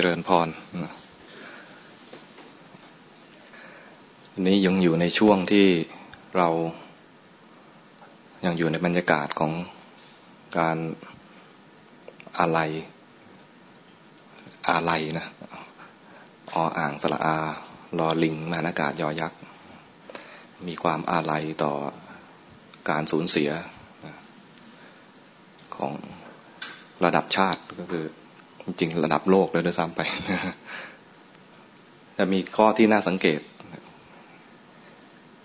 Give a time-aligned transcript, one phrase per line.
[0.00, 0.48] เจริญพร
[4.32, 5.66] วันนี้ยังอยู่ในช่วงที่
[6.36, 6.48] เรา
[8.44, 9.52] ยังอยู่ในบรรยากาศของ
[10.58, 10.76] การ
[12.38, 12.58] อะไร
[14.70, 15.26] อะไรนะ
[16.60, 17.36] ออ่างสละอา
[17.98, 19.40] รอลิงมานากาศยอยักษ์
[20.66, 21.72] มีความอาลัยต่อ
[22.90, 23.50] การสูญเสีย
[25.76, 25.92] ของ
[27.04, 28.06] ระดับชาติก็คือ
[28.80, 30.00] จริงระดับโลกเลยด้วยซ้ำไป
[32.14, 33.40] แต่มีข้อที่น่าสังเกต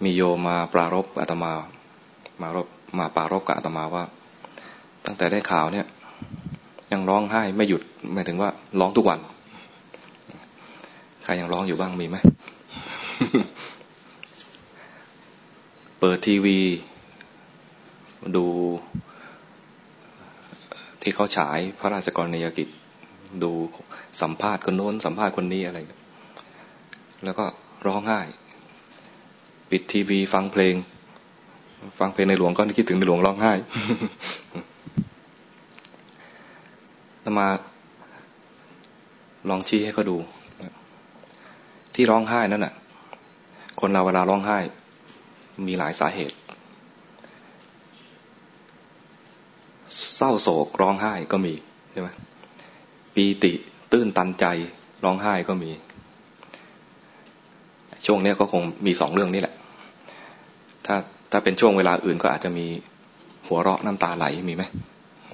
[0.03, 1.53] มีโยมาปรารบอาตมา
[2.41, 2.67] มารบ
[2.99, 4.03] มาปรารบกับอาตมาว่า
[5.05, 5.85] ตั้งแต่ได้ข่าวเนี่ย
[6.91, 7.81] ยังร้องไห้ไม่หยุด
[8.13, 9.19] หมายถึงว่าร้องทุกวัน
[11.23, 12.17] ใครยังร้องอยู่บ้างมีไหม
[15.99, 16.59] เปิดทีวี
[18.35, 18.45] ดู
[21.01, 22.67] ที่เขาฉายพระราชกรณียกิจ
[23.43, 23.51] ดู
[24.21, 25.79] สัมภาษณ์คนโน้นสัมภาษณ์คนนี้อะไร
[27.23, 27.45] แล้วก็
[27.87, 28.19] ร้องไห้
[29.69, 30.75] ปิดทีวีฟังเพลง
[31.99, 33.53] ฟังเพลงในหลวงก็คิดถึงในหลวงร้องไห้
[37.25, 37.47] นมา
[39.49, 40.17] ลองชี้ให้เขาดู
[41.95, 42.73] ที่ร้องไห้นั่นน่ะ
[43.79, 44.57] คนเราเวลาร้องไห้
[45.67, 46.35] มีหลายสาเหตุ
[50.15, 51.53] เศร้าโศกร้องไห้ก็มี
[51.91, 52.09] ใช่ไหม
[53.15, 53.51] ปีติ
[53.91, 54.45] ตื้นตันใจ
[55.03, 55.71] ร้องไห้ก็มี
[58.05, 59.55] ช่วงนี้ก็คงมีสองเรื่องนี้แหละ
[60.85, 60.95] ถ้า
[61.31, 62.65] ถ้าเป็นช่วงเวลาอื่นก็อาจจะมี
[63.47, 64.63] หัวเราะน้ำตาไหลมีไหม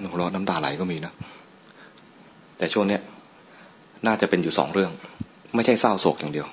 [0.09, 1.13] หัวเราะน้ำตาไหลก็มีนะ
[2.57, 3.00] แต่ช่วงนี้
[4.07, 4.91] น่าจะเป็นอยู่สองเรื่อง
[5.55, 6.47] ไม่ใช่เศร้าโศกอย่างเดียว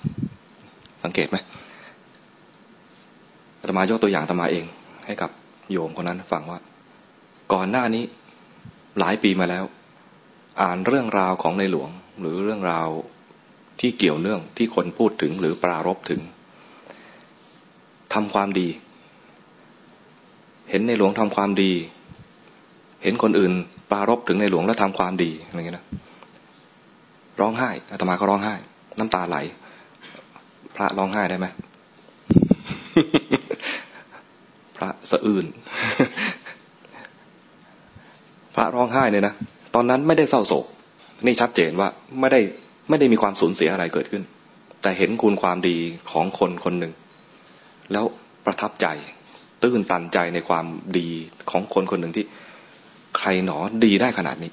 [1.04, 1.36] สังเกตไหม
[3.68, 4.64] ธรรมายกตัวอย่างธรรมาเอง
[5.06, 5.30] ให้กับ
[5.72, 6.60] โยมคนนั้นฟังว่า
[7.52, 8.04] ก่อนหน้านี้
[8.98, 9.64] หลายปีมาแล้ว
[10.62, 11.90] อ่านเรื่องราวของในหลวง
[12.20, 12.88] หรือเรื่องราว
[13.80, 16.20] ที่เกี่ยวเนื่องที่คนพูดถึงหรือปรารบถึง
[18.14, 18.68] ทำความดี
[20.70, 21.72] เห็นในหลวงทำความดี
[23.02, 23.52] เห็นคนอื่น
[23.90, 25.86] ปรารบถึงในหลวงแล้วทำความดีอะไรเงี้ยนะ
[27.40, 28.54] ร้องไห้อาตมาก็ร้องไห้
[28.98, 29.36] น้ำตาไหล
[30.76, 31.46] พระร้องไห้ได้ไหม
[34.76, 35.46] พระสะอื่น
[38.54, 39.34] พระร้องไห้เนี่ยนะ
[39.78, 40.66] ตอนนั้นไม่ได้เศร้าโศก
[41.26, 41.88] นี่ชัดเจนว่า
[42.20, 42.40] ไม่ได้
[42.88, 44.22] ไม่ได้มีความสูญเสียอะไรเกิดขึ้น
[44.82, 45.76] แต่เห็นคุณความดี
[46.10, 46.92] ของคนคนหนึ่ง
[47.92, 48.04] แล้ว
[48.44, 48.86] ประทับใจ
[49.62, 50.66] ตื้นตันใจในความ
[50.98, 51.08] ดี
[51.50, 52.24] ของคนคนหนึ่งที่
[53.18, 54.52] ใครหนอดีได้ขนาดนี้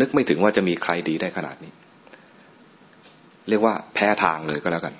[0.00, 1.72] นึกไม่ถึงว่าจะมีใครดีได้ขนาดนี้
[3.48, 4.94] เรียกว่าแพ้ทางเลยก็แล้วกัน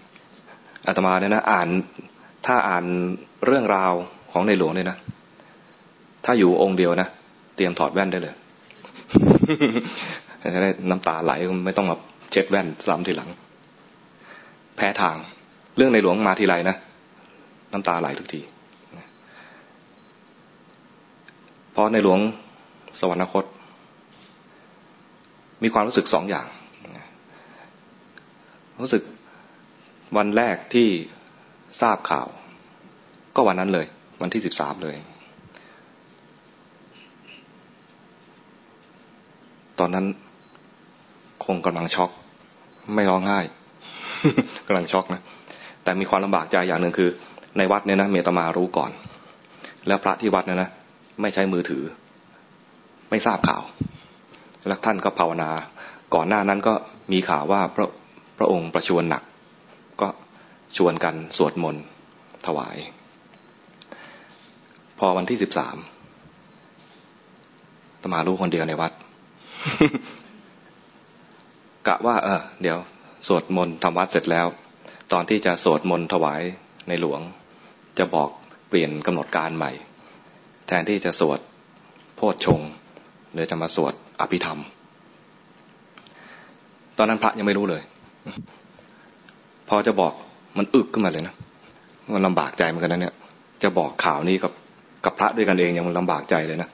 [0.87, 1.69] อาตมาเนี่ยนะอ่าน
[2.47, 2.85] ถ้าอ่าน
[3.47, 3.93] เรื่องราว
[4.33, 4.99] ของในหลวงเนี่ยนะ
[6.25, 7.09] ถ้าอยู่องค์เดียวนะ
[7.57, 8.35] เตรียมถอดแว่นได้เลย
[10.55, 11.33] จะได้น้ำตาไหล
[11.67, 11.97] ไม่ต้องมา
[12.31, 13.31] เช็ดแว่นซ้ำทีหลัง
[14.77, 15.17] แพ้ทาง
[15.77, 16.77] เรื่องในหลวงมาทีไรนะ
[17.73, 18.41] น้ำตาไหลทุกที
[21.73, 22.21] เพอในหลวง
[23.01, 23.45] สวรรคต
[25.63, 26.47] มีความรู้สึกสองอย่าง
[28.83, 29.03] รู้สึก
[30.17, 30.89] วันแรกที่
[31.81, 32.29] ทราบข่าว
[33.37, 33.87] ก็วันนั้นเลย
[34.23, 34.97] วันที่สิบสามเลย
[39.81, 40.07] ตอนนั้น
[41.45, 42.11] คงกำลังช็อก
[42.95, 43.39] ไม่ร้องไห้
[44.67, 45.23] กำลังช็อกนะ
[45.83, 47.11] แต่มีความลำบากใจอย่างหนึ่งคือ
[47.59, 48.91] ในวัดเนี่ยนะเมตมารู้ก่อน
[49.87, 50.71] แล้วพระที่วัดเนี่ยนะ
[51.21, 51.83] ไม่ใช้มือถือ
[53.11, 53.63] ไม่ทราบข่าว
[54.67, 55.51] แล้วท่านก็ภาวนา
[56.15, 56.75] ก่อนหน้านั้นก็
[57.13, 57.89] มีข่าวว่าพระ
[58.39, 59.23] พระองค์ประชวรหนัก
[60.01, 60.09] ก็
[60.77, 61.85] ชวนกันสวดมนต์
[62.47, 62.77] ถวาย
[64.99, 65.77] พอวันที่สิบสาม
[68.03, 68.93] ตมารู้คนเดียวในวัด
[71.87, 72.79] กะว่า เออเดี๋ยว
[73.27, 74.47] สวดมนต์ทำวัดเสร็จแล้ว
[75.13, 76.43] ตอนที่จะสวดมนต์ถวาย
[76.89, 77.21] ในหลวง
[77.99, 78.31] จะบอก
[78.69, 79.73] เปลี่ยนกำหนดการใหม่
[80.67, 81.39] แทนที่จะสวด
[82.17, 82.61] โพชฌง
[83.33, 84.61] หรือจะมาสวดอภิธรรม
[86.99, 87.83] ตอนนั้นพระยังไม่รู้เลย
[89.69, 90.13] พอจะบอก
[90.59, 91.35] มันอึกขึ้นมาเลยนะ
[92.13, 93.15] มันลำบากใจเหมือนกันนะเนี่ย
[93.63, 94.53] จะบอกข่าวนี้กับ
[95.05, 96.69] กับพระด้วยกันเองยังมันลำบากใจเลยนะ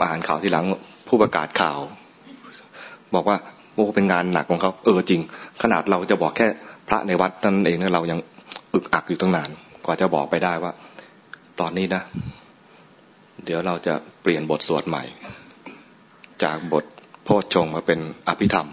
[0.00, 0.64] มาอ่านข่าวทีหลัง
[1.08, 1.78] ผู้ประกาศข่าว
[3.14, 3.36] บอกว่า
[3.74, 5.20] โอ้เป็นงานหนักของเขาเออจริง
[5.62, 6.46] ขนาดเราจะบอกแค่
[6.88, 8.18] พระในวัดนั่นเองเนี่ยเรายัง
[8.74, 9.50] อึกอักอยู่ตั้งนาน
[9.84, 10.72] กว่าจะบอกไปได้ว่า
[11.60, 12.02] ตอนนี้นะ
[13.44, 15.04] เดี๋ยวเราจะเปลี่ยนบทสวดใหม่
[16.42, 16.84] จากบท
[17.24, 18.68] โพชฌงมาเป็นอภิธรรม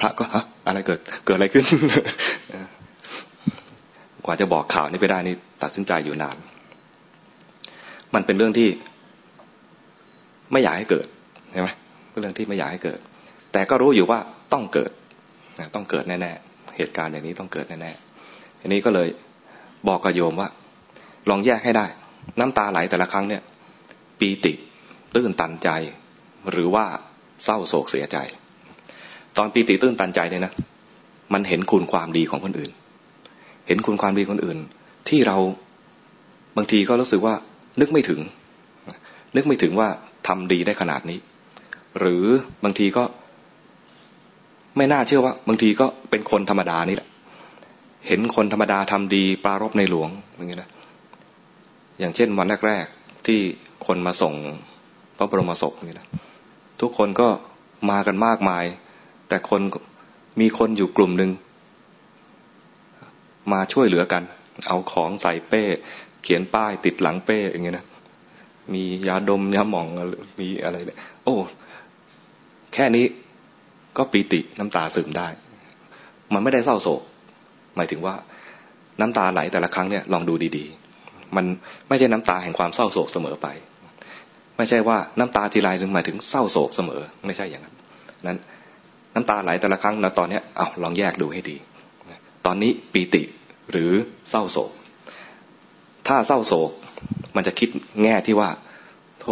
[0.00, 1.64] พระก็ฮะอะไรเกิดเกิดอะไรขึ้น
[4.24, 6.36] กว่าจะบอกข่าวนี้ไปได้นี่ตัดสินใจอยู่นาน
[8.14, 8.68] มันเป็นเรื่องที่
[10.52, 11.06] ไม่อยากให้เกิด
[11.52, 11.68] ใช่ไหม
[12.20, 12.98] เรื่องที่ไม่อยากให้เกิด
[13.52, 14.18] แต่ก็รู้อยู่ว่า
[14.52, 14.90] ต้องเกิด
[15.74, 19.08] ต้องเกิดแน่ๆเหตุการณ์อย่างนี้ต้องเกิดแน่ๆอันนี้ก็เลย
[19.88, 20.48] บอกกับโยมว่า
[21.30, 21.86] ลองแยกให้ได้
[22.38, 23.42] น้ำตาไหลแต่ละครั้งเนี่ย
[24.20, 24.52] ปีติ
[25.14, 25.68] ตื้นตันใจ
[26.50, 26.84] หรือว่า
[27.44, 28.16] เศร้าโศกเสียใจ
[29.36, 30.52] ตอนปีติตื้นตันใจเนี่ยนะ
[31.32, 32.70] มันเห็นคุณความดีของคนอื่น
[33.66, 34.58] เห็นคุณความดีคนอื่น
[35.08, 35.36] ที่เรา
[36.56, 37.34] บางทีก็รู้สึกว่า
[37.80, 38.20] นึกไม่ถึง
[39.36, 39.88] นึกไม่ถึงว่า
[40.28, 41.18] ทำดีได้ขนาดนี้
[41.98, 42.24] หรือ
[42.64, 43.04] บางทีก็
[44.76, 47.08] ไม่น่าเชื่อว่า บางทีก็เป็นคนธรรมดานี่แหละ
[48.06, 50.70] เห็นคนธรรมดาทำดีปรารบในหลวงอย่างนี้นะ
[52.00, 53.40] อย่างเช่นวันแรกๆที่
[53.86, 54.34] คนมาส่ง
[55.16, 56.06] พระบรมศพนี่นะ
[56.80, 57.28] ทุกคนก็
[57.90, 58.64] มากันมากมาย
[59.28, 59.60] แต่คน
[60.40, 61.30] มีคนอยู่กลุ่มหนึ่ง
[63.52, 64.22] มาช่วยเหลือกัน
[64.68, 65.62] เอาของใส่เป้
[66.22, 67.86] เขียนป้ายติดหลังเป้อย่างเงี้ยนะ
[68.74, 69.86] มียาดมยาหม่อง
[70.40, 71.34] มีอะไรเนี่ยโอ้
[72.74, 73.04] แค่นี้
[73.96, 75.28] ก็ปีติน้ำตาซึมได้
[76.32, 77.02] มันไม่ได้เศร้าโศก
[77.76, 78.14] หมายถึงว่า
[79.00, 81.44] น้ำตาไหลแต่ละครั้งเนี่ยลองดูดีๆ มัน
[81.88, 83.48] ไม่ใช่น้ำตาแห่งความเศร้าโศกเสมอไป
[84.56, 87.74] ไม่ใช่ว่าน้ำตาทีไรถึงหมายถึงเศร้าโศกเสมอ ไม่ใช่อย่างนั้น
[88.26, 88.38] นั้น
[89.14, 91.56] น้ำตาไหลแต่ละครั้งนะตอนเนี้ยเอาลองแยกดูให้ดี
[92.46, 93.22] ตอนนี้ปีติ
[93.70, 93.90] หรือ
[94.30, 94.70] เศร้าโศก
[96.12, 96.70] ถ้าเศร้าโศก
[97.36, 97.68] มันจะคิด
[98.02, 98.50] แง่ที่ว่า
[99.20, 99.26] โธ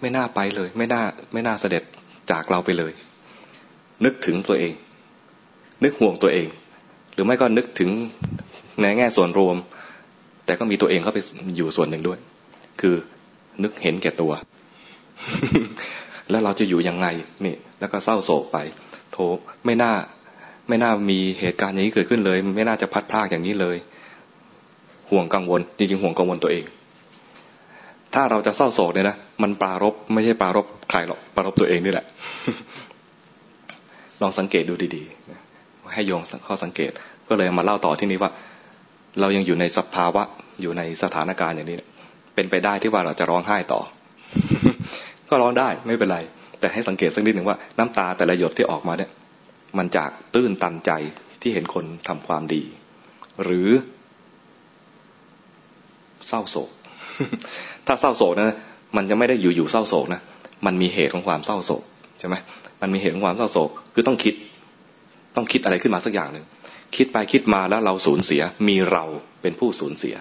[0.00, 1.02] ไม่น่าไปเลย ไม่น่า
[1.32, 1.82] ไม่น่าเสด็จ
[2.30, 2.92] จากเราไปเลย
[4.04, 4.72] นึกถึงตัวเอง
[5.84, 6.48] นึกห่วงตัวเอง
[7.12, 7.90] หรือไม่ก็นึกถึง
[8.80, 9.56] ในแง่ส่วนรวม
[10.46, 11.18] แต่ก็มีตัวเองเข้าไป
[11.56, 12.18] อยู่ส่วนหนึ่งด้วย
[12.80, 12.94] คือ
[13.62, 14.32] นึกเห็นแก่ตัว
[16.30, 17.06] แล้วเราจะอยู่ยังไง
[17.44, 18.58] นี่แล้วก็เศร้าโศกไป
[19.12, 19.18] โถ
[19.64, 19.92] ไม่น่า
[20.68, 23.76] ไม่น่ามีเหตุการณ์อย่างนี้เกิดขึ้นเลย ไม่น่าจะพัดพลากอย่างนี้เลย
[25.10, 26.64] ห่วงกังวล จริงๆห่วงกังวลตัวเอง
[28.14, 32.06] ถ้าเราจะเศร้าโศกเนี่ยนะมันปรารบไม่ใช่ปรารบใครหรอกปรารบตัวเองนี่แหละ
[34.20, 36.90] ลองสังเกตดูดีๆให้โยงข้อสังเกต
[37.28, 38.30] ก็เลยมาเล่าต่อที่นี้ว่า
[39.20, 40.22] เรายังอยู่ในสภาวะ
[40.60, 41.76] อยู่ในสถานการณ์อย่างนี้
[42.34, 43.80] เป็นไปได้ที่ว่าเราจะร้องไห้ต่อ
[45.28, 46.18] ก็ร้องได้ไม่เป็นไร
[46.60, 49.10] แต่ให้สังเกตสักนิดหนึ่งว่าน้ำตาแต่ละหยดที่ออกมาเนี่ย
[49.78, 50.90] มันจากตื้นตันใจ
[51.40, 52.62] ที่เห็นคนทำความดี
[53.44, 53.68] หรือ
[56.28, 56.70] เศร้าโศก
[57.86, 58.56] ถ้าเศร้าโศกนะ
[58.96, 60.20] มันจะไม่ได้อยู่ๆเศร้าโศกนะ
[60.66, 61.82] มันมีเหตุของความเศร้าโศก
[62.18, 62.34] ใช่ไหม
[62.82, 64.34] มันมีเหตุของความเศร้าโศกคือต้องคิด
[65.36, 66.46] ต้องคิดอะไรขึ้นมาสักอย่างหนึ่ง
[66.96, 69.04] คิดไปคิดมาแล้วเราสูญเสีย มีเรา
[69.42, 70.16] เป็นผู้สูญเสีย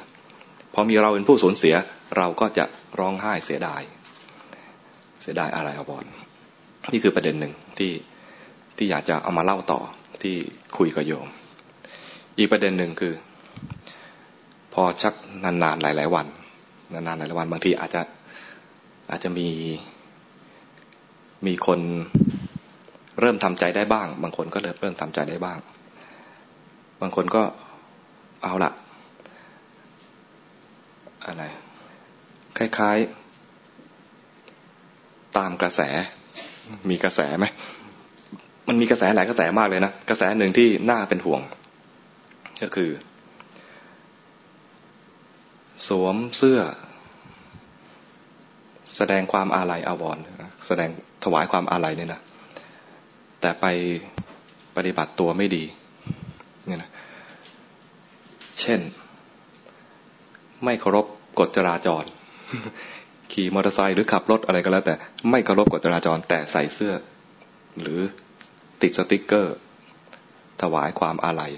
[0.73, 1.75] พอมีเราเป็นผู้สูญเสีย
[2.17, 2.65] เราก็จะ
[2.99, 3.81] ร้องไห้เสียดาย
[5.21, 6.05] เสียดายอะไรเอบอล
[6.93, 7.91] นี่คือประเด็นหนึ่งที่
[8.77, 9.79] ที่อยากจะเอามาเล่าต่อ
[10.21, 10.35] ที่
[10.77, 11.27] คุยกับโยม
[12.37, 13.13] อีกประเด็นหนึ่งคือ
[14.73, 16.27] พอชักนานๆหลาย ๆ วัน
[16.93, 18.01] นานๆหลายๆวัน บางทีอาจจะ
[19.09, 19.49] อาจจะมี
[21.45, 21.79] มีคน
[23.19, 25.57] เริ่มทำใจได้บ้าง บางคนก็เริ่มเริ่มทำใจได้บ้าง
[27.01, 27.43] บางคนก็
[28.43, 28.71] เอาละ
[31.25, 31.43] อะไร
[32.57, 35.81] คล้ายๆ ตามกระแส
[36.89, 37.45] มีกระแสไหม
[38.67, 41.41] มันมีกระแสหลายกระแสมากเลยนะกระแสหนึ่งที่น่าเป็นห่วง
[42.61, 42.89] ก็คือ
[45.87, 46.59] สวมเสื้อ
[48.97, 50.23] แสดงความอาลัยอาวรณ์
[50.67, 50.89] แสดง
[51.23, 52.21] ถวายความอาลัยเนี่ยนะ
[53.41, 53.65] แต่ไป
[54.75, 55.63] ปฏิบัติตัวไม่ดี
[56.67, 56.91] เนี่ยนะ
[58.59, 58.79] เช่น
[60.65, 61.05] ไม่เคารพ
[61.39, 62.03] กฎจราจร
[63.33, 64.95] ขี่มอเตอร์ไซค์หรือขับรถอะไรก็แล้ว แต่
[65.31, 66.93] ไม่เคารพกฎจราจร แต่ใส่เสื้อ
[67.81, 67.99] หรือ
[68.81, 69.55] ติดสติกเกอร์
[70.61, 71.51] ถวายความอาลัย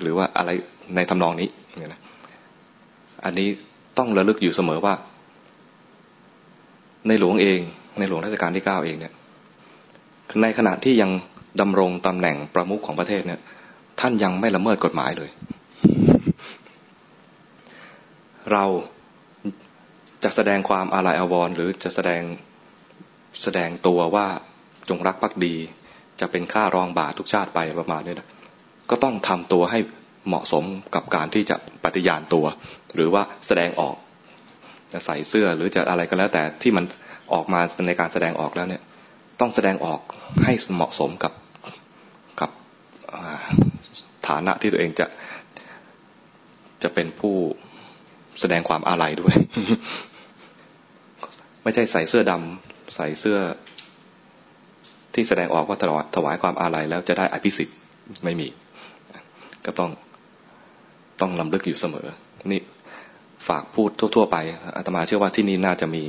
[0.00, 0.50] หรือว่าอะไร
[0.94, 2.00] ในทำนองนี้เนี่ยนะ
[3.26, 3.48] อันนี้
[3.98, 4.94] ต้องระลึกอยู่เสมอว่า
[7.08, 7.60] ในหลวงเอง
[7.98, 9.12] ในหลวงรัชกาลที่เก้าเองเนี่ย
[10.42, 11.10] ในขณะที่ยัง
[11.60, 13.40] ดำรงตำแหน่งประมุขของประเทศเนี่ย
[14.00, 15.30] ท่านยังไม่ละเมิดกฎหมายเลย
[18.52, 18.64] เรา
[20.24, 22.22] จะแสดงความอาลัยอาวรณ์หรือจะแสดง
[23.42, 24.26] แสดงตัวว่า
[24.88, 25.54] จงรักภักดี
[26.20, 28.28] จะเป็นค่ารองบาททุกชาติไปประมาณนี้นะ
[28.90, 29.78] ก็ต้องทำตัวให้
[30.28, 30.64] เหมาะสม
[30.94, 32.44] กับการที่จะปฏิญาณตัว
[32.94, 33.96] หรือว่าแสดงออก
[34.92, 36.84] จะใส่เสื้อหรือจะอะไรก็แล้วแต่ที่มัน
[37.32, 38.82] ออกมาในการแสดงออกแล้วเนี่ย
[39.40, 40.00] ต้องแสดงออก
[40.44, 41.32] ให้เหมาะสมกับ
[42.40, 42.50] กับ
[44.28, 45.06] ฐานะที่ตัวเองจะ
[46.82, 47.36] จะเป็นผู้
[48.40, 49.34] แสดงความอาลัยด้วย
[51.62, 53.38] ไม่ใช่ใส่เสื้อดำใส่เสื้อ
[55.14, 55.78] ที่แสดงออกว่า
[56.16, 57.76] ถวายความอาลัยแล้วจะได้อภิสิทธิ์
[58.24, 58.48] ไม่มี
[59.66, 59.90] ก็ต้อง
[61.20, 62.06] ต้องลำลึกอยู่เสมอ
[62.52, 62.60] นี่
[63.48, 64.36] ฝากพูดทั่ว ๆ ไป
[64.76, 66.04] อาตมาเชื่อว่าที่นี่น่าจะมี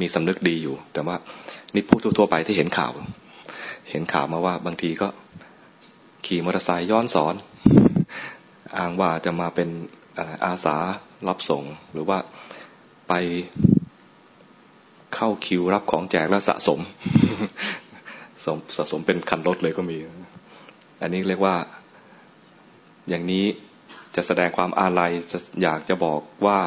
[0.00, 1.16] มีสำนึกดีอยู่ แต่ว่า
[1.74, 2.92] นี่พูดทั่ว ๆ ไปที่เห็นข่าว
[3.90, 5.08] เห็นข่าวมาว่าบางทีก็
[6.26, 7.34] ขี่มอเตอร์ไซค์ย้อนสอน
[8.76, 9.68] อ้างว่าจะมาเป็น
[10.44, 10.76] อาสา
[11.28, 12.18] รับส่ง หรือว่า
[13.08, 13.12] ไป
[15.14, 16.80] เข้าคิวรับของแจกแล้วสะสม
[18.76, 19.98] สะสมเป็นคันรถเลยก็มี
[21.02, 21.56] อันนี้เรียกว่า
[23.08, 23.44] อย่างนี้
[24.18, 26.58] จะแสดงความอาลัยจะอยากจะบอกว่า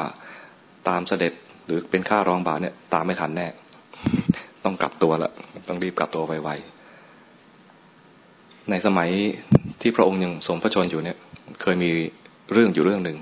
[0.88, 1.32] ตามเสด็จ
[1.66, 3.48] หรือเป็นค่ารองบาทเนี่ยตามไม่ทันแน่
[4.64, 5.30] ต้องกลับตัวละ
[5.68, 9.10] ต้องรีบกลับตัวไวๆในสมัย
[9.80, 11.18] ที่พระองค์ยังทรงพระชนอยู่เนี่ย
[11.62, 11.90] เคยมี
[12.52, 13.18] เรื่องอยู่เรื่องหนึ่ง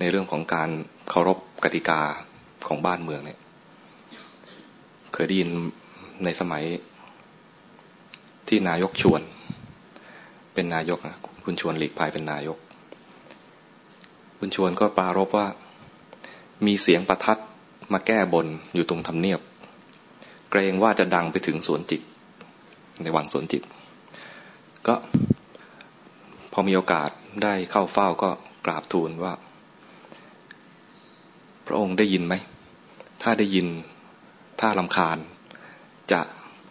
[0.00, 0.70] ในเรื่องของการ
[1.08, 2.00] เคารพกติกา
[2.66, 3.38] ของบ้านเมืองเนี่ย
[5.12, 5.50] เคยได้ยิน
[6.24, 6.64] ในสมัย
[8.48, 9.20] ที่นายกชวน
[10.54, 12.58] เป็นนายกนะคุณชวนหลีกภัยเป็นนายก
[14.44, 15.46] คุณชวนก็ปารบว่า
[16.66, 17.38] มีเสียงประทัด
[17.92, 19.40] มาแก้บนอยู่ตรงทำเนียบ
[20.50, 22.00] เกรงว่าจะดังไปถึงสวนจิต
[23.02, 23.62] ในวังสวนจิต
[24.86, 24.94] ก็
[26.52, 27.10] พอมีโอกาส
[27.42, 28.30] ได้เข้าเฝ้าก็
[28.66, 29.32] กราบทูลว่า
[31.66, 32.34] พระองค์ได้ยินไหม
[33.22, 33.66] ถ้าได้ยิน
[34.60, 35.18] ถ้าลำคาญ
[36.12, 36.20] จะ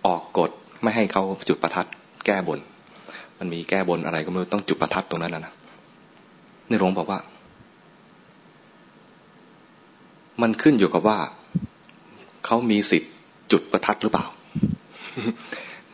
[0.06, 0.51] ออกกฎ
[0.82, 1.88] ไม่ให้เขาจุดประทัด
[2.25, 2.60] แก้บน
[3.40, 5.54] มันมีแก้บนอะไรก็ไม่รู้ต้องจุดประทัดตรงนั้นแล้วนะ
[6.70, 7.20] ในหลวงบอกว่า
[10.41, 11.19] มันขึ้นอยู่กับว่า
[12.45, 13.12] เขามีสิทธิ์
[13.51, 14.25] จุดประทัดหรือเปล่า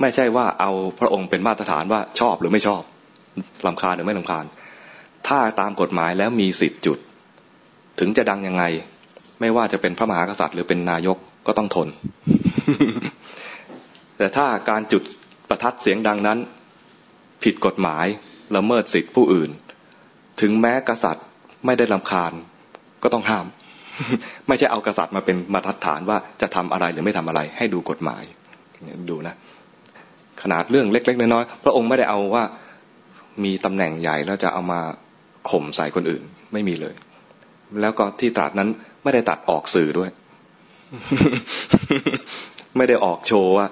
[0.02, 2.82] ไม่ใช่ว่าเอาพระองค์เป็นมาตรฐานว่าชอบหรือไม่ชอบ
[3.66, 4.46] ลำคาญหรือไม่ลำคาญ
[5.28, 6.98] ถ้าตามกฎหมายแล้วมีสิทธิ์จุด
[8.00, 8.64] ถึงจะดังยังไง
[9.40, 11.88] ไม่ว่าจะเป็นพระมหากษัตริย์ หรือเป็นนายกก็ต้องทน
[14.18, 15.04] แต่ถ้าการจุด
[15.50, 16.40] ประทัดเสียงดังนั้น
[17.44, 18.06] ผิดกฎหมาย
[18.56, 19.50] ละเมิดสิทธิผู้อื่น
[20.42, 21.26] ถึงแม้กษัตริย์
[21.66, 22.32] ไม่ได้ลำคาญ
[23.04, 23.46] ก็ต้องห้าม
[24.48, 28.24] ไม่ใช่เอากษัตริย์มาเป็นมาตรฐานว่าจะทำอะไรหรือไม่ทำอะไร ให้ดูกฎหมาย
[29.10, 29.36] ดูนะ
[30.42, 32.44] ขนาดเรื่องเล็ก ๆ น้อยๆพระองค์ไม่ได้เอาว่า
[33.44, 34.80] มีตำแหน่งใหญ่แล้วจะเอามา
[35.50, 36.24] ข่มใส่คนอื่น
[36.54, 36.96] ไม่มีเลย
[37.82, 38.70] แล้วก็ที่ตรัสนั้น
[39.04, 40.10] ไม่ได้ตัดออกสื่อด้วย
[42.78, 43.66] ไม่ได้ออกโชว์ว่า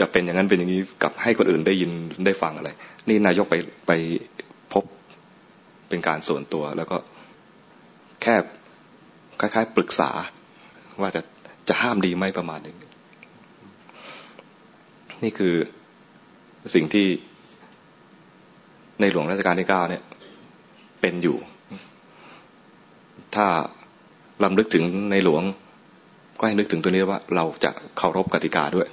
[0.00, 1.90] จะเป็นอย่างนั้นเป็นอย่างนี้กับให้คนอื่นได้ยิน
[2.26, 2.70] ได้ฟังอะไร
[3.08, 3.54] นี่นายกไป
[3.86, 3.92] ไป
[4.72, 4.84] พบ
[5.88, 6.96] เป็นการส่วนตัว แล้วก็
[8.22, 8.34] แค่
[9.40, 10.10] คล้ายๆ ปรึกษา
[11.00, 11.20] ว่าจะ
[11.68, 12.76] จะห้ามดีไหมประมาณนึง
[15.22, 15.54] นี่คือ
[16.74, 17.06] สิ่งที่
[19.00, 20.02] ในหลวงรัชกาลที่เก้าเนี่ย
[21.00, 21.36] เป็นอยู่
[23.34, 23.46] ถ้า
[24.44, 25.42] ลำลึกถึงในหลวง
[26.38, 28.88] ก็ให้นึกถึงตัวนี้ว่า เราจะเคารพกติกาด้วย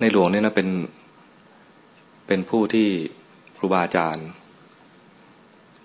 [0.00, 0.68] ในหลวงเนี่ยนะเป็น
[2.26, 2.88] เป็นผู้ที่
[3.56, 4.26] ครูบาอาจารย์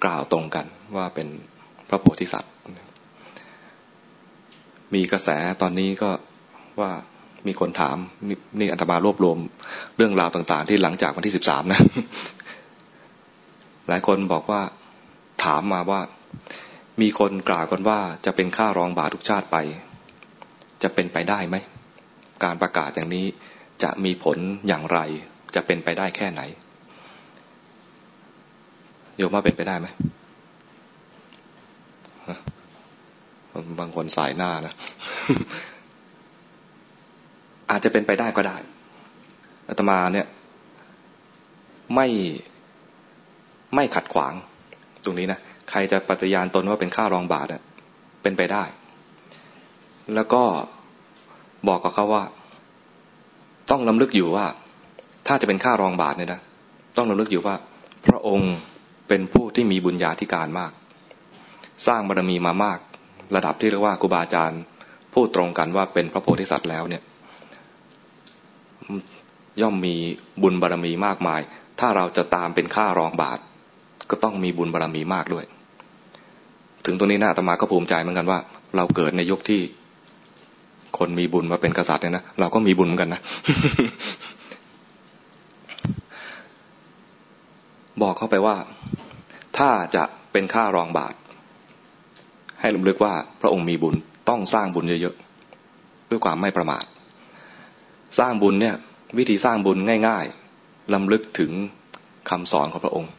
[0.04, 0.66] กล่าวตรงกัน
[0.96, 1.28] ว่าเป็น
[1.90, 2.54] พระโพธิสัตว์
[4.94, 5.30] มีกระแส
[5.62, 6.10] ตอนนี้ก็
[6.80, 6.92] ว่า
[7.48, 9.38] มีคนถามนนี่อัตมารวบรวม
[9.98, 11.82] เรื่องราวต่าง ๆ ที่หลังจากวันที่สิบสามนะ
[13.88, 14.62] หลายคนบอกว่า
[15.44, 16.02] ถามมาว่า
[17.02, 19.58] มีคนกล่าวกันว่าจะเป็นค่ารองบาททุกชาติไป
[20.84, 21.56] จะเป็นไปได้ไหม
[22.44, 23.26] การประกาศอย่างนี้
[23.84, 25.00] จะมีผลอย่างไร
[25.56, 26.42] จะเป็นไปได้แค่ไหน
[29.18, 29.88] โยมว่าเป็นไปได้ไหม
[33.80, 34.74] บางคนสายหน้านะ
[37.72, 38.58] อาจจะเป็นไปได้ก็ได้
[39.68, 40.28] อาตมาเนี่ย
[41.96, 42.08] ไม่
[43.76, 44.34] ไม่ขัดขวาง
[45.04, 47.64] ตรงนี้นะใครจะปฏิญาณตนว่าเป็นข้ารองบาทเนี่ย
[48.22, 48.64] เป็นไปได้
[50.16, 50.44] แล้วก็
[51.68, 52.24] บอกกับเขาว่า
[53.70, 54.46] ต้องลำลึกอยู่ว่า
[55.28, 56.42] ถ้าจะเป็นค่ารองบาทเนี่ยนะ
[56.98, 57.56] ต้องลำลึกอยู่ว่า
[58.08, 58.54] พระองค์
[59.08, 60.72] เป็นผู้ที่มีบุญญาธิการมาก
[61.88, 62.80] สร้างบารมีมามาก
[63.36, 64.62] ระดับที่เรียกว่าครูบาอาจารย์
[65.14, 67.02] พูดตรงกันว่าเป็นพระโพธิสัตว์แล้วเนี่ย
[69.62, 69.96] ย่อมมี
[70.42, 71.42] บุญบารมีมากมาย
[71.80, 73.40] ถ้าเราจะตามเป็นค่ารองบาท
[74.10, 75.46] ก็ต้องมีบุญบารมีมากด้วย
[76.86, 78.40] ถึงตรงนี้นะอาตมาก็ภูมิใจเหมือนกันว่า
[78.76, 79.62] เราเกิดในยุคที่
[80.98, 83.22] คนมีบุญมาเป็นกษัตริย์เนี่ยนะเราก็มีบุญเหมือนกันนะ
[88.02, 88.56] บอกเขาไปว่า
[89.58, 91.14] ถ้าจะเป็นค่ารองบาท
[92.62, 93.96] ให้ลำลึกว่าพระองค์มีบุญ
[94.30, 96.84] ต้องสร้างบุญเยอะๆด้วยความไม่ประมาท
[98.20, 98.76] สร้างบุญเนี่ย
[99.18, 101.52] วิธีสร้างบุญง่ายๆลำลึกถึง
[102.30, 103.12] คำสอนของพระองค์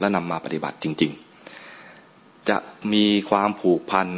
[0.00, 1.12] และนำมาปฏิบัติจริง
[1.78, 2.56] ๆ จะ
[2.92, 4.08] มีความผูกพัน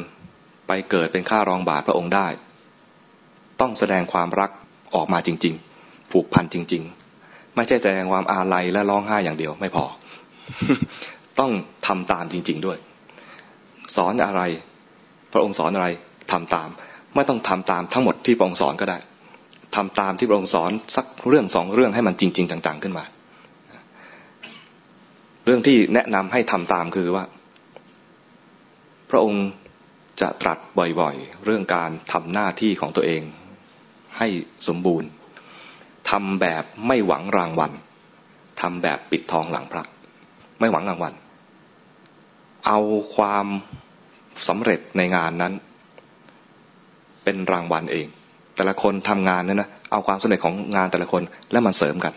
[0.67, 2.27] ไปเกิดเป็นค่ารองบาทพระองค์ได้
[3.61, 4.50] ต้องแสดงความรัก
[4.95, 6.83] ออกมาจริง ๆ ผูกพันจริง
[7.19, 9.85] ๆ ไม่ใช่แสดงความอาลัยและร้องไห้อย่างเดียวไม่พอ
[11.39, 11.50] ต้อง
[11.87, 12.79] ทำตามจริง ๆ ด้วย
[13.97, 14.42] สอนอะไร
[15.32, 15.88] พระองค์สอนอะไร
[16.32, 16.68] ทำตาม
[17.14, 18.99] ไม่ต้องทำตามทั้งหมดที่พระองค์สอนก็ได้
[19.76, 23.04] ทำตามที่พระองค์สอนสักเรื่องสองเรื่องให้มันจริงๆจังๆ ขึ้นมา
[25.44, 27.25] เรื่องที่แนะนำให้ทำตามคือว่า
[29.11, 29.47] พระองค์
[30.20, 33.23] จะตรัสบ่อยๆ เรื่องการทำหน้าที่ของตัวเอง
[34.18, 34.28] ให้
[34.68, 35.09] สมบูรณ์
[36.11, 37.73] ทำแบบไม่หวังรางวัล
[38.61, 39.85] ทำแบบปิดทองหลังพระ
[40.61, 41.14] ไม่หวังรางวัล
[42.67, 42.79] เอา
[43.17, 43.47] ความ
[44.49, 45.52] สำเร็จในงานนั้น
[47.25, 48.07] เป็นรางวัลเอง
[48.57, 52.12] แต่ละคนทำงานเนี่ยนะเอาความสำเร็จของงานแต่ละคนแล้วมันเสริมกัน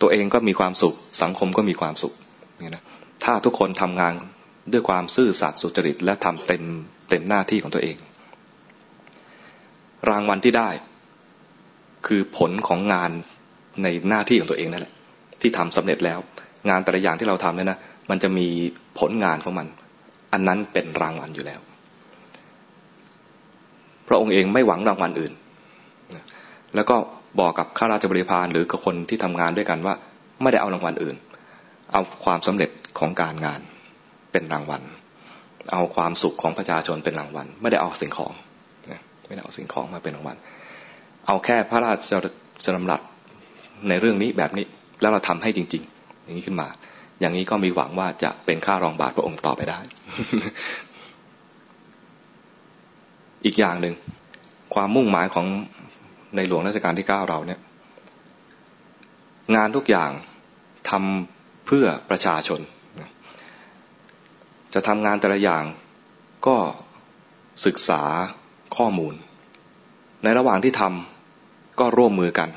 [0.00, 2.14] ตัวเองก็มีความสุข สังคมก็มีความสุข
[2.62, 2.84] นี่นะ
[3.24, 4.12] ถ้าทุกคนทำงาน
[4.72, 6.62] ด้วยความซื่อสัตย์สุจริต และทำเต็ม
[7.10, 7.96] เต็มหน้าที่ของตัวเอง
[10.10, 10.68] รางวัลที่ได้
[12.06, 13.10] คือผลของงาน
[13.82, 14.94] ในหน้าที่ของตัวเองนั่นแหละ
[15.40, 16.18] ที่ทำสำเร็จแล้ว
[16.68, 17.78] งานแต่ละอย่างที่เราทำเนี่ยนะ
[18.10, 18.46] มันจะมี
[18.98, 19.66] ผลงานของมัน
[20.32, 21.60] อันนั้นเป็นรางวัลอยู่แล้ว
[24.08, 25.32] พระองค์เองไม่หวังรางวัลอื่น
[26.74, 26.96] แล้วก็
[27.40, 29.94] บอกกับข้าราชบริพารหรือกับคนที่ทำงานด้วยกันว่า
[30.42, 31.16] ไม่ได้เอารางวัลอื่น
[31.92, 33.60] เอาความสำเร็จของการงาน
[34.32, 34.82] เป็นรางวัล
[35.72, 38.32] เอาความสุขของประชาชนเป็นรางวัล ไม่ได้เอาสิ่งของ
[39.26, 40.36] ไม่ได้เอาสิ่งของมาเป็นรางวัล
[41.26, 41.92] เอาแค่พระรา
[42.64, 43.00] ชดำรัส
[43.88, 44.66] ในเรื่องนี้แบบนี้
[45.00, 46.68] แล้วเราทำให้จริง ๆ อย่างนี้ขึ้นมา
[47.20, 49.78] อย่างนี้ก็มีหวังว่าจะเป็นข้ารองบาทพระองค์ต่อไปได้
[53.44, 53.94] อีกอย่างหนึ่ง
[54.74, 55.46] ความมุ่งหมายของ
[56.36, 57.60] ในหลวงรัชกาลที่เก้าเราเนี่ย
[59.56, 60.10] งานทุกอย่าง
[60.90, 62.60] ทำเพื่อประชาชน
[64.74, 65.64] จะทำงานแต่ละอย่าง
[66.46, 66.56] ก็
[67.66, 68.02] ศึกษา
[68.76, 69.14] ข้อมูล
[70.24, 72.48] ในระหว่างที่ทำก็ร่วมมือกัน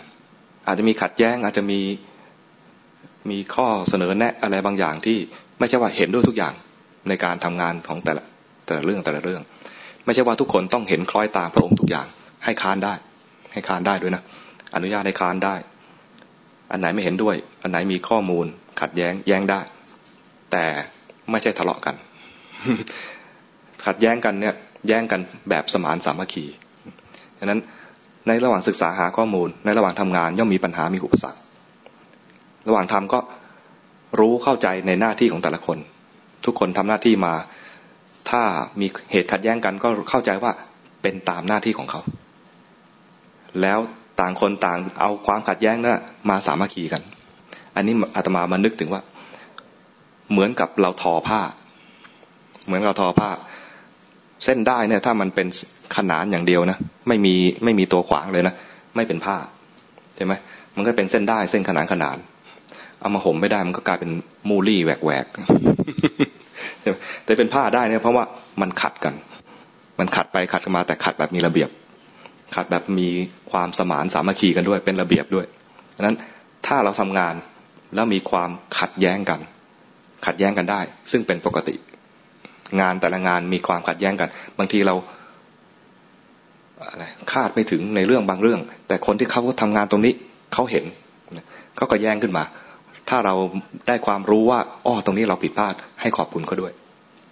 [0.68, 1.80] อาจจะมีขัดแย้งอาจจะมี
[3.32, 5.18] มีข้อเสนอแนะอะไรบางอย่างที่
[5.60, 6.54] ไม่ใช่ว่าเห็นด้วยทุกอย่าง
[7.08, 8.24] ในการทำงานของแต่ละ
[8.66, 9.42] แต่ละเรื่องแต่ละเรื่อง
[10.06, 12.08] ไม่ใช่ว่าทุกคนต้องเห็นคล้อยตามพระองค์ทุกอย่าง
[12.46, 12.94] ให้ค้านได้
[13.54, 14.24] ให้ค้านได้ด้วยนะ
[14.76, 15.56] อนุญาตให้ค้านได้
[16.72, 18.46] อันไหนไม่เห็นด้วย อันไหนมีข้อมูล
[18.82, 19.62] ขัดแย้งแย้งได้
[20.52, 20.66] แต่
[21.32, 21.96] ไม่ใช่ทะเลาะกัน
[23.86, 24.56] ขัดแย้งกันเนี่ย
[24.88, 26.46] แย้งกันแบบสมานสามัคคี
[27.40, 27.60] ฉะนั้น
[28.28, 31.40] ในระหว่างศึกษาหาข้อมูล ในระหว่างทำงานย่อมมีปัญหามีอุปสรรค
[32.68, 33.20] ระหว่างทำก็
[34.20, 35.78] รู้เข้าใจในหน้าที่ของแต่ละคน
[36.46, 37.34] ทุกคนทำหน้าที่มา
[38.30, 38.42] ถ้า
[38.80, 40.52] มีเหตุขัดแย้งกันก็เข้าใจว่า
[41.02, 42.02] เป็นตามหน้าที่ของเขา
[43.62, 43.80] แล้ว
[44.20, 46.00] ต่างคนต่างเอาความขัดแย้งนะั้น
[46.30, 47.02] มาสามัคคีกัน
[47.76, 49.02] อันนี้อาตมามานึกถึงว่า
[50.32, 51.40] เหมือนกับเราทอผ้า
[52.66, 53.30] เหมือนเราทอผ้า
[54.44, 55.48] เส้นได้เนี่ย ถ้ามันเป็น
[55.96, 56.78] ขนานอย่างเดียวนะ
[57.08, 58.56] ไม่มีไม่มีตัวขวางเลยนะ
[58.96, 59.38] ไม่เป็นผ้า
[60.16, 60.34] ใช่ไหม
[60.76, 62.18] มันก็เป็นเส้นได้เส้นขนานขนาน
[63.02, 64.12] เอามาห่มไม่ได้มันก็กลายเป็น
[64.50, 65.26] มูลี่แหวกแหวก
[67.24, 68.24] แต่เป็นผ้าได้เนี่ยเพราะว่า
[68.62, 69.14] มันขัดกัน
[70.00, 71.70] มันขัดไปขัดกันมาแต่ขัดแบบมีระเบียบ
[72.56, 73.08] ขัดแบบมี
[73.52, 75.46] ความสมานสามัคคีกันด้วยเป็นระเบียบด้วย
[75.96, 76.18] ดังนั้น
[76.68, 77.36] ถ้าเราทำงาน
[77.96, 79.40] แล้วมีความขัดแย้งกัน
[80.26, 80.82] ขัดแย้งกันได้
[81.12, 81.76] ซึ่งเป็นปกติ
[82.82, 84.96] งานแต่ละงานมีความขัดแย้งกัน บางทีเรา
[86.92, 90.14] อะไรคาดไม่ถึงในเรื่องบางเรื่อง แต่คนที่เขาทำงานตรงนี้
[90.54, 90.86] เขาเห็น
[91.76, 92.44] เขาก็แย้งขึ้นมา
[93.10, 93.36] ถ้าเรา
[93.88, 96.74] ได้ความรู้ว่าอ้อตรงนี้เราผิดพลาดให้ขอบคุณเขาด้วย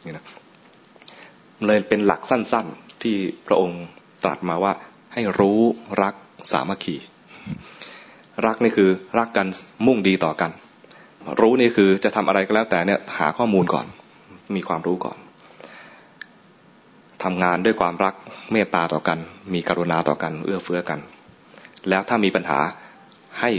[0.05, 0.25] นี่นะ
[1.67, 3.15] เลยเป็นหลักสั้น ๆที่
[3.47, 3.81] พระองค์
[4.23, 4.73] ตรัสมาว่า
[5.13, 5.59] ให้รู้
[6.01, 6.13] รัก
[6.51, 6.95] สามัคคี
[8.45, 9.47] รักนี่คือรักกัน
[9.85, 10.51] มุ่งดีต่อกัน
[11.39, 13.85] รู้นี่คือจะทำอะไรก็แล้วแต่เนี่ยหาข้อมูลก่อน
[14.55, 15.17] มีความรู้ก่อน
[17.23, 18.13] ทำงานด้วยความรัก
[18.51, 19.17] เมตตาต่อกัน
[19.53, 20.99] มีกรุณาต่อกัน เอื้อเฟื้อกัน
[21.89, 22.59] แล้วถ้ามีปัญหา
[23.39, 23.49] ให้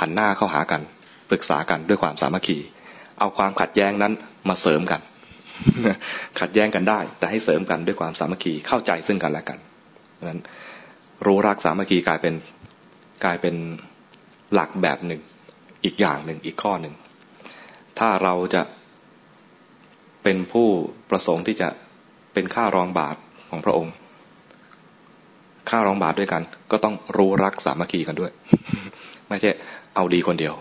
[0.00, 0.82] หันหน้าเข้าหากัน
[1.30, 2.58] ปรึกษากันด้วยความสามัคคี
[3.18, 4.12] เอาความขัดแย้งนั้น
[4.48, 5.00] มาเสริมกัน
[6.40, 9.58] ขัดแย้งกันได้ แต่ให้เสริมกันด้วยความสามัคคีเข้าใจซึ่งกันและกัน
[10.28, 10.40] นั้น
[11.26, 12.34] รู้รักสามัคคีกลายเป็น
[13.24, 13.54] กลายเป็น
[14.54, 15.20] หลักแบบหนึ่ง
[15.84, 16.94] อีกอย่างหนึ่งอีกข้อหนึ่ง
[17.98, 18.62] ถ้าเราจะ
[20.22, 20.68] เป็นผู้
[21.10, 21.68] ประสงค์ที่จะ
[22.34, 23.16] เป็นข้ารองบาท
[23.50, 23.94] ของพระองค์
[25.70, 28.32] ข้ารองบาทด้วยกัน ก็ต้องรู้รักสามัคคีกันด้วย
[29.28, 29.50] ไม่ใช่
[29.94, 30.54] เอาดีคนเดียว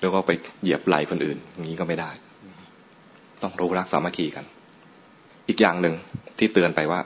[0.00, 0.30] แล้วก็ไป
[0.62, 2.10] เหยียบไหลคนอื่น อย่างนี้ก็ไม่ได้
[3.42, 4.44] ต้องรู้รักสามัคคีกัน
[5.48, 5.94] อีกอย่างหนึ่ง
[6.38, 7.00] ที่เตือนไปว่า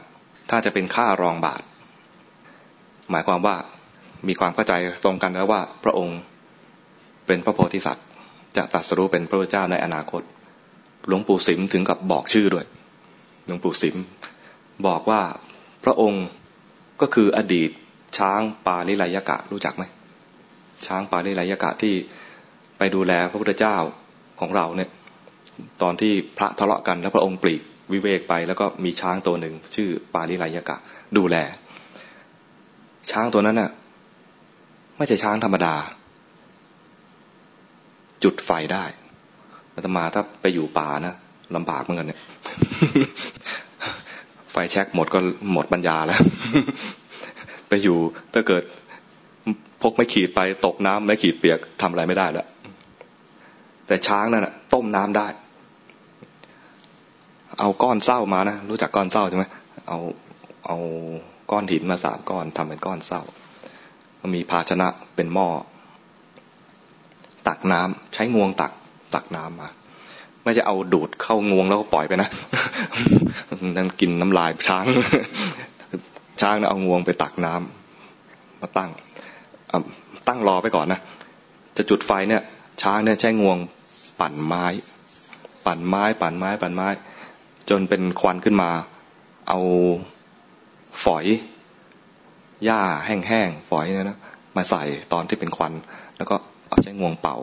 [0.50, 1.62] ถ้าจะเป็นค่ารองบาท
[3.10, 3.56] หมายความว่า
[4.28, 4.72] มีความเข้าใจ
[5.04, 6.18] ตรงกันแล้วว่า พระองค์
[7.26, 8.06] เป็นพระโพธิสัตว์
[8.56, 10.22] จะตัดสรู้เป็นพระเจ้าในอนาคต
[11.06, 12.64] หลวงปู่สิมถึงกับบอกชื่อด้วย
[13.46, 13.96] หลวงปู่สิม
[14.86, 15.22] บอกว่า
[15.84, 16.24] พระองค์
[17.00, 17.70] ก็คืออดีต
[18.18, 19.84] ช้างปาลิไลยกะรู้จักไหม
[20.86, 21.94] ช้างปาลิไลยกะที่
[22.78, 23.76] ไปดูแลพระพุทธเจ้า
[24.40, 24.90] ของเราเนี่ย
[25.82, 30.76] ตอนที่พระทะเลาะกันแล้วพระองค์ปลีกวิเวกไป แล้วก็มีช้างตัวหนึ่ง ชื่อปาลิไลยกะ
[31.16, 31.36] ดูแล
[33.10, 33.70] ช้างตัวนั้นน่ะ
[34.98, 35.74] ไม่ใช่ช้างธรรมดา
[38.24, 38.84] จุดไฟได้
[39.74, 41.14] อาตมาถ้าไปอยู่ป่านะ
[41.56, 42.20] ลำบากเหมือนกันเนี่ย
[44.52, 45.18] ไฟแช็กหมดก็
[45.52, 46.20] หมดปัญญาแล้ว
[47.68, 47.96] ไปอยู่
[48.34, 48.62] ถ้าเกิด
[49.82, 52.46] พกไม่ขีดไปตกน้ำไม่ขีดเปียกทำอะไรไม่ได้แล้ว
[53.86, 55.26] แต่ช้างนั่นต้มน้ำได้
[57.60, 59.44] เอาก้อนเศร้ามานะรู้จักก้อนเศร้าใช่ไหม
[59.88, 59.98] เอา
[60.66, 60.78] เอา
[61.50, 63.22] ก้อนหินมาสามก้อนทำเป็นก้อนเศร้า
[64.36, 65.48] มีภาชนะเป็นหม้อ
[67.48, 68.72] ตักน้ำใช้งวงตัก
[69.14, 69.70] ตักน้ำมา
[70.42, 72.28] ไม่จะเอาดูดเข้างวงแล้วก็ปล่อยไปนะ
[73.76, 74.84] นั่นกินน้ำลายช้าง
[76.40, 78.90] ช้างนะเอางวงไปตักน้ำมาตั้ง
[80.28, 81.00] ตั้งรอไปก่อนนะ
[81.76, 82.42] จะจุดไฟเนี่ย
[82.82, 83.58] ช้างเนี่ยใช้งวง
[84.20, 84.64] ปั่นไม้
[85.66, 86.88] ปั่นไม้ ปั่นไม้ ปั่นไม้
[87.70, 88.70] จนเป็นควันขึ้นมา
[89.48, 89.58] เอา
[91.04, 91.26] ฝอย
[92.64, 94.18] หญ้าแห้งๆฝอยเนี่ยนะ
[94.56, 94.82] มาใส่
[95.12, 95.72] ตอนที่เป็นควัน
[96.16, 96.36] แล้วก็
[96.68, 97.36] เอาใช้งวงเป่า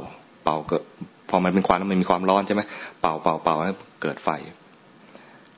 [0.44, 0.84] เป่าเกิด
[1.30, 2.62] พอมันเป็นควันมันมีความร้อนใช่ไหม
[3.02, 4.30] เป่าเป่าเป่าให้เกิดไฟ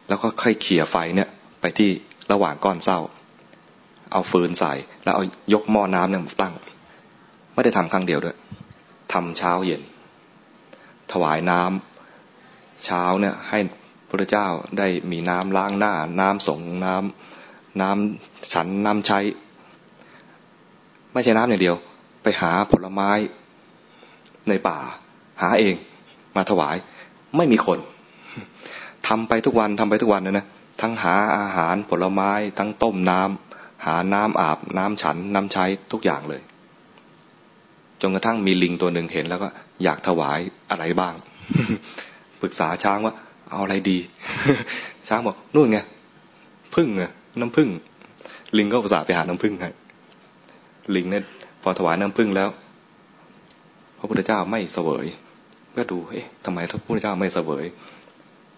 [0.08, 1.30] แล้วก็ค่อยเขี่ยไฟเนี่ย
[1.62, 1.90] ไปที่
[2.32, 3.00] ระหว่างก้อนเศร้า
[4.12, 6.54] เอาฟืนใส่ แล้วเอายกหม้อน้ำเนี่ยตั้ง
[7.54, 8.36] ไม่ได้ทำครั้งเดียวด้วย
[9.14, 9.82] ทำเช้าเย็น
[11.12, 13.60] ถวายน้ำเช้าเนี่ยให้
[14.10, 14.48] พระเจ้า
[14.78, 19.20] ได้มีน้ำล้างหน้า น้ำส่งน้ำน้ำฉันน้ำใช้
[21.14, 21.76] ไม่ใช่น้ำอย่างเดียว
[22.24, 23.12] ไปหาผลไม้
[24.50, 24.78] ในป่า
[25.42, 25.76] หาเอง
[26.36, 26.76] มาถวาย
[27.38, 27.80] ไม่มีคน
[29.08, 30.48] ทำไปทุกวันทำไปทุกวันนะนะ
[30.82, 36.42] ทั้งหาอาหารผลไม้ ทั้งต้มน้ำหาน้ำอาบน้ำฉันน้ำใช้ทุกอย่างเลย
[38.06, 39.48] จนกระทั่งมีลิงตัวหนึ่งเห็นแล้วก็
[39.84, 40.40] อยากถวาย
[40.72, 41.14] อะไรบ้าง
[42.42, 43.14] ปรึกษาช้างว่า
[43.50, 43.98] เอาอะไรดี
[45.08, 45.80] ช้างบอกนู่นไง
[46.76, 47.04] พึ่งไง
[47.40, 47.70] น้ำพึ่ง
[48.58, 49.70] ลิงก็อุตส่าห์ไปหาน้ำพึ่งให้
[50.96, 51.24] ลิงเนี่ย
[51.64, 52.50] พอถวายน้ำพึ่งแล้ว
[53.98, 55.06] พระพุทธเจ้าไม่เสวย
[55.78, 57.66] ก็ดูเอ๊ะทำไมพระพุทธเจ้าไม่เสวย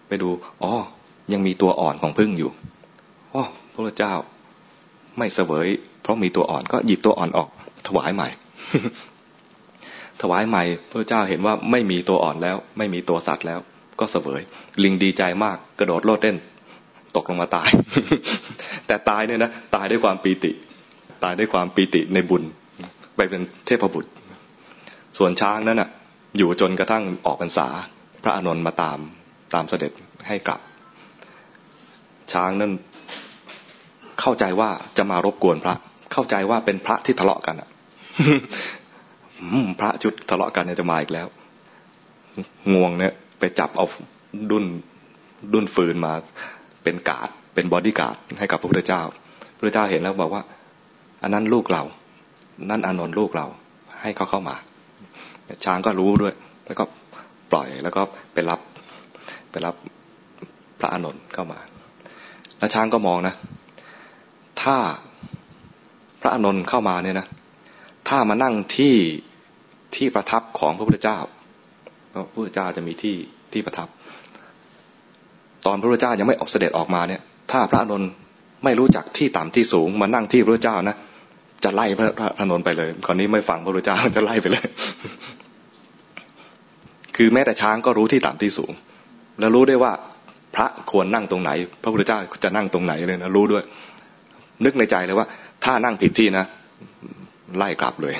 [0.08, 0.28] ไปดู
[0.62, 0.72] อ๋อ
[1.32, 2.50] ยังมีตัวอ่อนของพึ่งอยู่
[3.34, 4.12] อ๋อพระพุทธเจ้า
[5.18, 5.66] ไม่เสวย
[6.02, 7.48] เพราะมีตัวอ่อนก็หยิบตัวอ่อนออก
[7.86, 8.28] ถวายใหม่
[10.22, 13.60] ถวายใหม่พระเจ้าเห็นว่าไม่มีตัวอ่อนแล้ว ไม่มีตัวสัตว์แล้ว
[14.00, 14.42] ก็เสวย
[14.82, 16.36] ลิงดีใจมากกระโดดโลดเต้น
[17.16, 17.68] ตกลงมาตาย
[18.86, 20.50] แต่ตายเนี่ยนะตายด้วยความปีติ
[21.24, 22.42] ตายด้วยความปีติในบุญ
[23.16, 24.10] ไปเป็นเทพบุตร
[25.18, 25.90] ส่วนช้างนั้นน่ะ
[26.38, 27.66] อยู่จนกระทั่งออกพรรษา
[28.22, 28.98] พระอานนท์มาตาม
[29.54, 29.92] ตามเสด็จ
[30.28, 30.60] ให้กลับ
[32.32, 32.72] ช้างนั้น
[34.20, 35.74] เข้าใจว่าจะมารบกวนพระ
[36.12, 37.68] เข้าใจว่าเป็นพระที่ทะเลาะกันอะ
[39.78, 41.26] พระจุดทะเลาะกันเนี่ยจะมาอีกแล้ว
[42.72, 43.86] งวงเนี่ย ไปจับเอา
[44.50, 44.64] ดุน
[45.52, 46.12] ดุนฟืนมา
[46.82, 49.02] เป็นกาดเป็นบอดี้การ์ดให้กับพระพุทธเจ้า
[49.58, 50.42] พระเจ้าเห็นแล้วบอกว่า
[51.22, 51.82] อันนั้นลูกเรา
[52.70, 53.46] นั่นอานนท์ลูกเรา
[54.02, 54.56] ให้เขาเข้ามา
[55.64, 56.34] ช้างก็รู้ด้วย
[56.66, 56.84] แล้วก็
[57.50, 58.60] ปล่อยแล้วก็ไปรับ
[59.50, 59.74] ไปรับ
[60.80, 61.58] พระอานนท์เข้ามา
[62.58, 63.34] แล้วช้างก็มองนะ
[64.62, 64.76] ถ้า
[66.20, 67.26] พระอานนท์เข้ามาเนี่ยนะ
[68.08, 68.96] ถ้ามานั่งที่
[69.96, 71.18] ที่ประทับของพระพุทธเจ้า
[72.12, 73.16] พระพุทธเจ้าจะมีที่
[73.52, 73.88] ที่ประทับ
[75.66, 78.10] ตอนพระพุทธเจ้ายังไม่ออกเสด็จออกมาเนี่ย ถ้าพระอานนท์
[78.64, 80.96] ไม่รู้จักที่ต่ำที่สูง มานั่งที่พระพุทธเจ้านะ
[81.64, 82.06] จะไล่พระ
[82.38, 84.66] พระนนไปเลยคราวนี้ไม่ฟังพระพุทธเจ้าจะไล่ไปเลย
[87.16, 88.72] คือแม้แต่ช้างก็รู้ที่ต่ำที่สูง
[89.38, 89.92] แล้วรู้ได้ว่า
[90.56, 91.50] พระควรนั่งตรงไหน
[91.82, 93.62] พระพุทธเจ้าจะนั่งตรงไหนเลยนะรู้ด้วย
[94.64, 95.26] นึกในใจเลยว่า
[95.64, 96.46] ถ้านั่งผิดที่นะ
[97.56, 98.14] ไล่กลับเลย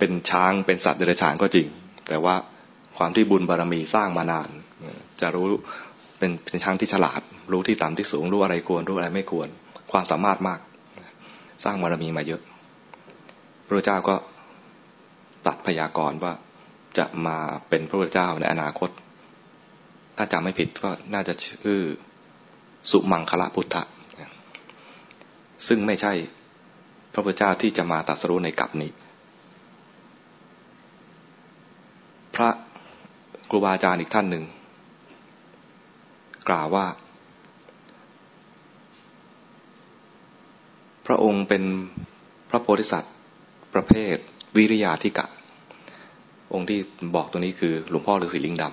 [0.00, 1.66] เป็นช้างเป็นสัตว์เดรัจฉานก็จริง
[2.08, 2.34] แต่ว่า
[2.96, 4.48] ความที่บุญบารรมีสร้างมานาน
[5.20, 5.46] จะรู้
[6.18, 7.20] เป็นเป็นช้างที่ฉลาด
[7.52, 9.48] รู้ที่ต่ำที่สูงรู้อะไรควรรู้อะไรไม่ควร
[9.92, 10.60] ความสามารถมาก
[11.64, 12.42] สร้างบารมีมาเยอะ
[13.66, 14.14] พระเจ้าก็
[15.46, 16.32] ตัดพยากรณ์ว่า
[16.98, 18.90] จะมาเป็นพระพุทธเจ้าในอนาคต
[20.16, 21.80] ถ้าจำไม่ผิดก็น่าจะชื่อ
[22.90, 23.82] สุมังคละพุทธะ
[25.68, 26.12] ซึ่งไม่ใช่
[27.12, 28.90] พระพุทธเจ้าที่จะมาตัดสรุในกับนี้
[32.34, 32.48] พระ
[33.50, 34.44] ครูบาอาจารย์อีกท่านหนึ่ง
[36.48, 36.86] กล่าวว่า
[41.06, 41.62] พระองค์เป็น
[42.50, 43.14] พระโพธิสัตว์
[43.74, 44.16] ประเภท
[44.56, 45.26] วิริยาธิกะ
[46.52, 46.78] องค์ที่
[47.14, 48.64] บอกตัวนี้คือหลวงพ่อฤาษีลิงด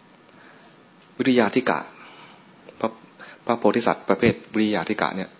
[0.00, 1.78] ำวิริยาธิกะ
[2.80, 2.88] พระ
[3.46, 5.30] พระโพธิสัตว์ประเภทวิริยาธิกะเนี่ย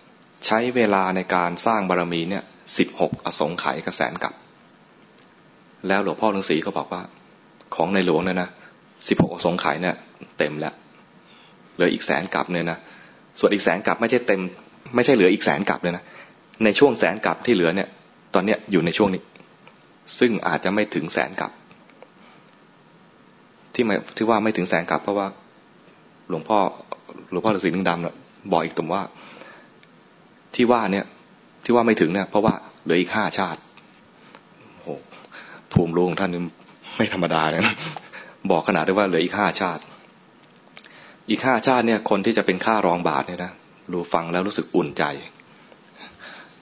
[0.45, 2.43] ใช้เวลาในการสร้างบารรมีเนี่ย
[2.77, 4.33] สิบหกอสงไขยกระแสนกับ
[5.87, 7.01] แล้วหลวงพ่อฤาษีก็บอกว่า
[7.75, 8.49] ของในหลวงเนี่ยนะ
[9.07, 9.95] สิบหกอสงไขยเนี่ย
[10.37, 10.73] เต็มแล้ว
[11.75, 12.77] เหลืออีกแสนกับเนี่ยนะ
[13.39, 14.41] ส่วนอีกแสนกับไม่ใช่เต็ม
[14.95, 16.03] ไม่ใช่เหลืออีกแสนกับเลยนะ
[16.63, 17.87] ในช่วงแสนกับที่เหลือเนี่ย
[18.33, 19.21] ตอนเนี้ยอยู่ในช่วงนี้
[20.19, 21.51] ซึ่งอาจจะไม่ถึงแสนกับ
[23.73, 25.27] ที่ไม่ที่ว่าไม่ถึงแสนกับเพราะว่า
[26.29, 26.59] หลวงพ่อ
[27.31, 28.15] หลวงพ่อฤาษีลิงดำเนี่ย
[28.51, 29.01] บอกอีกตรงว่า
[30.55, 31.05] ที่ว่าเนี่ย
[31.63, 33.59] ที่ว่าไม่ถึงเนี่ย เพราะว่าเหลืออีกห้าชาติ
[34.81, 34.93] โอ้
[35.73, 36.41] ภูมิรู้ของท่านนี่
[36.97, 37.75] ไม่ธรรมดาเลยนะ
[38.51, 39.81] บอกขนาดได้ว่าเหลืออีกห้าชาติ
[41.29, 43.51] อีกห้าชาติเนี่ย คนที่จะเป็นค่ารองบาทเนี่ยนะ
[43.91, 45.03] รู้ฟังแล้วรู้สึกอุ่นใจ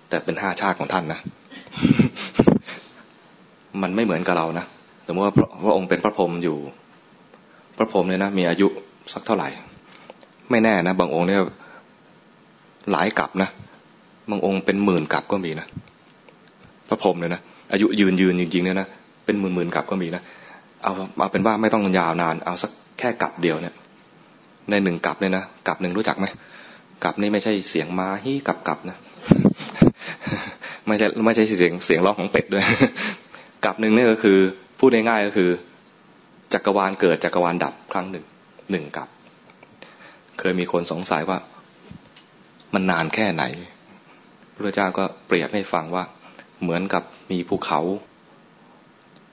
[0.10, 1.20] แต่เป็นห้าชาติของท่านนะ
[3.82, 4.66] มันไม่เหมือนกับเรานะ
[5.08, 5.34] สมมติว่า
[5.66, 6.58] พระองค์เป็นพระพรหมอยู่
[7.78, 8.68] พระพรหมเนี่ยนะมีอายุ
[9.14, 9.50] สักเท่าไหร่
[10.52, 11.42] ไม่แน่นะบางองค์เนี่ย
[12.92, 13.50] หลายกับนะ
[14.32, 15.68] บางองค์เป็นหมื่นกับก็มีนะ
[16.90, 17.42] พระพรหมเนี่ยนะ
[17.72, 18.88] อายุยืนยืนจริงๆเนี่ยนะ
[19.26, 20.22] เป็นหมื่นหมื่นกับก็มีนะ
[20.84, 23.74] เอาเอาเป็นว่าไม่ต้องยาวนาน เอาสักแค่กับเดียวเนี่ย
[24.70, 26.26] ในหนึ่งกับเนี่ยนะกับหนึ่งรู้จักไหม
[27.04, 28.98] กับนี่ไม่ใช่เสียงม้าฮี้กับกับนะ
[30.88, 32.64] ไม่ใช่ไม่ใช่เสียงเสียงร้องของเป็ดด้วย
[33.66, 34.38] กับหนึ่งนี่ก็คือ
[34.80, 35.50] พูดง่ายๆก็คือ
[36.54, 38.26] จักรวาลเกิดจักรวาลดับครั้งหนึ่ง
[38.72, 39.08] หนึ่งกับ
[40.40, 41.38] เคยมีคนสงสัยว่า
[42.74, 43.44] มันนานแค่ไหน
[44.66, 46.04] พระเจ้าก็เปรียบให้ฟังว่า
[46.62, 47.82] เหมือนกับมีภูเขา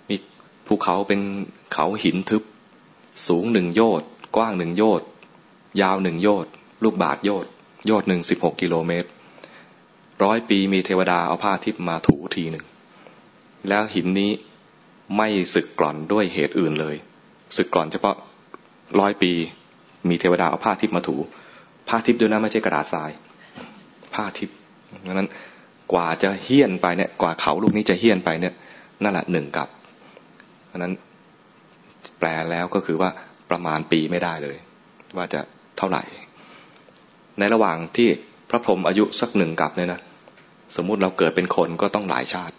[0.09, 0.17] มี
[0.67, 1.21] ภูเขาเป็น
[1.73, 2.43] เขาหินทึบ
[3.29, 5.07] สูงหนึ่งโยชน์กว้างหนึ่งโยชน์
[5.83, 6.51] ยาวหนึ่งโยชน์
[6.85, 7.51] ลูกบาทโยชน์
[7.87, 9.09] โยชน์หนึ่งสิบหกกิโลเมตร
[10.25, 12.64] ร้อยปีมีเทวดาเอาผ้าทิพมาถูทีหนึ่ง
[13.69, 14.31] แล้วหินนี้
[15.17, 16.97] ไม่สึกกร่อนด้วยเหตุอื่นเลย
[17.57, 18.17] สึกกร่อนเฉพาะ
[19.01, 19.33] ร้อยปี
[20.09, 21.17] มีเทวดาเอาผ้าทิพมาถู
[21.88, 23.11] ผ้าทิพด้วยนะไม่ใช่กระดาษทราย
[24.14, 24.51] ผ้าทิพ
[25.07, 25.29] ดังนั้น
[25.92, 28.55] กว่าจะเฮี้ยนไปเนี่ย กว่าเขาลูกนี้จะเฮี้ยนไปเนี่ย
[29.03, 29.68] นั่นแหละหนึ่งกับ
[30.66, 30.92] เพราะนั้น
[32.18, 33.11] แปลแล้วก็คือว่า
[33.51, 34.57] ประมาณปีไม่ได้เลย
[35.16, 35.40] ว่าจะ
[35.79, 36.03] เท่าไหร่
[37.38, 38.09] ในระหว่างที่
[38.51, 40.01] พระพรหมอายุสักหนึ่งกับเนี่ยนะ
[40.77, 42.55] สมมุติเราเกิดเป็นคนก็ต้องหลายชาติ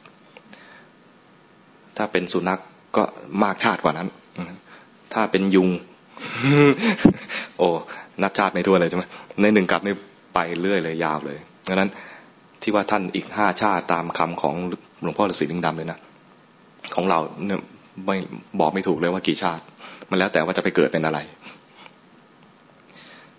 [1.98, 2.62] ถ้าเป็นสุนัขก
[2.98, 3.04] ก็
[3.44, 4.08] มากชาติกว่านั้น
[5.14, 5.70] ถ้าเป็นยุง
[7.58, 7.70] โอ้
[8.22, 9.04] นับชาติไม่ทั่วเลยใช่ไหม
[9.42, 9.96] ในหนึ่งกับนี่
[10.36, 11.38] ไปเรื่อยเลยยาวเลย
[11.68, 11.90] ดังนั้น
[12.62, 14.56] ที่ว่าท่านอีกห้าชาติตามคำของ
[15.02, 16.00] หลวงพ่อฤาษีลิงดำเลยนะ
[16.96, 17.62] ของเราเนี่ย
[18.06, 18.18] ไม่
[18.60, 19.64] บอกไม่ถูกเลยว่ากี่ชาติ
[20.10, 21.20] มันแล้วแต่ว่าจะไปเกิดเป็นอะไร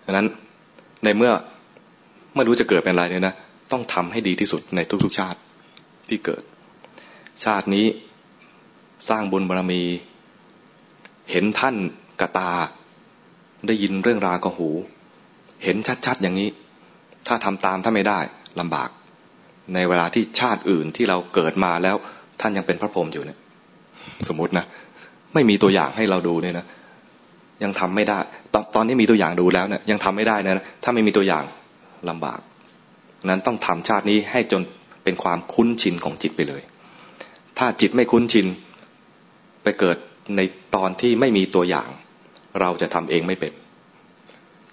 [0.05, 0.27] ดังนั้น
[1.03, 1.31] ในเมื่อ
[2.35, 3.35] ไม่รู้จะเกิดเป็นอะไรเนี่ยนะ
[3.71, 5.39] ต้องทำให้ดีที่สุดในทุก ๆ ชาติ
[6.09, 6.43] ที่เกิด
[7.45, 7.85] ชาตินี้
[9.09, 9.81] สร้างบุญบารรมี
[11.31, 11.75] เห็นท่าน
[12.21, 12.51] กตา
[13.67, 14.69] ได้ยินเรื่องราวกระหู
[15.63, 16.49] เห็นชัดๆอย่างนี้
[17.27, 18.19] ถ้าทำตามถ้าไม่ได้
[18.59, 18.89] ลำบาก
[19.73, 21.95] ในเวลาที่ชาติอื่นที่เราเกิดมาแล้ว
[22.41, 23.37] ท่านยังเป็นพระพรหมอยู่เนี่ย
[24.27, 24.65] สมมตินะ
[25.33, 26.65] ไม่มีตัวอย่างให้เราดูเนี่ยนะ
[27.63, 28.19] ยังทำไม่ได้
[28.53, 31.43] ตอนตอนนี้มีตัวอย่างดูแล้วเนี่ยยังทำไม่ได้นะถ้าไม่มีตัวอย่าง
[32.09, 32.39] ลำบาก
[33.29, 34.61] นั้นต้องทำชาตินี้ให้จน
[35.03, 36.61] เป็นความคุ้นชินของจิตไปเลย
[37.57, 38.47] ถ้าจิตไม่คุ้นชิน
[39.63, 39.97] ไปเกิด
[40.37, 40.41] ใน
[40.75, 41.89] ตอนที่ไม่มีตัวอย่าง
[42.61, 43.53] เราจะทำเองไม่เป็น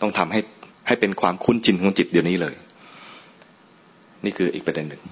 [0.00, 0.40] ต้องทำให้
[0.86, 2.54] ให้เป็นความคุ้นชินของจิตเดี๋ยวนี้เลย
[4.24, 5.02] นี่คืออีกประเด็นหนึ่ง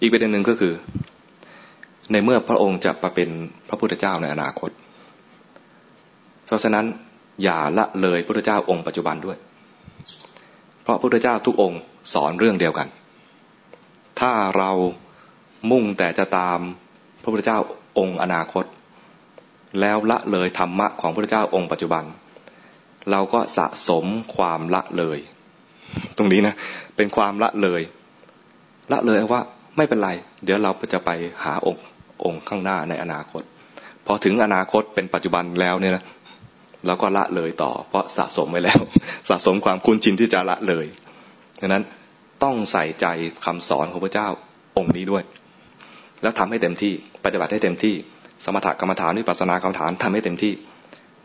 [0.00, 0.72] อีกประเด็นหนึ่งก็คือ
[2.12, 3.30] ในเมื่อพระองค์จะมาเป็น
[3.68, 4.70] พระพุทธเจ้าในอนาคต
[6.46, 6.86] เพราะฉะนั้น
[7.42, 9.38] อย่าละเลยพระเจ้าองค์ปัจจุบันด้วย
[10.82, 11.80] เพราะพระพุทธเจ้าทุกองค์
[12.12, 12.88] สอนเรื่องเดียวกัน
[14.20, 14.70] ถ้าเรา
[15.70, 16.58] มุ่งแต่จะตาม
[17.22, 17.58] พระพุทธเจ้า
[17.98, 18.64] องค์อนาคต
[19.80, 22.04] แล้วละเลยธรรมะของพระพุทธเจ้าองค์ปัจจุบัน
[23.10, 24.04] เราก็สะสม
[24.36, 25.18] ความละเลย
[26.16, 26.54] ตรงนี้นะ
[26.96, 27.80] เป็นความละเลย
[28.92, 29.40] ละเลยว่า
[29.76, 30.10] ไม่เป็นไร
[30.44, 31.10] เดี๋ยวเราจะไป
[31.44, 31.82] หาองค์
[32.24, 33.42] องค์ข้างหน้าในอนาคต
[34.06, 36.04] พอถึงอนาคตเป็นปัจจุบันแล้วเนี่ยนะ
[36.86, 38.80] แล้วก็ละเลยต่อ เพราะสะสมไว้แล้ว
[39.28, 40.86] สะสมความคุ้นชินที่จะละเลย
[41.60, 41.82] ดังนั้น
[42.42, 43.06] ต้องใส่ใจ
[43.44, 44.28] คำสอนของพระเจ้า
[44.76, 45.22] องค์นี้ด้วย
[46.22, 46.92] แล้วทำให้เต็มที่
[47.24, 47.94] ปฏิบัติให้เต็มที่
[48.44, 50.52] สมถกรรมฐานวิปัสสนากรรมฐานทำให้เต็มที่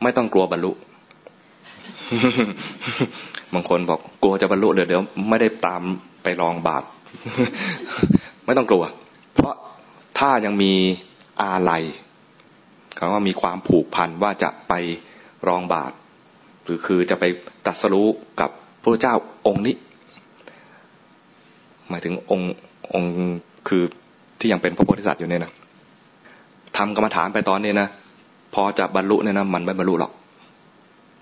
[0.03, 0.71] ไม่ต้องกลัวบรรลุ
[3.53, 5.81] บางคนบอกกลัวจะบรรลุเดี๋ยวเดี๋ยวไม่ได้ตาม
[6.23, 6.83] ไปลองบาป
[8.45, 8.83] ไม่ต้องกลัว
[9.33, 9.53] เพราะ
[10.19, 10.73] ถ้ายังมี
[11.41, 11.83] อาลัย
[12.97, 14.73] คำว่ามีความผูกพันว่าจะไป
[15.47, 15.91] รองบาท
[16.63, 17.25] หรือคือจะไป
[17.65, 18.07] ตัดสรู้
[18.39, 18.49] กับ
[18.81, 19.15] พระเจ้า
[19.47, 19.75] องค์นี้
[21.89, 22.53] หมายถึงองค์
[22.93, 23.11] องค์
[23.67, 23.83] คือ
[24.39, 25.51] ที่ยังเป็นพระโพธิสัตว์อยู่เนี่ยนะ
[26.77, 27.87] ทำกรรมฐานไปตอนนี้นะ
[28.53, 30.11] พอจะบรรลุเนี่ยนะมันไม่บรรลุหรอก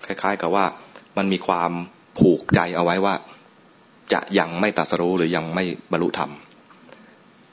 [0.04, 0.64] คล้าย ๆ กับว่า
[1.16, 1.70] มันมีความ
[2.18, 3.14] ผูกใจเอาไว้ว่า
[4.12, 6.30] จะยังไม่ตัดสรู้หรือยังไม่บรรลุธรรม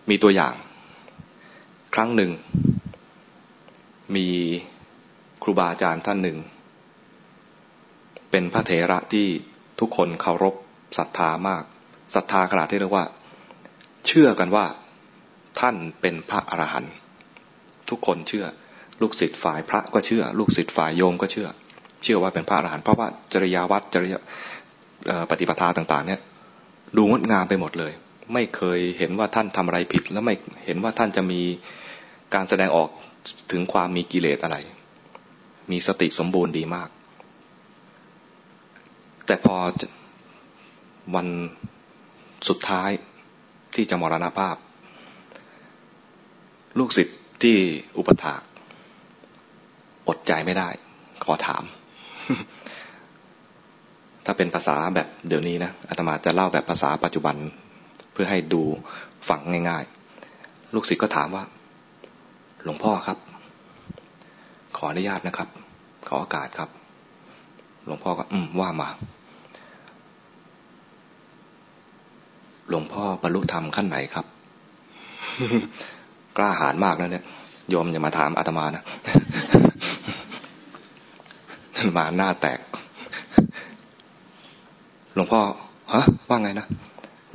[0.09, 0.53] มีตัวอย่าง
[1.95, 2.31] ครั้งหนึ่ง
[4.15, 4.27] มี
[5.43, 6.37] ครูบาอาจารย์ท่านหนึ่ง
[8.31, 9.27] เป็นพระเถระที่
[9.79, 10.55] ทุกคนเคารพ
[10.97, 11.63] ศรัทธามาก
[12.15, 13.05] ศรัทธาขนาดที่เรียกว่า
[14.07, 14.65] เชื่อกันว่า
[15.59, 16.93] ท่านเป็นพระอรหันต์
[17.89, 18.45] ทุกคนเชื่อ
[19.01, 21.47] ลูกศิษย์ฝ่ายพระก็เชื่อ ลูกศิษย์ฝ่ายโยมก็เชื่อ
[22.03, 24.15] เชื่อว่าเป็นพระอรหันต์เพราะว่าจริยาวัดจริย
[25.29, 26.21] ปฏิปทาต่าง ๆ เนี่ย
[26.95, 27.93] ดูงดงามไปหมดเลย
[28.33, 31.41] ไม่เคยเห็นว่าท่านทำอะไรผิด แล้วไม่เห็นว่าท่านจะมี
[32.33, 32.89] การแสดงออก
[33.51, 34.57] ถึงความมีกิเลสอะไร
[35.71, 36.89] มีสติสมบูรณ์ดีมาก
[39.25, 39.57] แต่พอ
[41.15, 41.27] วัน
[42.49, 42.89] สุดท้าย
[43.75, 44.55] ที่จะมรณภาพ
[46.79, 47.57] ลูกศิษย์ที่
[47.97, 48.41] อุปถาก
[50.07, 50.69] อดใจไม่ได้
[51.23, 51.63] ขอถาม
[54.25, 57.35] ถ้าเป็นภาษาแบบเดี๋ยวนี้นะอาตมาจะเล่าแบบภาษาปัจจุบัน
[58.13, 58.61] เพื่อให้ดู
[59.29, 59.83] ฝังง่าย
[60.29, 61.43] ๆ ลูกศิษย์ก็ถามว่า
[62.63, 63.17] หลวงพ่อครับ
[64.77, 65.49] ขออนุญาตนะครับ
[66.07, 66.69] ขอโอกาสครับ
[67.85, 68.89] หลวงพ่อก็ อืมว่ามา
[72.69, 74.25] หลวงพ่อบรรลุธรรมขั้นไหนครับ
[76.37, 77.23] กล้าหาญมากแล้วเนี่ย
[77.69, 78.83] โยมอย่ามาถามอาตมานะ
[81.97, 82.59] มาหน้าแตก
[85.15, 85.41] หลวงพ่อ
[85.93, 86.67] ฮะว่าไงนะ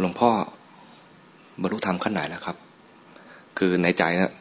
[0.01, 0.31] หลวงพ่อ
[1.63, 2.57] บรรลุธรรมขั้นไหนแล้วครับ
[3.59, 4.33] คือในใจนะ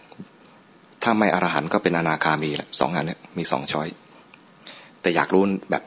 [1.04, 3.88] ถ้าไม่อรหันต์ก็เป็นอนาคามีแหละสองอันนี้มีสองช้อย
[5.02, 5.84] แต่อยากรู้แบบ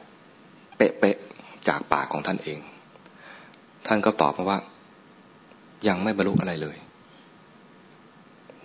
[0.77, 2.59] เป๊ะๆจากปากของท่านเอง
[3.87, 4.59] ท่านก็ตอบมาว่า
[5.87, 6.77] ยังไม่บรรลุอะไรเลย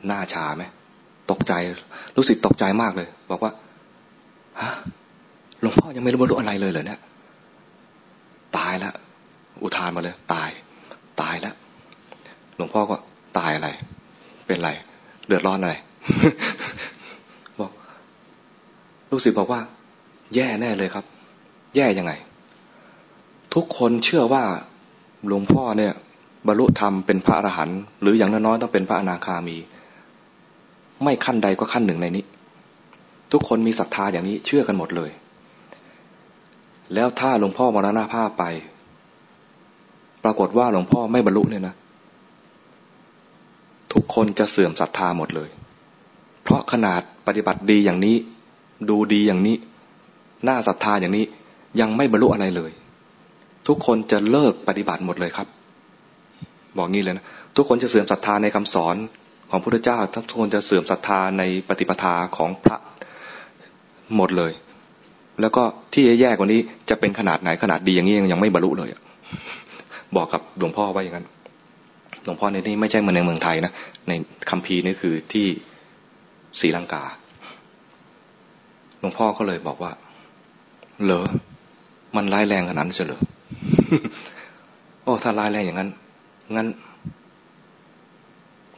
[0.07, 0.65] หน้าชาไหม
[1.31, 1.53] ตกใจ
[2.17, 3.53] รู้สึกตกใจมากเลย บอกว่า
[4.61, 4.71] ฮะ
[5.61, 7.01] หลวงพ่อยังไม่บรรลุอะไรเลยเหรอเนี่ย
[8.57, 8.95] ตายแล้ว
[9.63, 10.49] อุทานมาเลย ตาย
[11.21, 11.55] ตายแล้ว
[12.57, 12.97] หลวงพ่อก็
[13.39, 13.69] ตายอะไร
[14.47, 14.71] เป็นไร
[15.27, 15.75] เดือดร้อนอะไร
[17.61, 17.71] บอก
[19.11, 19.61] ลูกศิษย์บอกว่า
[20.35, 21.05] แย่แน่เลยครับ
[21.77, 22.13] แย่ยังไง
[23.55, 24.45] ทุกคนเชื่อว่า
[25.27, 25.93] หลวงพ่อเนี่ย
[26.47, 29.57] บรรลุธรรมเป็นพระอรหันต์หรืออย่างน้อยๆต้องเป็นพระอนาคามี
[31.03, 32.25] ไม่ขั้นใดก็ขั้นหนึ่งในนี้
[33.33, 35.11] ทุกคนมีศรัทธาอย่างนี้เชื่อกันหมดเลย
[36.95, 38.45] แล้วถ้าหลวงพ่อมรณภาพไป
[40.25, 41.75] ปรากฏว่าหลวงพ่อไม่บรรลุเนี่ยนะ
[43.93, 45.49] ทุกคนจะเสื่อมศรัทธาหมดเลย
[46.43, 48.17] เพราะขนาดปฏิบัติดีอย่างนี้
[48.91, 49.57] ดูดีอย่างนี้
[50.49, 51.25] น่าศรัทธาอย่างนี้
[51.81, 52.71] ยังไม่บรรลุอะไรเลย
[53.69, 55.49] ทุกคนจะเลิกปฏิบัติหมดเลยครับ
[56.77, 58.97] บอกงี้เลยนะ ทุกคนจะเสื่อมศรัทธาในคำสอน
[59.51, 59.99] ของพระพุทธเจ้า
[60.29, 62.77] ทุกคนจะเสื่อมศรัทธาในปฏิปทาของพระ
[64.17, 64.53] หมดเลย
[65.41, 68.89] แล้วก็ที่แย่กว่านี้จะเป็นขนาดไหนขนาดดีอย่างนี้ยังไม่บรรลุเลย
[70.17, 71.27] บอกกับหลวงพ่อว่าอย่างนั้น
[72.25, 73.73] หลวงพ่อในนี้ไม่ใช่มือนในเมืองไทยนะ
[74.09, 74.13] ใน
[74.51, 75.47] คัมภีร์นี่คือที่
[76.61, 77.05] ศรีลังกา
[79.01, 79.93] หลวงพ่อก็เลยบอกว่า
[81.05, 81.27] เหรอ
[82.17, 83.21] มันร้ายแรงขนาดนั้นเฉลอ
[85.03, 85.91] โอ้ถ้าร้ายแรงอย่างนั้น
[86.57, 86.69] งั้น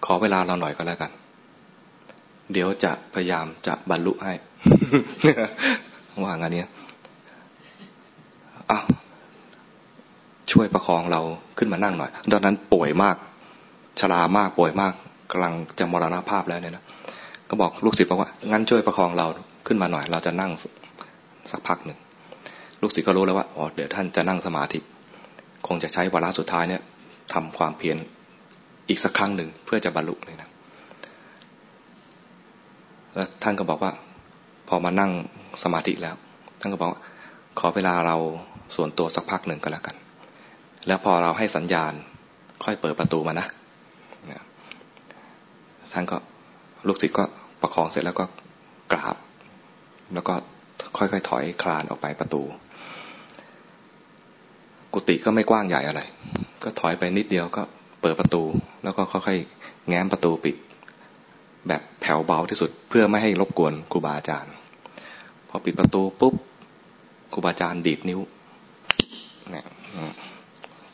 [0.04, 1.10] ขอเวลาเราหน่อยก็แล้วกัน
[2.52, 4.32] เดี๋ยวจะพยายามจะบรรลุให้
[6.22, 6.62] ว่างานนี้
[8.70, 8.84] อ้าว
[10.52, 11.20] ช่วยประคองเรา
[11.58, 13.16] ขึ้นมานั่งหน่อยตอนนั้นป่วยมาก
[14.00, 14.92] ชรามากป่วยมาก
[15.32, 16.84] กำลังจะมรณภาพแล้วเนี่ยนะ
[17.48, 19.26] ก็บอกลูกศิษย์บอกว่างั้นช่วยประคองเรา
[19.66, 20.50] ขึ้นมาหน่อย เราจะนั่ง
[21.50, 21.98] สักพักหนึ่ง
[22.82, 24.78] ลูกศิษย์ก็รู้แล้วว่าอ๋อเดี๋ยวท่านจะนั่งสมาธิ
[25.66, 26.82] คงจะใช้วาระสุดท้ายเนี่ย
[27.34, 27.96] ทำความเพียร
[28.88, 30.48] อีกสักครั้งหนึ่งเพื่อจะบรรลุเลยนะ
[33.14, 33.92] แล้วท่านก็บอกว่า
[34.70, 35.10] พอมานั่ง
[35.62, 36.14] สมาธิแล้ว
[36.60, 37.00] ท่านก็บอกว่า
[37.58, 38.16] ขอเวลาเรา
[38.76, 39.96] ส่วนตัวสักพักหนึ่งก็แล้วกัน
[40.86, 41.92] แล้วพอเราให้สัญญาณ
[42.64, 43.46] ค่อยเปิดประตูมานะ
[45.92, 46.16] ท่านก็
[46.86, 47.24] ลูกศิษย์ก็
[47.62, 48.24] ประคองเสร็จแล้วก็
[48.92, 49.16] กราบ
[50.14, 50.34] แล้วก็
[50.96, 52.42] ค่อยๆถอยคลานออกไปประตู
[54.92, 56.00] กุฏิก็ไม่กว้างใหญ่อะไร
[56.62, 57.62] ก็ถอยไปนิดเดียวก็
[58.02, 58.42] เปิดประตู
[58.82, 60.56] แล้วก็ค่อยๆแง้มประตูปิด
[61.68, 64.52] แบบแผ่วเบาที่สุดเพื่อไม่ให้รบกวนครูบาอาจารย์
[65.50, 66.34] พอปิดประตูปุ๊บ
[67.32, 68.20] ครูบาอาจารย์ดีดนิ้ว
[69.50, 69.66] เนี่ย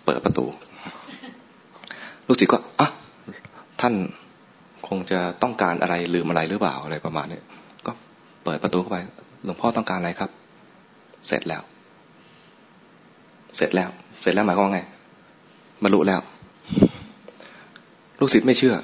[0.05, 0.45] เปิดประตู
[2.27, 2.89] ลูกศิษย์ก็อะ
[3.81, 3.95] ท่าน
[4.89, 7.41] คงจะต้องการอะไรลืมอะไรหรือเปล่าอะไรประมาณนี้
[7.87, 7.93] ก็
[8.45, 8.99] เปิดประตูเข้าไป
[9.45, 10.31] หลวงพ่อต้องการอะไรครับ
[11.29, 11.63] เสร็จแล้ว
[13.57, 13.91] เสร็จแล้ว
[14.23, 14.81] เสร็จแล้วหมายความว่าไง
[15.83, 16.21] บรรลุแล้ว
[18.21, 18.77] ลูกศิษย์ไม่เชื่อ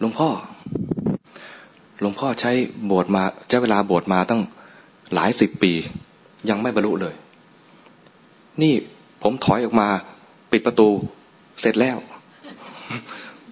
[0.00, 0.28] หลวงพ่อ
[2.00, 2.52] หลวงพ่อใช้
[2.90, 4.40] บวชมาใช้เวลาบวชมาตั้ง
[5.14, 5.72] หลายสิบปี
[6.50, 7.14] ยังไม่บรรลุเลย
[8.62, 8.74] นี่
[9.22, 9.88] ผมถอยออกมา
[10.52, 10.88] ปิดประตู
[11.60, 11.96] เสร็จแล้ว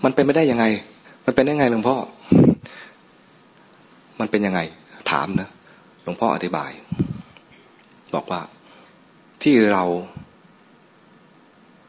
[0.05, 0.64] มันเป็นไม่ได้ยังไง
[1.26, 1.97] มันเป็นได้ไงหลวงพ่อ
[4.20, 4.61] มันเป็นยังไง
[5.11, 5.49] ถามนะ
[6.05, 6.70] หลวงพ่ออธิบาย
[8.14, 8.40] บอกว่า
[9.42, 9.84] ที่เรา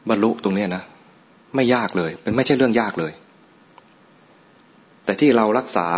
[0.08, 0.82] บรรลุตรงนี้นะ
[1.54, 3.12] ไม่ยากเลย เป็นไม่ใช่เรื่องยากเลย
[5.04, 5.88] แต่ที่เรารักษา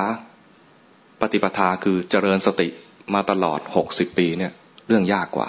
[1.21, 2.69] ปฏิปทาคือเจริญสติ
[3.15, 4.53] มาตลอดหกสิบปีเนี่ย
[4.87, 5.49] เรื่องยากกว่า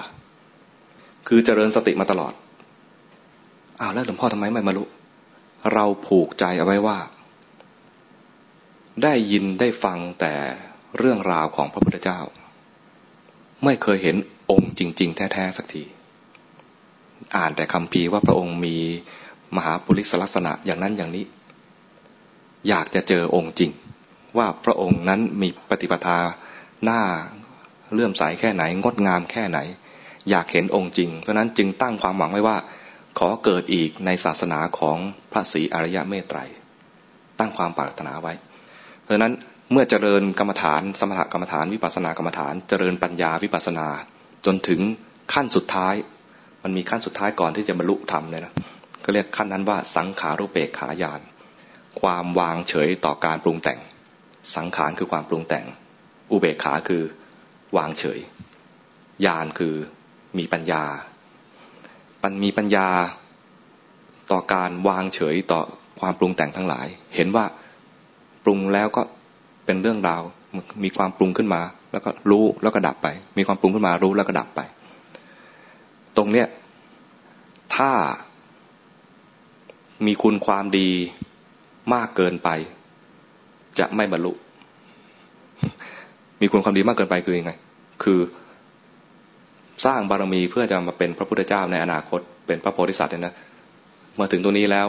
[1.28, 2.34] คือเจริญสติมาตลอด
[3.80, 4.84] อ้าวแล้วหลวงพ่อทำไมไม่บรรลุ
[5.74, 6.98] เราผูกใจเอาไว้ว่า
[9.04, 10.34] ได้ยินได้ฟังแต่
[10.98, 12.20] เรื่องราวของพระพุทธเจ้า
[13.64, 14.16] ไม่เคยเห็น
[14.52, 15.84] องค์จริง ๆ แท้ๆสักที
[17.36, 18.76] อ่านแต่คำพีว่าพระองค์มี
[19.56, 21.26] มหาปุริสลักษณะอย่างนั้นอย่างนี้
[22.68, 23.72] อยากจะเจอองค์จริง
[24.38, 26.20] ว่าพระองค์นั้นมีปฏิปทา
[26.84, 27.02] หน้า
[27.94, 29.60] เลื่อมใสแค่ไหน งดงามแค่ไหน
[30.30, 32.58] อยากเห็นองค์จริง เพราะนั้นจึงตั้งความหวังไว้ว่า
[33.20, 34.98] ขอเกิดอีกในศาสนาของ
[35.32, 36.40] พระศรีอริยะเมตไตร
[37.40, 38.34] ตั้งความปรารถนาไว้
[39.02, 39.34] เพราะนั้น
[39.72, 43.88] เมื่อเจริญกรรมฐานสมถกรรมฐานวิปัสสนากรรมฐาน เจริญปัญญาวิปัสสนา
[44.46, 44.82] จนถึง
[45.34, 45.96] ขั้นสุดท้าย
[46.64, 48.54] มันมีขั้นสุดท้ายก่อนที่จะบรรลุธรรมเลยนะ
[49.04, 51.22] ก็เรียกขั้นนั้นว่าสังขารุเปกขายาน
[52.02, 53.80] ความวางเฉยต่อการปรุงแต่ง
[54.56, 55.66] สังขารคือความปรุงแต่ง
[56.32, 57.04] อุเบกขาคือ
[57.78, 58.20] วางเฉย
[59.26, 59.76] ญาณคือ
[60.38, 60.84] มีปัญญา
[62.24, 62.88] มันมีปัญญา
[64.32, 65.62] ต่อการวางเฉยต่อ
[66.00, 67.46] ความปรุงแต่งทั้งหลาย เห็นว่า
[68.44, 69.02] ปรุงแล้วก็
[69.66, 70.22] เป็นเรื่องราว
[70.84, 71.62] มีความปรุงขึ้นมา
[71.92, 74.62] แล้วก็รู้แล้วก็ดับไป มีความปรุงขึ้นมารู้แล้วก็ดับไป
[76.18, 76.48] ตรงเนี้ย
[77.76, 77.92] ถ้า
[80.06, 80.90] มีคุณความดี
[81.94, 82.50] มากเกินไป
[83.80, 84.32] จะไม่บรรลุ
[86.42, 87.52] มีคุณความดีมากเกินไปคือยังไง
[88.04, 88.20] คือ
[89.86, 93.36] สร้างบารมีเพื่อจะมาเป็นพระพุทธเจ้าในอนาคต เป็นพระโพธิสัตว์เนี่ยนะ
[94.20, 94.88] มาถึงตรงนี้แล้ว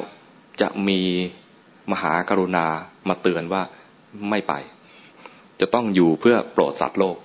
[0.61, 1.01] จะมี
[1.93, 2.66] มหากรุณา
[3.09, 3.62] มาเตือนว่า
[4.30, 4.55] ไม่ไป
[5.61, 7.16] จะต้องอยู่เพื่อโปรดสัตว์โลก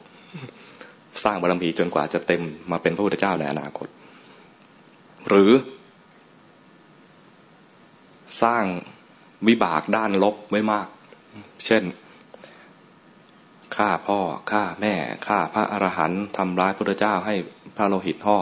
[1.23, 2.41] สร้างบารมีจนกว่าจะเต็ม
[2.71, 3.87] มาเป็นพระพุทธเจ้าในอนาคต
[5.29, 5.51] หรือ
[8.43, 8.63] สร้าง
[9.47, 10.87] วิบากด้านลบไว้มาก
[11.65, 11.83] เช่น
[13.75, 14.19] ฆ่าพ่อ
[14.51, 14.93] ฆ่าแม่
[15.27, 17.35] ฆ่าพระอรหันต์ทำร้ายพระเจ้าให้
[17.75, 18.37] พระโลหิตห่อ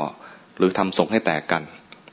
[0.57, 1.63] หรือทำสงให้แตกกัน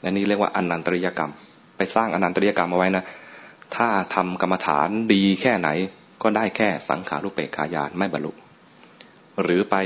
[0.02, 1.32] อันนี้เรียกว่าอนันตริยกรรม
[1.76, 3.04] ไปสร้างอนันตริยกรรมเอาไว้นะ
[3.76, 5.68] ถ้าทำกรรมฐานดีแค่ไหน
[6.22, 8.30] ก็ได้แค่สังขารุปเปกขายานไม่บรรลุ
[9.42, 9.76] หรือไป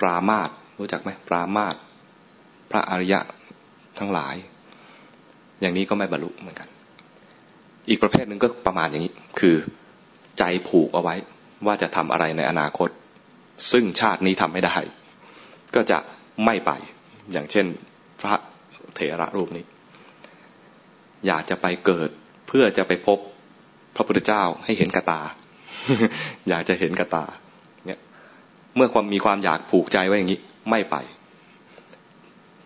[0.00, 1.74] ปรามาตรู้จักไหมปรามาต
[2.70, 3.20] พระอริยะ
[3.98, 4.34] ทั้งหลาย
[5.60, 6.68] อย่างนี้ก็ไม่บรรลุเหมือนกัน
[7.88, 9.56] อีกประเภทหนึ่งก็ประมาณอย่างนี้ คือ
[10.38, 11.14] ใจผูกเอาไว้
[11.66, 12.88] ว่าจะทำอะไรในอนาคต
[13.72, 14.76] ซึ่งชาตินี้ทำไม่ได้
[15.74, 15.98] ก็จะ
[16.44, 16.70] ไม่ไป
[17.32, 17.66] อย่างเช่น
[18.20, 18.34] พระ
[18.94, 19.64] เถระรูปนี้
[21.26, 22.08] อยากจะไปเกิด
[22.48, 23.18] เพื่อจะไปพบ
[23.96, 25.20] พระพุทธเจ้าให้เห็นกระตา
[26.48, 27.24] อยากจะเห็นกระตา
[27.86, 28.00] เนี่ย
[28.76, 30.96] เมื่อความมีความอยากผูกใจไว้อย่างนี้ ไม่ไป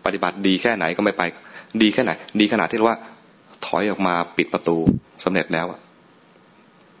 [0.05, 1.23] ปฏิบัติดีแค่ไหนก็ไม่ไป
[1.81, 2.97] ดีแค่ไหน ดีขนาดที่ว่า
[3.65, 4.77] ถอยออกมาปิดประตู
[5.23, 5.79] สำเร็จแล้วอะ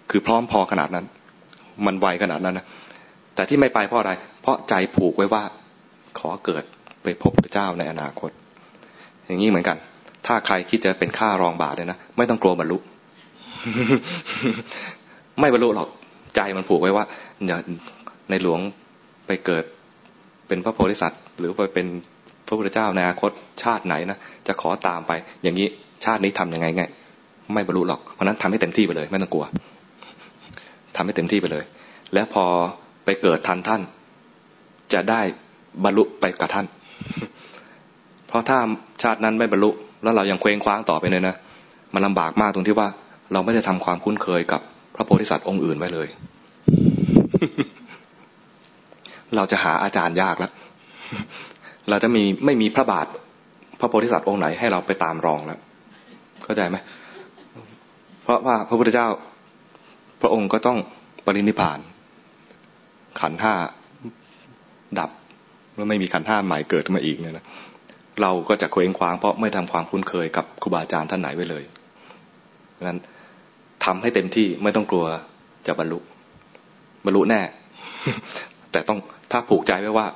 [0.09, 1.05] คือพร้อมพอขนาดนั้น
[1.85, 2.65] มันไวขนาดนั้นนะ
[3.35, 4.11] แต่ที่ไม่ไปเพราะอะไร
[4.41, 5.43] เพราะใจผูกไว้ว่า
[6.19, 6.63] ขอเกิด
[7.03, 8.29] ไปพบพระเจ้าในอนาคต
[9.25, 9.77] อย่างนี้เหมือนกัน
[10.25, 12.77] ถ้าใครคิดจะเป็นข้ารองบาทเลยนะไม่ต้องกลัวบรรลุ
[15.39, 15.89] ไม่บรรลุหรอก
[16.35, 17.05] ใจมันผูกไว้ว่า
[17.47, 17.57] อย่า
[18.29, 18.59] ในหลวง
[19.27, 19.63] ไปเกิด
[20.47, 21.87] เป็นพระโพธิสัตว์ หรือไปเป็น
[22.47, 23.31] พระพุทธเจ้าในอนาคต
[23.63, 25.11] ชาติไหนนะจะขอตามไป
[25.43, 25.67] อย่างนี้
[26.05, 26.83] ชาตินี้ทํำยังไงไง
[27.53, 29.45] ไม่บรรลุหรอกเพราะนั้นทำให้เต็มที่ไปเลย ไม่ต้องกลัว
[30.95, 31.63] ทำให้เต็มที่ไปเลย
[32.13, 32.45] แล้วพอ
[33.05, 33.81] ไปเกิดทันท่าน
[34.93, 35.21] จะได้
[35.83, 36.65] บรรลุไปกับท่าน
[38.27, 38.57] เพราะถ้า
[39.03, 39.69] ชาตินั้นไม่บรรลุ
[40.03, 41.35] แล้วเรายังเคว้งคว้างต่อไปเลยนะ
[41.93, 42.87] มันลาบากมากตรงที่ว่า
[43.33, 44.61] เราไม่ได้ทำความคุ้นเคยกับ
[44.95, 46.07] พระโพธิสัตว์องค์อื่นไว้เลย
[49.35, 50.51] เราจะหาอาจารย์ยากแล้ว
[51.89, 53.05] เราจะมีไม่มีพระบาท
[53.79, 55.59] พระโพธิสัตว์องค์ไหนให้เราไปตามรองแล้ว
[56.43, 56.77] เข้าใจไหม
[58.23, 59.07] เพราะว่าพระพุทธเจ้า
[60.21, 60.77] พระองค์ก็ต้อง
[61.25, 61.79] ปรินิพาน
[63.19, 63.53] ขันห้า
[64.99, 65.11] ดับ
[65.75, 67.45] แล้วไม่มีขันห้าใหม่เกิดมาอีกเนี่ยนะ
[68.21, 71.63] เราก็จะเคว้งคว้างเพราะไม่ทำความคุ้นเคยกับครูบาอาจารย์ท่านไหนไว้เลย
[72.77, 72.99] ดังนั้น
[73.85, 75.05] ทำให้เต็มที่ไม่ต้องกลัว
[75.67, 75.99] จะบรรลุ
[77.05, 77.41] บรรลุแน่
[78.71, 78.99] แต่ต้อง
[79.31, 80.07] ถ้าผูกใจไว้ว่า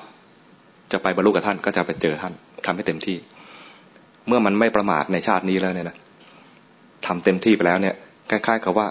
[0.92, 2.34] จะไปบรรลุกับท่านก็จะไปเจอท่าน
[2.66, 3.18] ทำให้เต็มที่
[4.28, 5.98] เมื่อมันไม่ประมาทในชาตินี้แล้วเนี่ยนะ
[7.08, 7.96] ทำเต็มที่ไปแล้วเนี่ย
[8.30, 8.88] คล้ายๆกับว่า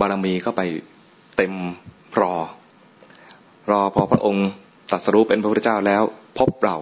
[0.00, 0.62] บารมีก็ไป
[1.36, 1.52] เต็ม
[2.20, 2.34] รอ
[3.70, 4.48] รอพอพระองค์
[4.90, 6.02] ตรัสรู้เป็นพระพุทธเจ้าแล้ว
[6.38, 6.76] พบเรา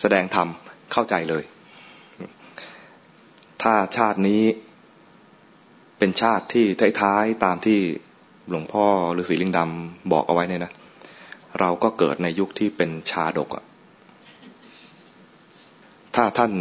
[0.00, 0.48] แสดงธรรม
[0.92, 1.44] เข้าใจเลย
[3.62, 4.42] ถ้าชาตินี้
[5.98, 6.66] เป็นชาติที่
[7.00, 7.78] ท้ายๆตามที่
[8.50, 8.84] หลวงพ่อ
[9.16, 10.72] ฤาษีลิงดำบอกเอาไว้เนี่ยนะ
[11.60, 13.64] เราก็เกิดในยุคที่เป็นชาดกอะ
[16.14, 16.52] ถ้าท่าน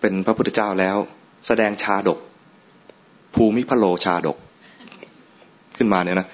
[0.00, 0.96] เป็นพระพุทธเจ้าแล้ว
[1.46, 2.18] แสดงชาดก
[3.34, 4.36] ภูมิพโลชาดก
[5.76, 6.28] ขึ้นมาเนี่ยนะ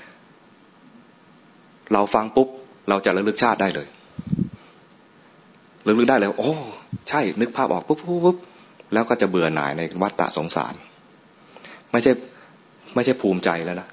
[1.92, 2.48] เราฟังปุ๊บ
[2.88, 3.86] เราจะระลึกชาติได้เลย
[5.86, 6.54] ระลึกได้เลยโอ้
[7.08, 8.36] ใช่ นึกภาพออกปุ๊บปุ๊บปุ๊บ
[8.92, 10.74] แล้วก็จะเบื่อหน่ายในวัฏฏะสงสาร
[11.92, 12.12] ไม่ใช่
[12.94, 13.88] ไม่ใช่ภูมิใจแล้วนะ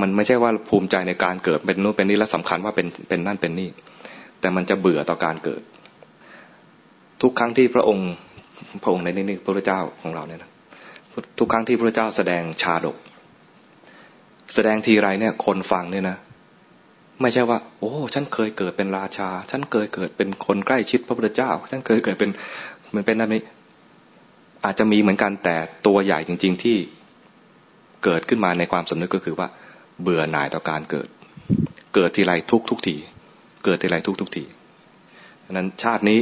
[0.00, 3.68] มันไม่ใช่ว่าภูมิใจในการเกิดเป็นนู้นเป็นนี้แล้วสาคัญว่าเป็นเป็นนั่นเป็นนี่
[4.40, 5.62] แต่มันจะเบื่อต่อการเกิด
[7.22, 8.10] ทุกครั้งที่พระองค์
[8.82, 10.50] พระองค์ในนี้พระเจ้าของเราเนี่ยนะ
[11.38, 12.96] ทุกครั้งที่พระเจ้าแสดงชาดก
[14.54, 16.16] แสดงทีไรเนี่ย คนฟังเนี่ยนะ
[17.20, 22.30] ไม่ใช่ว่า โอ้ ฉันเคยเกิดเป็นราชา ฉันเคยเกิดเป็นคนใกล้ชิดพระพุทธเจ้า ฉันเคยเกิดเป็น
[22.88, 23.42] เหมือนเป็นนั่นนี้
[24.64, 25.56] อาจจะมีเหมือนกันแต่
[25.86, 26.76] ตัวใหญ่จริง ๆที่
[28.04, 29.48] เกิดขึ้นมาในความสำนึกก็คือว่า
[30.02, 31.08] เบื่อหน่ายต่อการเกิด
[31.94, 32.96] เกิดทีไรทุกทุกที
[33.64, 34.44] เกิดทีไรทุกทุกที
[35.44, 36.20] ดังนั้นชาตินี้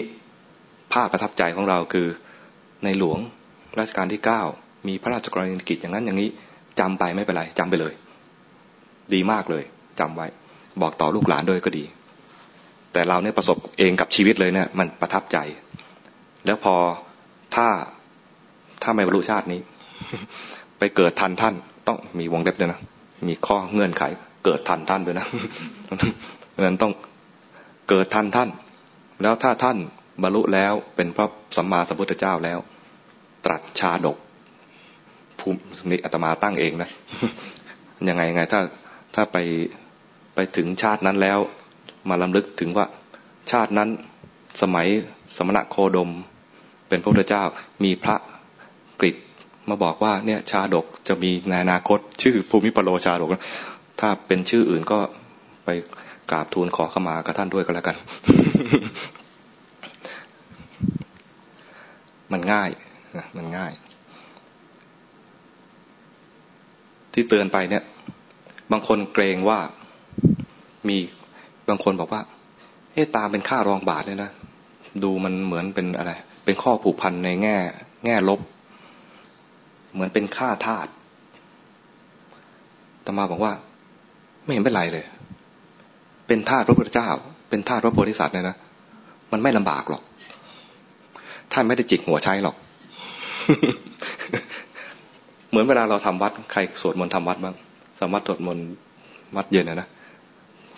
[0.93, 2.07] ภาพประทับใจของเราคือ
[2.85, 3.19] ในหลวง
[3.79, 4.43] รัชกาลที่เก้า
[4.87, 6.29] มีพระราชกรณียกิจอย่างนั้นอย่างนี้
[6.81, 7.95] จำไปไม่เป็นไรจำไปเลย
[9.15, 9.65] ดีมากเลย
[10.01, 10.27] จำไว้
[10.83, 11.85] บอกต่อลูกหลานด้วยก็ดี
[12.93, 15.39] แต่เราเนี่ยประสบเองกับชีวิตเลยเนี่ยมันประทับใจ
[16.47, 16.75] แล้วพอ
[17.55, 17.69] ถ้า
[18.83, 19.61] ถ้าไม่บรรลุชาตินี้
[20.79, 21.55] ไปเกิดทันท่าน
[21.87, 22.81] ต้องมีวงเล็บด้วยนะ
[23.29, 24.03] มีข้อเงื่อนไข
[24.45, 25.27] เกิดทันท่านด้วยนะ
[26.61, 26.93] นั้นต้อง
[27.89, 28.49] เกิดทันท่าน
[29.23, 29.77] แล้วถ้าท่าน
[30.23, 31.27] บรรลุแล้วเป็นพระ
[31.57, 32.59] สัมมาสัมพุทธเจ้าแล้ว
[33.45, 34.17] ตรัสชาดก
[35.41, 35.59] ภูมิ
[35.91, 36.91] นี้อาตมาตั้งเองนะ
[38.09, 38.61] ยังไงยังไงถ้า
[39.15, 39.37] ถ้าไป
[40.35, 41.39] ไปถึงชาตินั้นแล้ว
[42.09, 42.87] มาลำลึกถึงว่า
[43.51, 43.89] ชาตินั้น
[44.63, 44.87] สมัย
[45.37, 46.11] สมณะโคดม
[46.89, 47.45] เป็นพระพุทธเจ้า
[47.85, 48.17] มีพระ
[49.01, 49.17] กฤษ
[49.69, 53.31] มาบอกว่าเนี่ยชาดกจะมีในอนาคต ชื่อภูมิปโลชาดก
[54.01, 54.99] ถ้าเป็นชื่ออื่นก็
[55.65, 55.69] ไป
[56.31, 57.97] กราบทูลขอขมากับท่านด้วยก็แล้วกัน
[62.33, 62.71] มันง่าย
[63.17, 63.73] นะมันง่าย
[67.13, 67.83] ที่เตือนไปเนี่ย
[68.73, 69.59] บางคนเกรงว่า
[70.89, 70.97] มี
[71.69, 72.23] บางคนบอกว่า
[72.93, 74.31] เอ๊ตามเป็นค่ารองบาทเนี่ยนะ
[75.03, 76.13] ดูมันเหมือนเป็นอะไร
[76.45, 77.57] เป็นข้อผูกพันในแง่
[78.05, 78.41] แง่ลบ
[79.93, 80.87] เหมือนเป็นค่าทาส
[83.05, 83.53] ตมาบอกว่า
[84.45, 85.05] ไม่เห็นเป็นไรเลย
[86.27, 87.09] เป็นทาสพระพุทธเจ้า
[87.49, 88.57] เป็นทาสพระโพธิสัตว์เนี่ยนะ
[89.33, 90.03] มันไม่ลำบากหรอก
[91.53, 92.57] ท่านไม่ได้จิกหัวใช้หรอก
[95.51, 97.55] เหมือนเวลาเราทำวัดใครสวดมนต์ทำวัดบ้าง
[98.01, 98.65] สามารถสวดมนต์
[99.37, 99.89] วัดเย็นนะนะ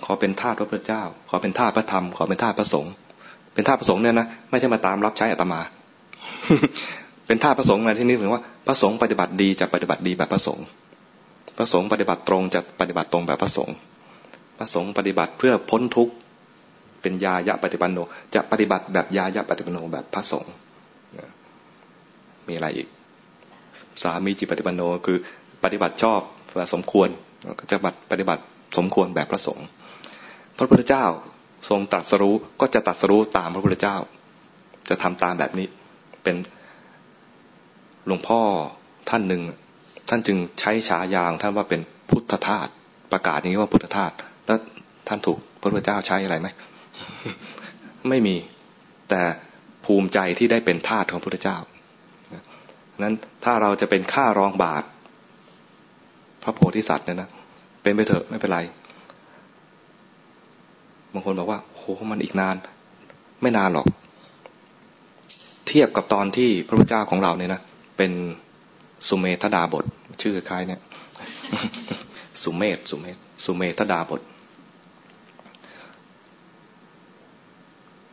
[0.04, 2.92] ขอเป็นทาสพระพุทธเจ้า ขอเป็นทาสพระธรรม ขอเป็นทาสพระสงฆ์
[3.54, 5.60] เป็นทาสพระสงฆ์เนี่ยนะไม่ใช่มาตามรับใช้อัตมา
[7.26, 10.64] เป็นทาสพระสงฆ์ในที่นี้ถึงว่าพระสงฆ์ปฏิบัติดีจะปฏิบัติดีแบบพระสงฆ์
[11.58, 13.74] พระสงฆ์ปฏิบัติตรงจะปฏิบัติตรงแบบพระสงฆ์
[14.58, 16.12] พระสงฆ์ปฏิบัติเพื่อพ้นทุกข์
[17.02, 17.98] เป็นยายะปฏิบัติโน
[18.34, 20.52] จะปฏิบัติแบบยายะปฏิบัติโนแบบพระสงฆ์
[22.48, 22.88] มีอะไรอีก
[24.02, 25.18] สามีจิตปฏิบัติโนคือ
[25.64, 26.20] ปฏิบัติชอบ
[26.74, 27.08] สมควร
[27.58, 27.76] ก็จะ
[28.10, 28.42] ปฏิบัติ
[28.78, 29.66] สมควรแบบพระสงฆ์
[30.58, 31.04] พระพุทธเจ้า
[31.68, 33.96] ทรงตรัสรู้ก็จะตรัสรู้ตามพระพุทธเจ้า
[34.88, 35.66] จะทำตามแบบนี้
[36.22, 36.36] เป็น
[38.06, 38.40] หลวงพ่อ
[39.10, 39.42] ท่านหนึ่ง
[40.08, 41.80] ท่านจึงใช้ฉายางท่านว่าเป็น
[42.10, 42.68] พุทธทาส
[43.12, 44.12] ประกาศอย่างนี้ว่าพุทธทาส
[44.46, 44.58] แล้ว
[45.08, 46.48] ท่านถูกพระพุทธเจ้าใช้อะไรไหม
[48.08, 48.36] ไม่มี
[49.10, 49.22] แต่
[49.84, 51.56] ภูมิใจที่ได้เป็นทาสของพระพุทธเจ้า
[53.04, 54.84] นั้นถ้าเราจะเป็นข้ารองบาท
[56.42, 57.28] พระโพธิสัตว์เนี่ยนะ
[57.82, 58.60] เป็นไปเถอะไม่เป็นไร
[61.12, 62.56] บางคนบอกว่าโหมันอีกนาน
[63.42, 63.86] ไม่นานหรอก
[65.66, 67.60] เทียบกับตอนที่พระพุทธเจ้าของเราเนี่ยนะ
[67.96, 68.12] เป็น
[69.08, 69.84] สุเมธดาบท
[70.22, 70.80] ชื่อคล้ายเนี่ย
[72.42, 74.20] สุเมธสุเมธสุเมธดาบท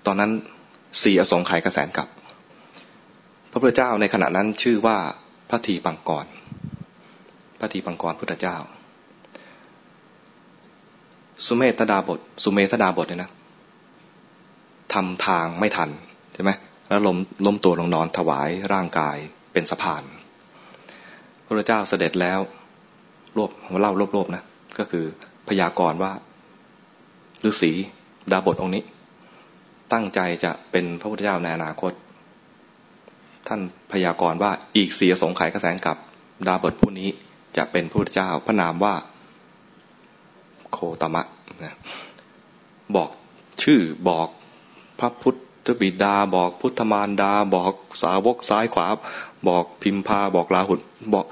[0.06, 0.32] ตอนนั้น
[1.04, 2.08] สี่อสงไขยกระแสนกับ
[3.52, 4.98] พระพุทธเจ้าในขณะนั้นชื่อว่า
[5.50, 6.26] พระทีปังกร
[7.60, 8.58] พระทีปังกรพุทธเจ้า
[11.46, 13.32] สุเมธดาบท สุเมธดาบทเนี่ยนะ
[14.94, 15.90] ทำทางไม่ทัน
[16.34, 16.52] ใช่ไหม
[16.88, 19.18] แล้วล้มล้มตัวลงนอนถวายร่างกาย
[19.54, 20.04] เป็นสะพาน
[21.46, 22.40] พระเจ้าเสด็จแล้ว
[23.38, 24.44] รวบเล่ารวบๆนะ
[24.80, 25.06] ก็คือ
[25.48, 26.12] พยากรณ์ว่า
[27.50, 27.72] ฤาษี
[28.32, 28.84] ดาบทองค์นี้
[29.94, 31.92] ตั้งใจจะเป็นพระพุทธเจ้าในอนาคต
[33.50, 35.98] ท่านพยากรณ์ว่าอีกเสียสงไขยกระแสงกับ
[36.48, 37.10] ดาบทผู้นี้
[37.58, 38.96] จะเป็นพระพุทธเจ้า พระนามว่า
[40.72, 41.24] โคตมะ
[41.64, 41.76] นะ
[42.96, 43.10] บอก
[43.64, 44.28] ชื่อบอก
[45.00, 45.36] พระพุท
[45.66, 47.74] ธบิดา บอกพุทธมารดา บอก
[48.04, 48.88] สาวกซ้ายขวา
[49.48, 50.80] บอกพิมพาบอกลาหุน
[51.14, 51.26] บอก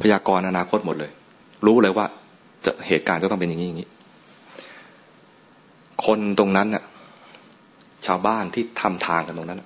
[0.00, 1.10] พยากรณ์อนาคตหมดเลย
[1.66, 2.06] รู้เลยว่า
[2.64, 3.88] จะเหตุการณ์จะต้องเป็นอย่างนี้อย่างนี้
[6.04, 6.84] คนตรงนั้นน่ะ
[8.06, 9.62] ชาวบ้านที่ทำทางกันตรงนั้น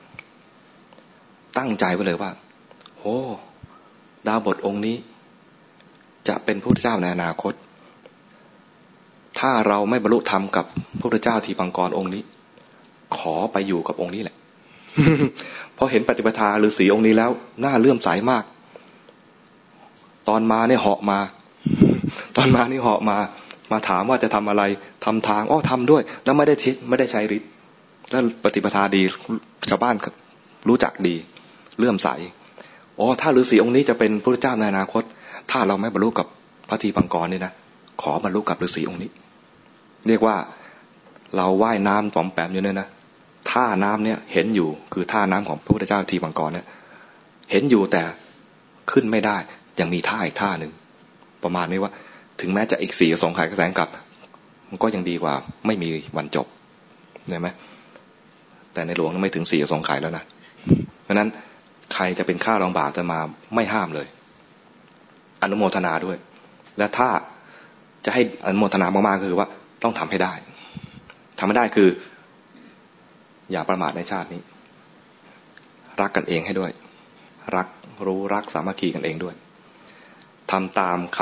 [1.58, 2.30] ตั้งใจไว้เลยว่า
[2.98, 3.16] โอ้
[4.26, 4.96] ดาวบทองค์นี้
[6.28, 7.52] จะเป็นพระพุทธเจ้าในอนาคต
[9.38, 10.64] ถ้าเราไม่บรรลุธรรมกับ
[10.98, 12.22] พระพุทธเจ้าทีปังกรองค์นี้
[13.16, 14.36] ขอไปอยู่กับองค์นี้แหละ
[15.76, 17.30] พอเห็นปฏิปทาหรือสีองค์นี้แล้ว
[17.64, 18.44] น่าเลื่อมใสมาก
[20.28, 21.18] ตอนมาเนี่ยเหาะมา
[22.36, 23.16] ตอนมานี่เหาะมา
[23.72, 24.62] มาถามว่าจะทำอะไร
[25.04, 27.50] ทำทางอ้อทำด้วย แล้วไม่ได้ชิดไม่ได้ใช้ฤทธิ์
[28.10, 29.02] แล้วปฏิปทาดี
[29.70, 29.94] ชาวบ้าน
[30.68, 31.14] รู้จักดี
[31.78, 32.08] เลื่อมใส
[32.98, 35.02] อ๋อถ้าฤาษีองค์นี้จะเป็นพระเจ้าในอนาคต
[35.50, 36.26] ถ้าเราไม่บรรลุกับ
[36.68, 37.52] พระทีปังกรนี่นะ
[38.02, 39.10] ขอบรรลุกับฤาษีองค์นี้
[40.08, 40.36] เรียกว่า
[41.36, 42.88] เราว่ายน้ำปอมแปมอยู่เนี่ยนะ
[43.50, 46.66] ท่าน้ำเนี่ยเห็นอยู่คือท่าน้ำของพระพุทธเจ้าทีปังกรเนี่ย
[47.50, 48.02] เห็นอยู่แต่
[48.90, 49.36] ขึ้นไม่ได้
[49.80, 50.72] ยังมีท่าอีกท่าหนึ่ง
[51.44, 51.92] ประมาณนี้ว่า
[52.40, 53.88] ถึงแม้จะอีกสี่สองขายกระแสงกลับ
[54.70, 55.34] มันก็ยังดีกว่า
[55.66, 56.46] ไม่มีวันจบ
[57.28, 57.48] เห็นไหม
[58.72, 60.24] แต่ในหลวงไม่ถึงสี่สองขายแล้วนะ
[61.02, 61.28] เพราะนั้น
[61.94, 63.20] ใครจะเป็นข้ารองบาทจะมา
[63.54, 64.06] ไม่ห้ามเลย
[65.42, 66.16] อนุโมทนาด้วย
[66.78, 67.08] และถ้า
[68.04, 69.48] จะให้อนุโมทนามากๆคือว่า
[69.82, 70.32] ต้องทำให้ได้
[71.38, 71.88] ทำให้ได้คือ
[73.52, 74.42] อย่าประมาทในชาตินี้
[76.00, 76.70] รักกันเองให้ด้วย
[77.56, 77.68] รัก
[78.06, 79.34] รู้รักสามัคคีกันเองด้วย
[80.50, 81.20] ทำตามค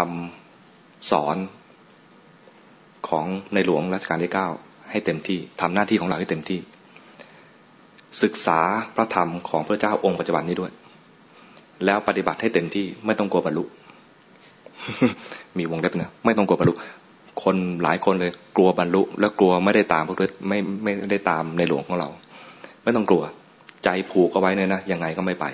[0.55, 1.37] ำสอน
[3.09, 4.49] ของในหลวงรัชกาลที่เก้า
[4.91, 6.61] ให้เต็มที่ทำหน้าที่ของเราให้เต็มที่
[8.23, 8.61] ศึกษา
[8.97, 10.73] พระธรรมของพระเจ้าองค์ปัจจุบันนี้ด้วย
[11.85, 13.65] แล้วปฏิบัติให้เต็มที่ไม่ต้องกลัวบรรลุ
[15.59, 16.75] มีวงเล็บนะไม่ต้องกลัวบรรลุ
[17.43, 22.09] คนหลายคนเลยกลัวบรรลุ แล้วกลัวไม่ได้ตามพระฤทธิ์ไม่ไม่ได้ตามในหลวงของเรา
[22.85, 23.25] ไม่ต้องกลัว
[23.85, 25.47] ใจผูกเอาไว้เนี่ยนะยังไงก็ไม่ไป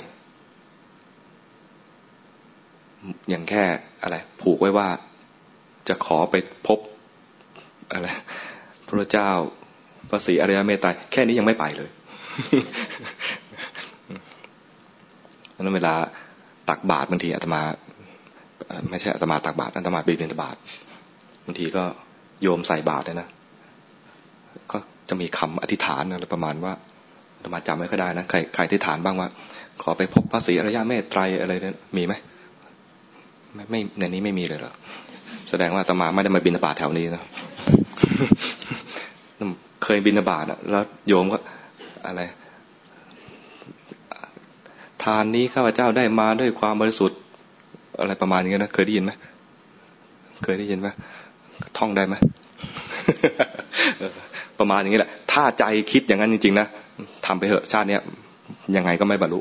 [3.31, 3.65] อย่างแค่
[4.03, 4.89] อะไร ผูกไว้ว่า
[5.89, 6.35] จะขอไป
[6.67, 6.79] พบ
[7.93, 8.09] อะไร
[8.87, 9.31] พระเจ้า
[10.11, 11.91] พระศรีอริยเมตไตรแค่นี้ยังไม่ไปเลย
[15.55, 15.95] นั้นเวลา
[16.69, 17.63] ตักบาตรบางทีอาตมา
[18.91, 20.59] ไม่ใช่อาตมาตักบาตรอาตมาบีบินบาตร
[21.45, 21.85] บางทีก็
[22.43, 23.29] โยมใส่บาตรเลยนะ
[24.71, 24.77] ก็
[25.09, 26.73] จะมีคำอธิษฐานอะไรประมาณว่า
[27.37, 29.29] อาตมาจำไม่ค่อยได้นะใครใครอธิษฐานบ้างว่า
[29.83, 32.15] ขอไปพบพระศรีอริยะเมตไตรอะไรเนี่ยมีไหม
[33.55, 34.73] ไม่ไม่ในนี้ไม่มีเลยเหรอ
[35.51, 37.23] แสดงว่าอาตมาไม่ได้มาบินบาตแถวนี้นะ
[39.85, 41.39] เคยบินบาตแล้วโยมก็
[42.07, 42.21] อะไร
[45.03, 47.19] ทานนี้ข้าพเจ้าได้มาด้วยความบริสุทธิ์
[48.01, 49.13] อะไรประมาณนี้นะเคยได้ยินไหม
[50.45, 50.89] เคยได้ยินไหม
[51.79, 52.15] ท่องได้ไหม
[54.59, 56.67] ประมาณอย่างนี้แหละ ถ้าใจคิดอย่างนั้นจริงๆนะ
[57.27, 58.03] ทำไปเถอะชาติเนี้ย
[58.77, 59.41] ยังไงก็ไม่บรรลุ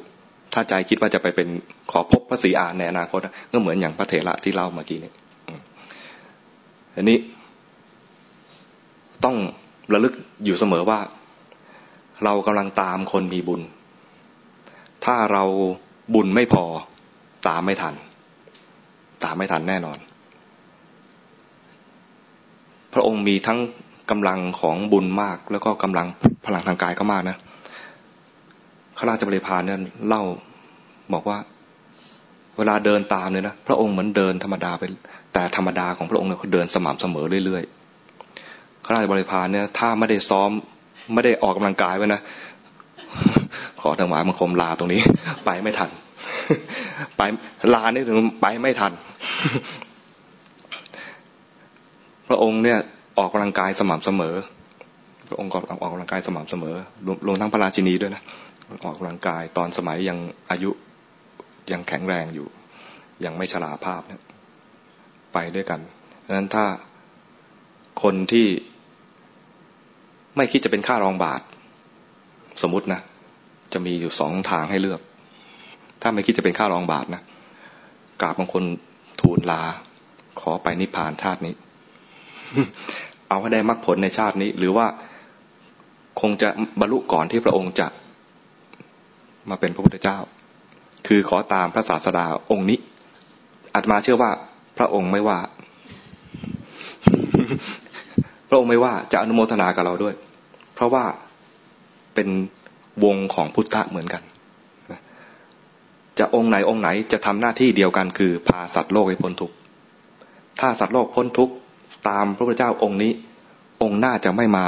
[0.54, 1.48] ถ้าใจคิดว่าจะไปเป็น
[1.92, 3.20] ขอพบพระศรีอานในอนาคต
[3.52, 5.12] ก็เหมือนอย่างพระเถระที่เล่าเมื่อกี้นี้
[6.96, 7.18] อันนี้
[9.26, 9.36] ต้อง
[9.94, 10.14] ระลึก
[10.46, 11.00] อยู่เสมอว่า
[12.24, 13.62] เรากำลังตามคนมีบุญ
[15.06, 15.44] ถ้าเรา
[16.14, 16.66] บุญไม่พอ
[17.48, 17.96] ตามไม่ทัน
[19.24, 19.98] ตามไม่ทันแน่นอน
[22.94, 23.60] พระองค์มีทั้ง
[24.12, 26.08] กำลังของบุญมาก แล้วก็กำลัง
[26.46, 27.38] พลังทางกายก็มากนะ
[28.98, 30.24] ข้าราชบริพารเนี่ยเล่า
[31.14, 31.38] บอกว่า
[32.58, 34.84] เวลาเดินตามเนี่ยนะพระองค์เหมือนเดินธรรมดาไป
[35.34, 40.52] แต่ธรรมดาของพระองค์เนี่ยเขาเดินสม่ำเสมอเรื่อยๆข้าราชบริพารเนี่ยถ้าไม่ได้ซ้อม
[41.14, 42.22] ไม่ได้ออกกำลังกายไว้นะ
[43.82, 45.02] ขอทางหมามังคมลาตรงนี้
[45.46, 45.90] ไปไม่ทัน
[47.18, 47.22] ไป
[47.74, 48.92] ลานี่ถึงไปไม่ทัน
[52.28, 52.80] พระองค์เนี่ย
[53.18, 54.36] ออกกำลังกายสม่ำเสมอ
[55.28, 56.76] พระองค์ก็ออกกำลังกายสม่ำเสมอ
[57.28, 58.22] รวมทั้งพระราชินีด้วยนะ
[58.84, 60.18] ออกกำลังกายตอนสมัยยัง
[60.52, 60.72] อายุ
[61.72, 62.48] ยังแข็งแรงอยู่
[63.26, 64.22] ยังไม่ชราภาพเนี่ย
[65.34, 65.80] ไปด้วยกัน
[66.26, 66.66] ดังนั้นถ้า
[68.04, 68.48] คนที่
[70.36, 71.42] ไม่คิดจะเป็นค่ารองบาท
[72.62, 73.02] สมมตินะ
[73.74, 75.02] จะมีอยู่สองทางให้เลือก
[76.02, 77.22] ถ้าไม่คิดจะเป็นค่ารองบาทนะ
[78.22, 78.64] กราบบางคน
[79.22, 79.62] ทูลลา
[80.40, 81.54] ขอไปนิพพานชาตินี้
[83.30, 84.88] เอาให้ได้มรรคผลในชาตินี้ หรือว่า
[86.22, 86.50] คงจะ
[86.80, 87.88] บรรลุก่อนที่พระองค์จะ
[89.50, 90.18] มาเป็นพระพุทธเจ้า
[91.08, 92.80] คือขอตามพระศาสดาองค์นี้
[93.74, 94.32] อาตมาเชื่อว่า
[94.78, 95.40] พระองค์ไม่ว่า
[98.50, 100.14] พระองค์ไม่ว่าจะอนุโมทนากับเราด้วย
[100.76, 101.06] เพราะว่า
[102.16, 102.28] เป็น
[103.04, 104.22] วงของพุทธะเหมือนกัน
[106.20, 109.56] จะองค์ไหนองค์ไหนจะทำหน้าที่เดียวกันคือพาสัตว์โลกให้พ้นทุกข์
[110.60, 111.54] ถ้าสัตว์โลกพ้นทุกข์
[112.10, 113.12] ตามพระพุทธเจ้าองค์นี้
[113.84, 114.66] องค์หน้าจะไม่มา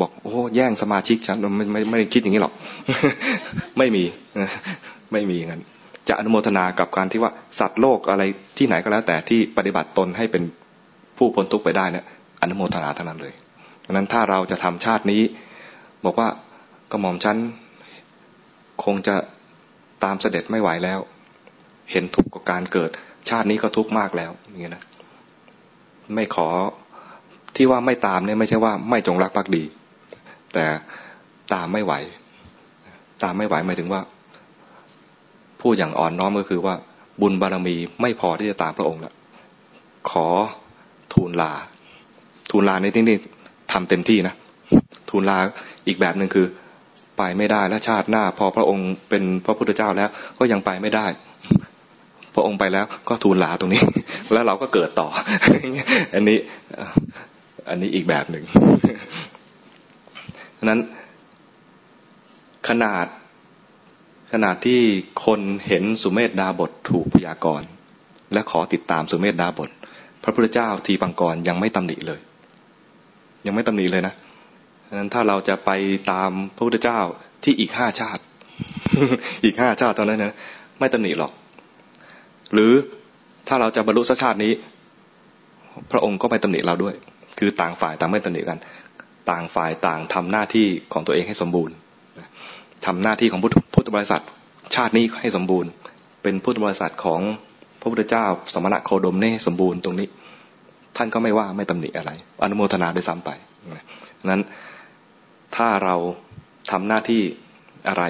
[0.00, 2.52] บอกโอ้แย่งสมาชิกฉันไม่ไม่ไม่ได้คิดอย่างนี้หรอก
[3.78, 4.04] ไม่มี
[5.12, 5.62] ไม่มีงั้น
[6.08, 8.22] จะอนุโมทนากับการที่ว่าสัตว์โลกอะไร
[8.58, 10.42] ที่ไหนก็แล้วแต่ที่ปฏิบัติตนให้เป็น
[11.18, 12.04] ผู้พ้นทุกข์ไปได้เนี่ย
[12.40, 13.34] อนุโมทนาเท่านั้นเลย
[13.84, 15.22] ดังนั้นถ้าเราจะทำชาตินี้
[16.04, 16.28] บอกว่า
[16.90, 17.38] ก็หม่อมชั้น
[18.84, 19.14] คงจะ
[20.04, 21.00] ตามเสด็จไม่ไหวแล้ว
[21.92, 22.90] เห็นทุกข์กับการเกิด
[23.28, 24.82] ชาตินี้ก็ทุกข์มากแล้วอย่างนี้นะ
[26.14, 26.48] ไม่ขอ
[27.56, 29.64] ที่ว่าไม่ตามเนี่ยไม่ใช่ว่าไม่จงรักภักดี
[30.54, 30.64] แต่
[31.54, 31.92] ตามไม่ไหว
[33.22, 34.00] ตามไม่ไหวหมายถึงว่า
[35.60, 36.74] พูดอย่างอ่อนน้อมก็คือว่า
[37.20, 39.14] บุญบารมีไม่พอที่จะตามพระองค์ล้ว
[40.10, 40.26] ขอ
[41.12, 41.52] ทูลลา
[42.50, 43.16] ทูลลาในที่นี้
[43.72, 44.34] ทำเต็มที่นะ
[45.10, 45.38] ทูลลา
[45.86, 46.46] อีกแบบหนึ่งคือ
[47.18, 51.06] ไปไม่ได้และชาติหน้า พอพระองค์เป็นพระพุทธเจ้าแล้ว ก็ยังไปไม่ได้
[52.34, 53.82] พระองค์ไปแล้วก็ทูลลาตรงนี้
[54.32, 55.08] แล้วเราก็เกิดต่อ
[56.14, 56.38] อันนี้
[57.68, 58.44] อันนี้อีกแบบหนึ่ง
[60.64, 60.80] นั้น
[62.68, 63.06] ขนาด
[64.32, 64.80] ขนาดที่
[65.26, 67.68] คนเห็นสุเมธดาบทถูกพยากรณ์
[68.32, 69.70] และขอติดตามสุเมธดาบท
[70.22, 72.20] พระพุทธเจ้าทีปังกรยังไม่ตำหนิเลย
[73.46, 74.14] ยังไม่ตำหนิเลยนะ
[74.98, 75.70] นั้นถ้าเราจะไป
[76.12, 77.00] ตามพระพุทธเจ้า
[77.44, 78.22] ที่อีกห้าชาติ
[79.44, 80.34] อีกห้าชาติตอนนั้นนะ
[80.78, 81.32] ไม่ตำหนิหรอก
[82.52, 82.72] หรือ
[83.48, 84.52] ถ้าเราจะบรรลุสัชาตินี้
[85.90, 86.94] พระองค์ก็ไม่ตำหนิเราด้วย
[87.38, 88.58] คือต่างฝ่ายต่างไม่ตำหนิกัน
[89.30, 91.74] ต่างฝ่ายต่างทำหน้าที่ของตัวเองให้สมบูรณ์
[92.86, 93.40] ทำหน้าที่ของ
[93.74, 94.22] พุทธบริษัท
[94.74, 95.70] ชาตินี้ให้สมบูรณ์
[96.22, 97.20] เป็นพุทธบริษัทของ
[97.80, 100.06] พระพุทธเจ้าสมณะโคดมนี่สมบูรณ์ตรงนี้
[100.96, 102.10] ท่านก็ไม่ว่าไม่ตำหนิอะไร
[102.42, 103.30] อนุโมทนาด้วยซ้ำไป
[104.30, 104.42] นั้น
[105.56, 105.96] ถ้าเรา
[106.70, 107.22] ทำหน้าที่
[107.88, 108.04] อะไร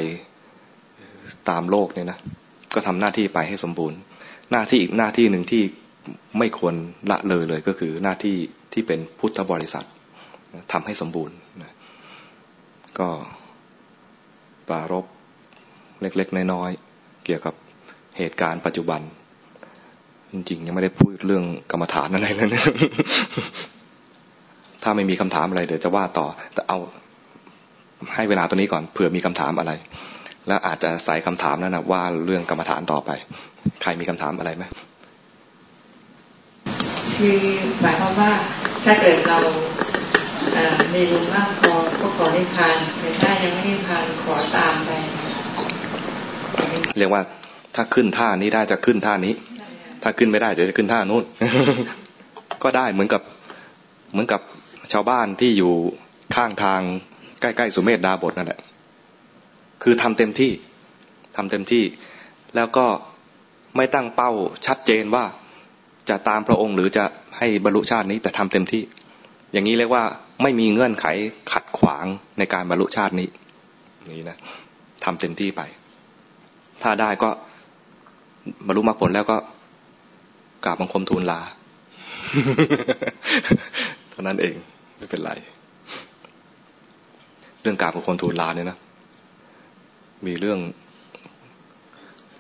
[1.48, 2.18] ตามโลกเนี่ยนะ
[2.74, 3.98] ก็ทำหน้าที่ไปให้สมบูรณ์
[4.52, 5.62] หน้าที่อีกหน้าที่หนึ่งที่
[6.38, 6.74] ไม่ควร
[7.10, 8.36] ละเลยเลยก็คือหน้าที่
[8.72, 9.86] ที่เป็นพุทธบริษัท
[10.72, 11.36] ทำให้สมบูรณ์
[12.98, 13.08] ก็
[14.68, 15.04] ปรารบ
[16.02, 17.54] เล็กๆน้อยๆเกี่ยวกับ
[18.18, 19.00] เหตุการณ์ปัจจุบัน
[20.32, 22.62] จริงๆยังไม่ได้พูดเรื่องกรรมฐานอะไรเลยนะ
[24.82, 26.78] ถ้าไม่มีคำถามอะไรเดี๋ยวจะว่าต่อ แต่เอา
[28.14, 29.72] ให้เวลาตัวนี้ก่อนเผื่อมีคำถามอะไร
[30.46, 33.10] แล้วอาจจะใส่คำถามนั้นนะว่าเรื่องกรรมฐานต่อไป
[33.82, 34.64] ใครมีคำถามอะไรไหม
[37.16, 37.38] คือ
[37.80, 38.30] หมายความว่า
[38.84, 39.38] ถ้าเกิดเรา
[40.94, 44.90] มีบุญมากพอก็ขอนิพพานแต่ถ้ายังไม่นิพพานขอตามไป
[46.98, 47.22] เรียกว่า
[47.74, 49.34] ถ้าขึ้นท่านี้ได้จะขึ้นท่านี้
[50.02, 51.24] ถ้าขึ้นไม่ได้จะขึ้นท่านู้น
[52.62, 53.22] ก็ได้เหมือนกับ
[54.12, 54.40] เหมือนกับ
[54.92, 55.72] ชาวบ้านที่อยู่
[56.34, 56.80] ข้างทาง
[57.40, 58.60] ใกล้ๆสุเมธดาบทนั่นแหละ
[59.82, 60.52] คือทำเต็มที่
[61.36, 61.84] ทำเต็มที่
[62.56, 62.86] แล้วก็
[63.76, 64.30] ไม่ตั้งเป้า
[64.66, 65.24] ชัดเจนว่า
[66.08, 67.04] จะตามพระองค์หรือจะ
[67.38, 68.82] ให้บรรลุชาตินี้ แต่ทำเต็มที่
[69.52, 70.04] อย่างนี้เรียกว่า
[70.42, 71.06] ไม่มีเงื่อนไข
[71.52, 72.06] ขัดขวาง
[72.38, 73.28] ในการบรรลุชาตินี้
[74.10, 74.38] นี่นะ
[75.04, 75.62] ทำเต็มที่ไป
[76.82, 77.30] ถ้าได้ก็
[78.66, 79.36] บรรลุมรรคผลแล้วก็
[80.64, 81.40] กราบบังคมทูลลา
[84.10, 84.54] เท่านั้นเอง
[84.96, 85.32] ไม่เป็นไร
[87.62, 88.78] เรื่องกราบบังคมทูลลาเนี่ยนะ
[90.26, 90.58] มีเรื่อง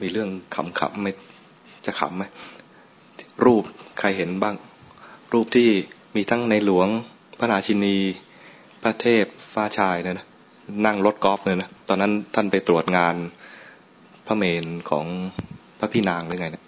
[0.00, 1.12] มีเรื่องขำขำไม่
[1.86, 2.24] จะขำไหม
[3.44, 3.64] รูป
[3.98, 4.56] ใครเห็นบ้าง
[5.32, 5.68] รูปที่
[6.16, 6.88] มีทั้งในหลวง
[7.38, 7.96] พระนาชินี
[8.82, 10.26] พระเทพฟ้าชายเนี่ยนะ
[10.86, 13.14] นั่งรถกอล์ฟเนี่ยนะตอนนั้นท่านไปตรวจงาน
[14.26, 15.06] พระเมนของ
[15.78, 16.64] พระพี่นางหรือไงเนะี่ย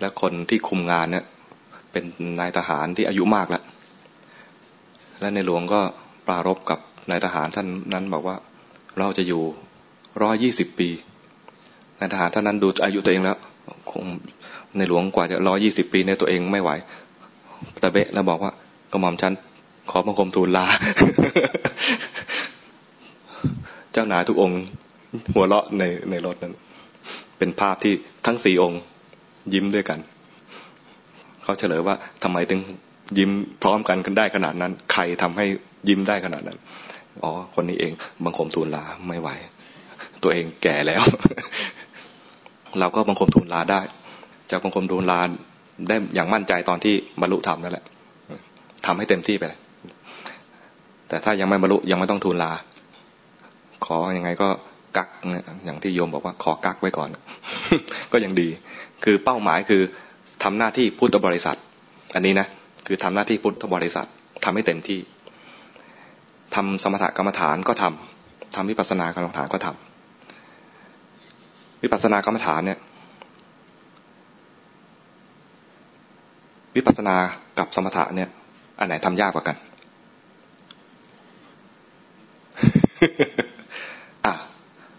[0.00, 1.24] แล้วคนที่คุมงานเนี่ย
[1.92, 2.04] เป็น
[2.40, 3.62] นายทหารที่อายุมากแล้ว
[5.20, 5.80] และในหลวงก็
[6.26, 6.78] ปรารบกับ
[7.10, 8.36] นายทหารท่านนั้นบอกว่า
[8.98, 9.42] เราจะอยู่
[10.22, 10.88] ร้อยี่สิบปี
[11.98, 13.38] นายทหารท่านนั้นดูอายุตัวเองแล้ว
[13.90, 14.04] คง
[14.76, 16.70] ในหลวงกว่าจะร้อยี่สิบปีในตัวเองไม่ไหว
[17.82, 18.52] ตะเบะแล้วบอกว่า
[18.92, 19.32] กระหม่อมฉัน
[19.90, 20.64] ขอบังคมทูลลา
[23.92, 24.60] เจ้าหนาทุกองค์
[25.34, 26.54] หัวเราะในในรถนั้น
[27.38, 27.94] เป็นภาพที่
[28.26, 28.80] ทั้งสี่องค์
[29.54, 29.98] ยิ้มด้วยกัน
[31.42, 32.60] เขาเฉลยว่าทำไมถึง
[33.18, 33.30] ยิ้ม
[33.62, 35.44] พร้อมกันกันได้ขนาดนั้น ใครทำให้
[35.88, 36.58] ยิ้มได้ขนาดนั้น
[37.22, 37.92] อ๋อ คนนี้เอง
[38.24, 39.28] บังคมทูลลาไม่ไหว
[40.22, 41.02] ตัวเองแก่แล้ว
[42.78, 43.80] เราก็บังคมทูลลาได้
[44.50, 45.20] จะบังคมทูลลา
[45.88, 47.84] ได้อย่างมั่นใจตอนที่บรรลุธรรมนั่นแหละ
[48.86, 49.60] ทำให้เต็มที่ไปเลย
[51.08, 52.52] แต่ถ้ายังไม่บรรลุยังไม่ต้องทูลลา
[53.84, 54.48] ขออยังไงก็
[54.96, 55.08] กัก
[55.64, 57.08] อย่างที่โยมบอกว่าขอกักไว้ก่อน
[58.12, 58.48] ก็ยังดี
[59.04, 59.82] คือเป้าหมายคือ
[60.42, 61.58] ทำหน้าที่พุทธบริษัท
[62.14, 62.46] อันนี้นะ
[62.86, 64.06] คือทำหน้าที่พุทธบริษัท
[64.44, 65.00] ทำให้เต็มที่
[66.54, 72.78] ทำสมถกรรมฐานก็ทำทำวิปัสสนากรรมฐานก็ทำวิปัสสนากรรมฐานเนี่ย
[76.76, 77.16] วิปัสสนา
[77.58, 78.28] กับสมถะเนี่ย
[78.78, 79.56] อันไหนทำยากกว่ากัน
[84.24, 84.32] อะ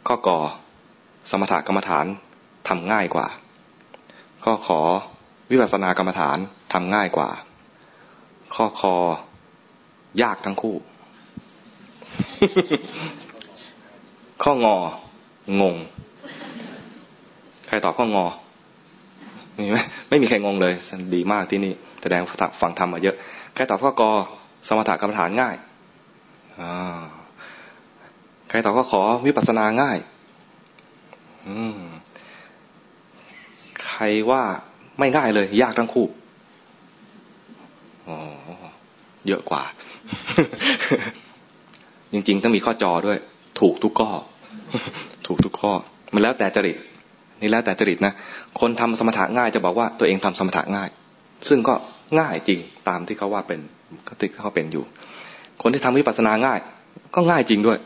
[0.07, 0.37] ข้อกอ
[1.31, 2.05] สมถกรรมฐาน
[2.67, 3.27] ทำง่ายกว่า
[4.43, 4.79] ข้อขอ
[5.51, 6.37] วิปัสสนากรรมฐาน
[6.73, 7.29] ทำง่ายกว่า
[8.55, 8.95] ข้อคอ
[10.21, 10.75] ยากทั้งคู่
[14.43, 14.75] ข้องอ
[15.61, 15.75] งง
[17.69, 18.25] ครตอบข้องอ
[19.59, 19.77] มีไหม
[20.09, 20.73] ไม่มีใครงงเลย
[21.15, 22.21] ดีมากที่นี่แสดง
[22.61, 23.15] ฟังธรรมมาเยอะ
[23.53, 24.11] ใครตอบข้อกอ
[24.67, 25.55] สมถะกรรมฐานง่าย
[28.49, 29.97] ใครตอบข้อขอวิปัสสนาง่าย
[31.47, 31.79] อืม
[34.01, 34.43] รว่า
[34.99, 36.05] ไม่ง่ายเลย ยากทั้งคู่
[38.07, 38.17] อ๋อ
[39.27, 39.63] เยอะกว่า
[42.13, 43.17] จริง ๆ ต้องมีข้อจอด้วย
[43.59, 44.09] ถูกทุกข้อ
[45.27, 45.71] ถูกทุกข้อ
[46.13, 46.77] มันแล้วแต่จริต
[47.41, 48.13] นี่แล้วแต่จริตนะ
[48.59, 50.89] คนทำสมถะง่ายจะบอกว่าตัวเองทำสมถะง่าย
[51.49, 51.73] ซึ่งก็
[52.19, 53.59] ง่ายจริงตามที่เขาว่าเป็น
[54.07, 54.83] ก็ที่เขาเป็นอยู่
[55.61, 56.59] คนที่ทำวิปัสสนาง่าย
[57.15, 57.77] ก็ง่ายจริงด้วย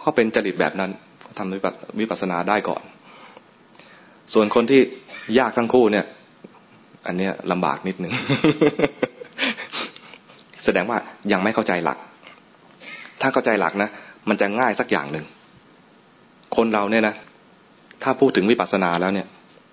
[0.00, 0.90] เขาเป็นจริตแบบนั้น
[1.38, 1.54] ทำ
[2.00, 2.82] วิปัสสนาได้ก่อน
[4.34, 4.80] ส่วนคนที่
[5.38, 6.04] ยากทั้งคู่เนี่ย
[7.06, 8.12] อันเนี้ยลำบากนิดหนึ่ง
[10.64, 10.98] แสดงว่า
[11.32, 11.98] ยังไม่เข้าใจหลัก
[13.20, 13.88] ถ้าเข้าใจหลักนะ
[14.28, 15.24] มันจะง่ายสักอย่างหนึ่ง
[16.56, 17.14] คนเราเนี่ยนะ
[18.02, 19.26] ถ้าพูดถึงวิปัสสนาแล้วเนี่ย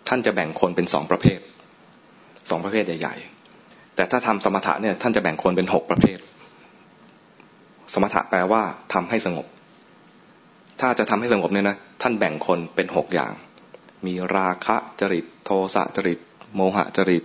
[0.08, 1.40] ท่านจะแบ่งคนเป็นสองประเภท
[2.50, 6.18] สองประเภทใหญ่ๆ แต่ถ้าทำสมถะเนี่ย ท่านจะแบ่งคนเป็นหกประเภท
[7.94, 8.62] สมถะแปลว่า
[8.94, 9.46] ทำให้สงบ
[10.80, 13.32] ถ้าจะทำให้สงบเนี่ยนะ ท่านแบ่งคนเป็นหกอย่าง
[14.06, 16.20] มีราคะจริต โทสะจริต
[16.56, 17.24] โมหะจริต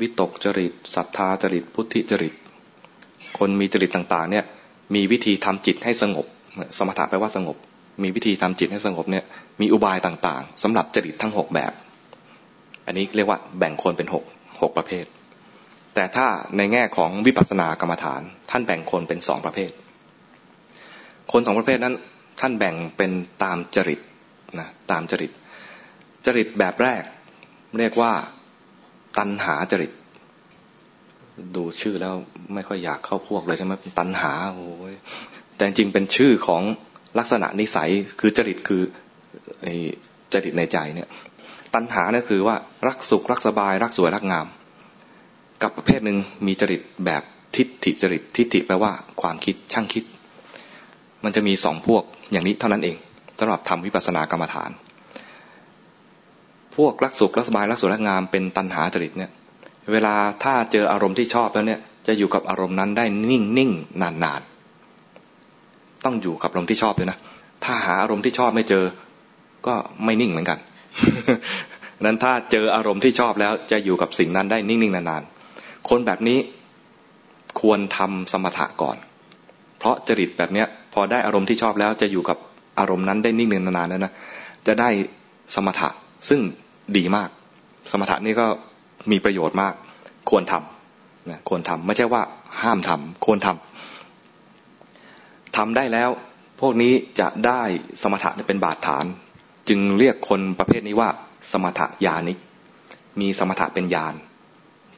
[0.00, 2.34] วิตกจริตศรัทธาจริต พุทธิจริต
[3.38, 4.44] คนมีจริตต่างๆ เนี่ย
[4.94, 6.26] มีวิธีทำจิตให้สงบ
[6.78, 7.56] สมถะแปลว่าสงบ
[8.02, 9.24] มีวิธีทำจิตให้สงบเนี่ย
[9.60, 11.72] มีอุบายต่างๆสำหรับจริตทั้งหกแบบ
[12.86, 14.24] อันนี้เรียกว่าแบ่งคนเป็นหก
[14.62, 15.04] หกประเภท
[15.94, 16.26] แต่ถ้า
[16.56, 19.70] ในแง่ของวิปัสสนากรรมฐาน ท่านแบ่งคนเป็นสองประเภท
[21.32, 21.94] คนสองประเภทนั้น
[22.40, 23.10] ท่านแบ่งเป็น
[23.42, 24.00] ตามจริต
[24.58, 25.30] นะตามจริต
[26.26, 27.02] จริตแบบแรก
[27.78, 28.12] เรียกว่า
[29.18, 29.92] ตัณหาจริต
[31.56, 32.14] ดูชื่อแล้ว
[32.54, 34.94] ไม่ค่อยอยากเข้าพวกเลยใช่ไหมตัณหาโอ้ย
[35.54, 36.62] แต่จริงเป็นชื่อของ
[37.18, 37.90] ลักษณะนิสัย
[38.20, 38.82] คือจริตคือ
[40.32, 41.08] จริตในใจเนี่ย
[41.74, 42.56] ตัณหาเนี่ยคือว่า
[42.88, 44.46] รักสุขรักสบาย รักสวยรักงาม
[45.62, 47.22] กับประเภทหนึ่งมีจริตแบบ
[47.56, 50.04] ทิฏฐิจริตทิฏฐิแปลว่าความคิดช่างคิด
[51.24, 52.02] มันจะมีสองพวก
[52.32, 52.96] อย่างนี้เท่านั้นเอง
[53.38, 54.70] สำหรับทำวิปัสสนากรรมฐาน
[56.84, 59.30] วกรักสุขรักสบายรักสวยรักงามเป็นตัณหาจริตเนี่ย
[59.92, 63.70] เวลาถ้าเจออารมณ์ที่ชอบแล้วเนี่ยจะอยู่กับอารมณ์นั้นได้นิ่งนิ่ง
[64.02, 64.40] นานนาน
[66.04, 67.18] ต้องอยู่กับอารมณ์ที่ชอบเลยนะ
[67.64, 68.84] ถ้าหาอารมณ์ที่ชอบไม่เจอ
[69.66, 69.74] ก็
[70.04, 70.58] ไม่นิ่งเหมือนกัน
[72.04, 76.38] นั้นถ้าเจออารมณ์ที่ชอบแล้วจะอยู่กับสิ่งนั้นได้นิ่งๆนานๆ คนแบบนี้
[77.60, 78.96] ควรทำสมถะก่อน
[79.78, 82.38] เพราะจริตแบบเนี้ยพอได้อารมณ์ที่ชอบแล้วจะอยู่กับ
[82.78, 84.12] อารมณ์นั้นได้นิ่งๆนานๆนั้นนะ
[84.66, 84.88] จะได้
[85.54, 85.88] สมถะ
[86.28, 86.40] ซึ่ง
[86.96, 87.28] ดีมาก
[87.90, 88.46] สมถะนี่ก็
[89.10, 89.74] มีประโยชน์มาก
[90.30, 92.22] ควรทำนะควรทำไม่ใช่ว่า
[92.62, 96.10] ห้ามทำควรทำทำได้แล้ว
[96.60, 97.62] พวกนี้จะได้
[98.02, 99.04] สมถะเป็นบาดฐาน
[99.68, 101.08] จึงเรียกคนประเภทนี้ว่า
[101.52, 102.38] สมถะญาณิก
[103.20, 104.14] มีสมถะเป็นญาณ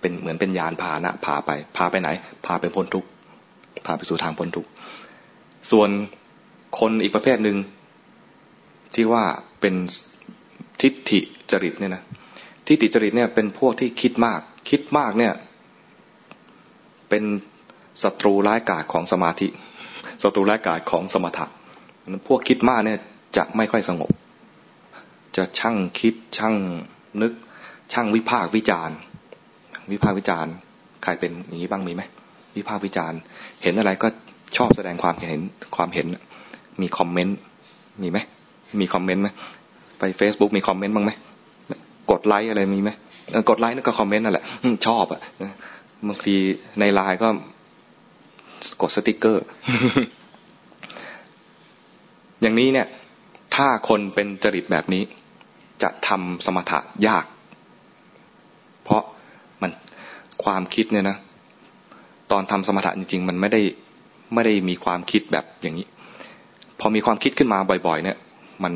[0.00, 2.08] เป็นเหมือนเป็นญาณพานะพาไป พาไปไหน
[2.46, 3.04] พาไปพ้นทุก
[3.86, 4.66] พาไปสู่ทางพ้นทุก
[5.70, 5.88] ส่วน
[6.78, 7.56] คนอีกประเภทหนึ่ง
[8.94, 9.24] ที่ว่า
[9.60, 9.74] เป็น
[10.80, 11.20] ทิฏฐิ
[11.50, 12.02] จริตเนี่ยนะ
[12.66, 15.32] ที่ติจริตเนี่ยเป็นพวกที่คิดมาก คิดมากเนี่ย
[17.08, 17.24] เป็น
[18.02, 19.48] ศัตรูร้ายกาจของสมาธิ
[20.22, 21.46] ศัตรูร้ายกาจของสมถะ
[22.28, 22.98] พวกคิดมากเนี่ย
[23.36, 24.10] จะไม่ค่อยสงบ
[25.36, 26.54] จะช่างคิดช่าง
[27.22, 27.32] นึก
[27.92, 28.90] ช่างวิพากวิจาร
[29.92, 30.46] วิพากวิจาร
[31.02, 32.02] ใครเป็นอย่างนี้บ้างมีไหม
[32.56, 33.12] วิพากษ์วิจารณ์
[33.62, 34.08] เห็นอะไรก็
[34.56, 35.40] ชอบแสดงความเห็น
[35.76, 36.06] ความเห็น
[36.80, 37.38] มี comment
[38.02, 38.18] มีไหม
[38.80, 39.28] มี comment ไหม
[40.02, 41.12] ไปเฟซบุ๊กมี comment บ้างไหม
[42.10, 42.90] กดไลค์อะไรมีไหม
[43.48, 44.44] กดไลค์นั่นก็ comment นั่นแหละ
[44.86, 45.20] ชอบอะ
[46.08, 46.36] บางที
[46.80, 47.28] ในไลน์ก็
[48.82, 49.44] กดสติกเกอร์
[52.42, 52.86] อย่างนี้เนี่ย
[53.54, 55.02] ถ้าคนเป็นจริตแบบนี้
[55.82, 57.24] จะทำสมถะยาก
[58.84, 59.02] เพราะ
[59.62, 59.72] มัน
[60.44, 61.16] ความคิดเนี่ยนะ
[62.30, 63.60] ตอนทำสมถะจริง ๆ มันไม่ได้
[64.34, 65.86] ไม่ได้มีความคิดแบบอย่างนี้
[66.80, 68.16] พอมีความคิดขึ้นมาบ่อย ๆ เนี่ย
[68.64, 68.72] มัน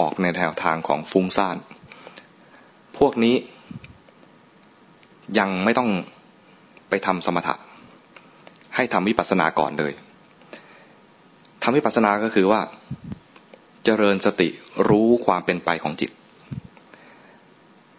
[0.00, 1.56] ออกในแนวทางของฟุ้งซ่าน
[2.98, 3.36] พวกนี้
[5.38, 5.90] ยังไม่ต้อง
[6.88, 7.54] ไปทำสมถะ
[8.74, 9.92] ให้ทำวิปัสสนาก่อนเลย
[11.62, 12.60] ทำวิปัสสนาก็คือว่า
[13.84, 14.48] เจริญสติ
[14.88, 16.10] รู้ความเป็นไปของจิต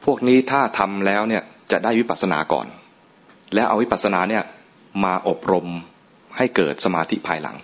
[0.05, 2.67] พวกนี้ถ้าทำแล้วเนี่ยจะได้วิปัสสนาก่อน
[3.55, 4.43] แล้วเอาวิปัสสนาเนี่ย
[5.03, 5.67] มาอบรม
[6.37, 7.57] ให้เกิดสมาธิภายหลัง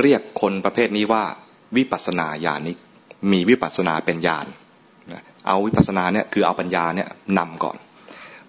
[0.00, 1.24] เรียกคนประเภทนี้ว่า
[1.76, 2.78] วิปัสสนาญาณิก
[3.32, 4.46] มีวิปัสสนาเป็นญาณ
[5.46, 7.08] เอาวิปัสสนาเนี่ยคือเอาปัญญาเนี่ย
[7.38, 7.76] นำก่อน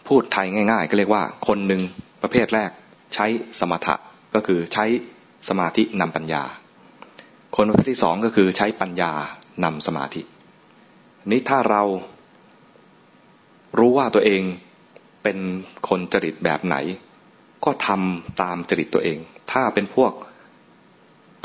[0.07, 1.81] พูดไทยง่าย ๆ ก็เรียกว่าคนหนึ่ง
[2.21, 2.69] ประเภทแรก
[3.13, 3.25] ใช้
[3.59, 3.95] สมถะ
[4.35, 4.85] ก็คือใช้
[5.49, 6.43] สมาธินำปัญญา
[7.55, 9.11] คนประเภทที่สองก็คือใช้ปัญญา
[9.63, 10.21] นำสมาธิ
[11.31, 11.83] นี้ถ้าเรา
[13.79, 14.41] รู้ว่าตัวเอง
[15.23, 15.37] เป็น
[15.89, 16.75] คนจริตแบบไหน
[17.65, 19.17] ก็ทำตามจริตตัวเอง
[19.51, 20.11] ถ้าเป็นพวก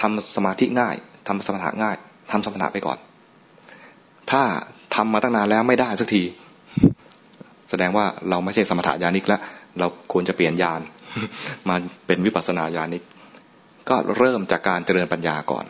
[0.01, 0.97] ทำสมาธิง่าย
[1.29, 1.97] ทำสมถะง่าย
[2.31, 2.99] ทำสมถะไปก่อน
[4.31, 4.43] ถ้า
[4.95, 6.23] ทำมาตั้งนานแล้วไม่ได้สักที
[7.71, 9.41] แสดงว่าเราไม่ใช่สมถะญาณิกแล้ว
[9.79, 10.81] เราควรจะเปลี่ยนญาณ
[11.69, 11.75] มา
[12.07, 13.03] เป็นวิปัสสนาญาณิก
[13.89, 15.65] ก็เริ่มจากการเจริญปัญญาก่อน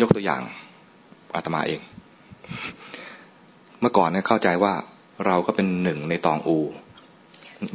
[0.00, 0.42] ยกตัวอย่าง
[1.34, 1.80] อาตมาเอง
[3.80, 4.72] เมื่อก่อนเนี่ยเข้าใจว่า
[5.26, 6.58] เราก็เป็นหนึ่งในตองอู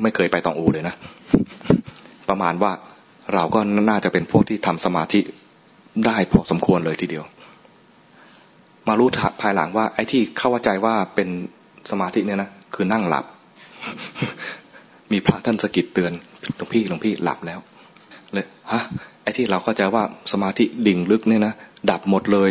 [0.03, 0.95] ไม่เคยไปตองอูเลยนะ
[2.29, 2.71] ประมาณว่า
[3.33, 3.59] เราก็
[3.89, 5.19] น่าจะเป็นพวกที่ทำสมาธิ
[6.05, 7.23] ได้พอสมควรเลยทีเดียว
[8.87, 9.09] มารู้
[9.41, 11.29] ภายหลังว่า ไอ้ที่เข้าใจว่าเป็น
[11.91, 13.25] สมาธิเนี่ยนะคือนั่งหลับ
[15.11, 16.11] มีพระท่านสกิดเตือน
[16.55, 17.59] หลวงพี่หลวงพี่หลับแล้ว
[18.33, 18.81] เลยฮะ
[19.23, 21.53] ไอ้ที่เราเข้าใจว่าสมาธิดิ่งลึกเนี่ยนะ
[21.91, 22.49] ดับหมดเลย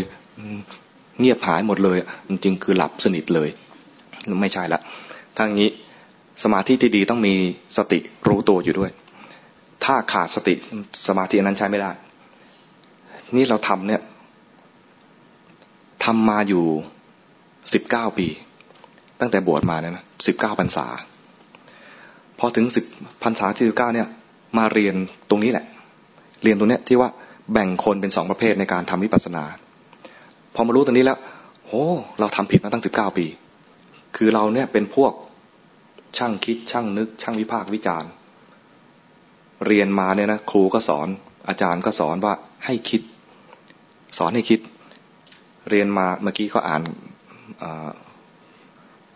[1.20, 3.48] เงียบหายหมดเลยจริงๆคือหลับสนิทเลย
[4.40, 4.80] ไม่ใช่ละ
[5.38, 5.68] ทั้งนี้
[6.44, 7.34] สมาธิที่ดีต้องมี
[7.76, 8.90] สติรู้ตัวอยู่ด้วย
[9.84, 10.54] ถ้าขาดสติ
[11.06, 11.90] สมาธินั้นใช้ไม่ได้
[13.36, 14.00] นี่เราทำเนี่ย
[16.04, 16.64] ทำมาอยู่
[17.72, 18.26] สิบเก้าปี
[19.20, 20.86] ตั้งแต่บวชมาเนี่ยนะสิบเก้าพรรษา
[22.38, 22.84] พอถึงสิบ
[23.22, 24.08] พรรษาที่สิบเก้าเนี่ย
[24.58, 24.94] มาเรียน
[25.30, 25.64] ตรงนี้แหละ
[26.42, 27.08] เรียนตรงเนี้ยที่ว่า
[27.52, 29.44] แบ่งคนเป็นสองประเภทในการทำวิปัสสนา
[30.54, 31.18] พอมารู้ตรงนี้แล้ว
[31.66, 31.84] โอ้
[32.20, 33.26] เราทำผิดมาตั้งสิบเก้าปี
[34.16, 35.12] คือเราเนี่ยเป็นพวก
[36.16, 38.10] ช่างคิดช่างนึก ช่างวิพากษ์วิจารณ์
[39.66, 41.08] เรียนมาเนี่ยนะครูก็สอน
[41.48, 43.00] อาจารย์ก็สอนว่าให้คิด
[44.18, 44.60] สอนให้คิด
[45.70, 46.82] เรียนมาเมื่อกี้ก็อ่าน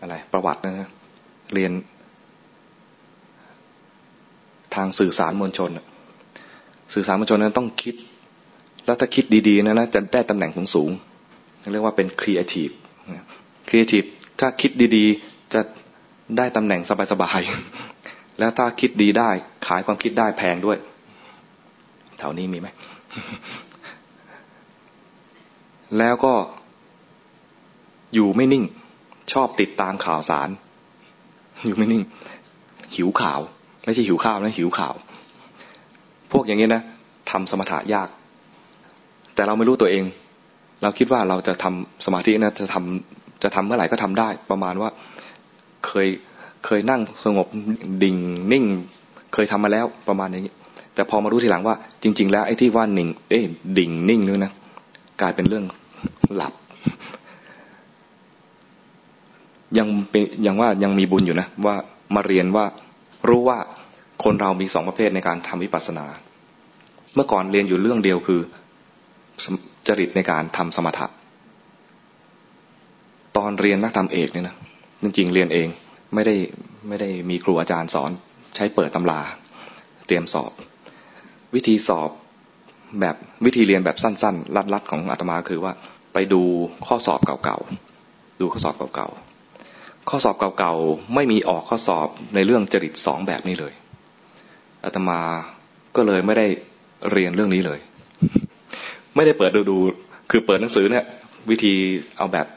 [0.01, 0.89] อะไรประวัตินะ
[1.53, 1.71] เรียน
[4.75, 5.69] ทางสื่อสารมวลชน
[6.93, 7.95] สื่อสารมวลชนนั้นต้องคิด
[8.85, 10.91] แล้วถ้าคิดดีๆนะนะจะได้ตำแหน่งสูงสูง
[11.71, 12.69] เรียกว่าเป็น creative
[13.67, 14.03] creative
[14.39, 15.61] ถ้าคิดดีๆจะ
[16.37, 16.81] ได้ตำแหน่ง
[17.11, 19.29] สบายๆแล้วถ้าคิดดีได้
[19.67, 20.77] ขายความคิดได้แพงด้วย
[22.19, 22.67] แถวนี้มีไหม
[25.97, 26.33] แล้วก็
[28.13, 28.63] อยู่ไม่นิ่ง
[29.33, 30.49] ชอบติดตามข่าวสาร
[31.65, 32.03] อยู่ไม่นิ่ง
[32.95, 33.39] หิวข่าว
[33.85, 34.93] ไม่ใช่หิวข้าวนะหิวข่าว
[36.31, 36.81] พวกอย่างนี้นะ
[37.31, 38.09] ทำสมถะยาก
[39.35, 40.03] แต่เราไม่รู้ตัวเอง
[40.81, 44.89] เราคิดว่าเราจะทำสมาธินะจะทำจะทำเมื่อไหร่ก็ทำได้ ประมาณว่า
[45.85, 46.07] เคย
[46.65, 47.47] เคยนั่งสงบ
[48.03, 48.15] ดิ่ง
[48.51, 48.65] นิ่ง
[49.33, 50.53] เคยทำมาแล้วประมาณนี้
[50.95, 53.39] แต่พอมารู้ทีหลังว่า จริง ๆ แล้วไอ้ที่ว่านิ่ง เอ๊
[53.77, 54.53] ดิ่งนิ่งนี่นะ
[55.21, 55.65] กลายเป็นเรื่อง
[56.39, 56.53] หลับ
[59.77, 61.75] ยังเป็นยังว่ายังมีบุญอยู่นะ ว่า
[62.15, 62.65] มาเรียนว่า
[63.29, 63.57] รู้ว่า
[64.23, 66.05] คนเรามีสองประเภทในการทำวิปัสสนา
[67.15, 68.41] เมื่อก่อนเรียนอยู่เรื่องเดียวคือ
[69.87, 71.07] จริตในการทำสมถะ
[73.37, 74.55] ตอนเรียนนักธรรมเอกเนี่ยนะ
[75.03, 75.67] จริงๆเรียนเอง
[76.13, 76.35] ไม่ได้
[76.87, 78.11] ไม่ได้มีครูอาจารย์สอน
[78.55, 79.19] ใช้เปิดตำรา
[80.07, 80.51] เตรียมสอบ
[81.55, 82.09] วิธีสอบ
[83.01, 83.15] แบบ
[83.45, 85.73] วิธีเรียนแบบสั้นๆลัดๆของอาตมาคือว่า
[86.33, 86.41] ดู
[86.87, 93.73] ข้อสอบเก่าๆ ดูข้อสอบเก่าๆ ข้อสอบเก่าๆ ไม่มีออกข้อสอบในเรื่องจริตสองแบบนี้เลย
[94.83, 95.19] อาตมา
[95.95, 96.47] ก็เลยไม่ได้
[97.11, 97.79] เรียนเรื่องนี้เลย
[99.15, 99.77] ไม่ได้เปิดดูดู
[100.31, 101.05] คือเปิดหนังสือเนี่ย
[101.49, 101.73] วิธี
[102.17, 102.47] เอาแบบ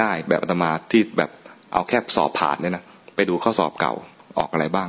[0.00, 1.30] ง่ายๆ แบบอาตมาที่แบบ
[1.72, 3.92] เอาแค่สอบผ่านเนี่ยนะ ไปดูข้อสอบเก่า
[4.38, 4.88] ออกอะไรบ้าง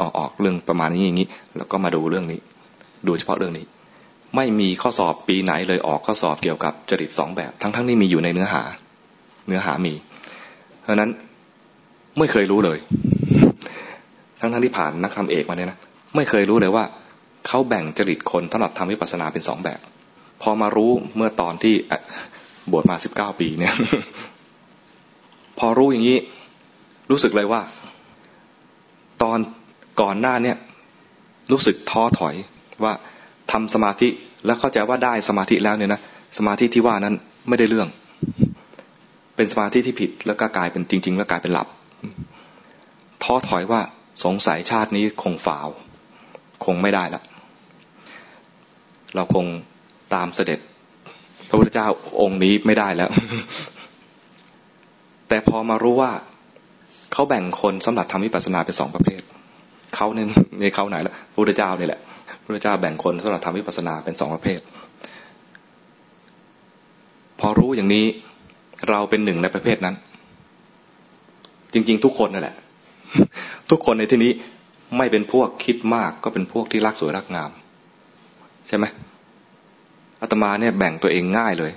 [0.00, 2.40] ออกออกเรื่องประมาณนี้อย่างนี้ แล้วก็มาดูเรื่องนี้
[3.06, 3.64] ดูเฉพาะเรื่องนี้
[4.36, 8.62] ไม่มีข้อสอบปีไหนเลยออกข้อสอบเกี่ยวกับจริตสองแบบ ทั้งทั้งที่มีอยู่ในเนื้อหา
[9.48, 9.94] เนื้อหามี
[10.82, 11.10] เพราะนั้น
[12.18, 12.78] ไม่เคยรู้เลย
[14.40, 15.78] ทั้งทั้งที่ผ่านนักทำเอกมาเนี่ยนะ
[16.16, 16.84] ไม่เคยรู้เลยว่า
[17.46, 19.80] เขาแบ่งจริตคนสำหรับทำวิปัสสนาเป็นสองแบบ
[20.42, 21.74] พอมารู้เมื่อตอนที่
[22.70, 23.74] บวชมาสิบเก้าปีเนี่ย
[25.58, 26.18] พอรู้อย่างนี้
[27.10, 27.60] รู้สึกเลยว่า
[29.22, 29.38] ตอน
[30.00, 30.56] ก่อนหน้าเนี่ย
[31.52, 32.34] รู้สึกท้อถอย
[32.84, 32.92] ว่า
[33.52, 34.08] ทำสมาธิ
[34.46, 36.00] แล้วเข้าใจว่าได้สมาธิแล้วเนี่ยนะ
[36.38, 37.14] สมาธิที่ว่านั้น
[37.48, 37.88] ไม่ได้เรื่อง
[39.36, 41.68] เป็นสมาธิที่ผิดแล้วก็กลายเป็นจริง ๆ แล้วกลายเป็นหลับ
[43.22, 43.80] ท้อถอยว่า
[44.24, 45.68] สงสัยชาตินี้คงฝ่าว
[46.64, 47.22] คงไม่ได้ละ
[49.14, 49.46] เราคง
[50.14, 50.60] ตามเสด็จ
[51.48, 51.86] พระพุทธเจ้า
[52.20, 53.10] องค์นี้ไม่ได้แล้ว
[55.28, 56.12] แต่พอมารู้ว่า
[57.12, 59.20] เขาแบ่งคนสำหรับทำวิปัสสนาเป็นสองประเภท
[59.96, 60.26] เขาเนี่ย
[60.60, 62.00] ในเขาไหนละพระพุทธเจ้านี่แหละ
[62.54, 64.60] พระเจ้าแบ่งคนสำหรับทำวิปัสสนาเป็นสองประเภท
[67.40, 68.06] พอรู้อย่างนี้
[68.88, 69.94] เราเป็นหนึ่งในประเภทนั้น
[71.72, 72.56] จริง ๆ ทุกคนนั่นแหละ
[73.70, 74.32] ทุกคนในที่นี้
[74.96, 77.50] ไม่เป็นพวกคิดมากก็เป็นพวกที่รักสวยรักงาม
[78.68, 78.84] ใช่ไหม
[80.20, 81.72] อาตมาเนี่ยแบ่งตัวเองง่ายเลย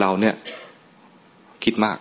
[0.00, 0.34] เราเนี่ย
[1.64, 1.98] คิดมาก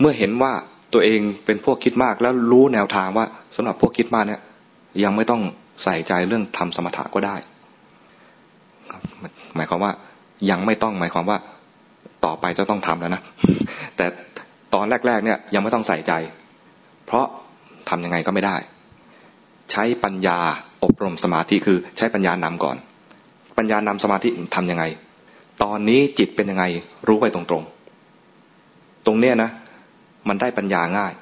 [0.00, 0.52] เมื่อเห็นว่า
[0.92, 3.26] ตัวเองเป็นพวกคิดมากแล้วรู้แนวทางว่า
[3.56, 4.40] สำหรับพวกคิดมากเนี่ย
[5.04, 5.42] ยังไม่ต้อง
[5.82, 7.36] ใส่ใจเรื่องทำสมถะก็ได้
[9.56, 9.92] หมายความว่า
[10.50, 11.38] ยังไม่ต้องหมายความว่า
[12.24, 13.22] ต่อไปจะต้องทำแล้วนะ
[13.96, 14.06] แต่
[14.74, 16.12] ตอนแรก ๆ เนี่ยยังไม่ต้องใส่ใจ
[17.06, 17.26] เพราะ
[17.88, 18.56] ทํำยังไงก็ไม่ได้
[19.72, 20.38] ใช้ปัญญา
[20.84, 22.76] อบรมสมาธิคือใช้ปัญญานำก่อน
[23.58, 24.84] ปัญญานำสมาธิทํำยังไง
[25.62, 26.64] ตอนนี้จิตเป็นยังไง
[27.08, 27.62] รู้ไปตรง
[28.34, 29.50] ๆ ตรงเนี้ยนะ
[30.28, 31.12] มันได้ปัญญาง่าย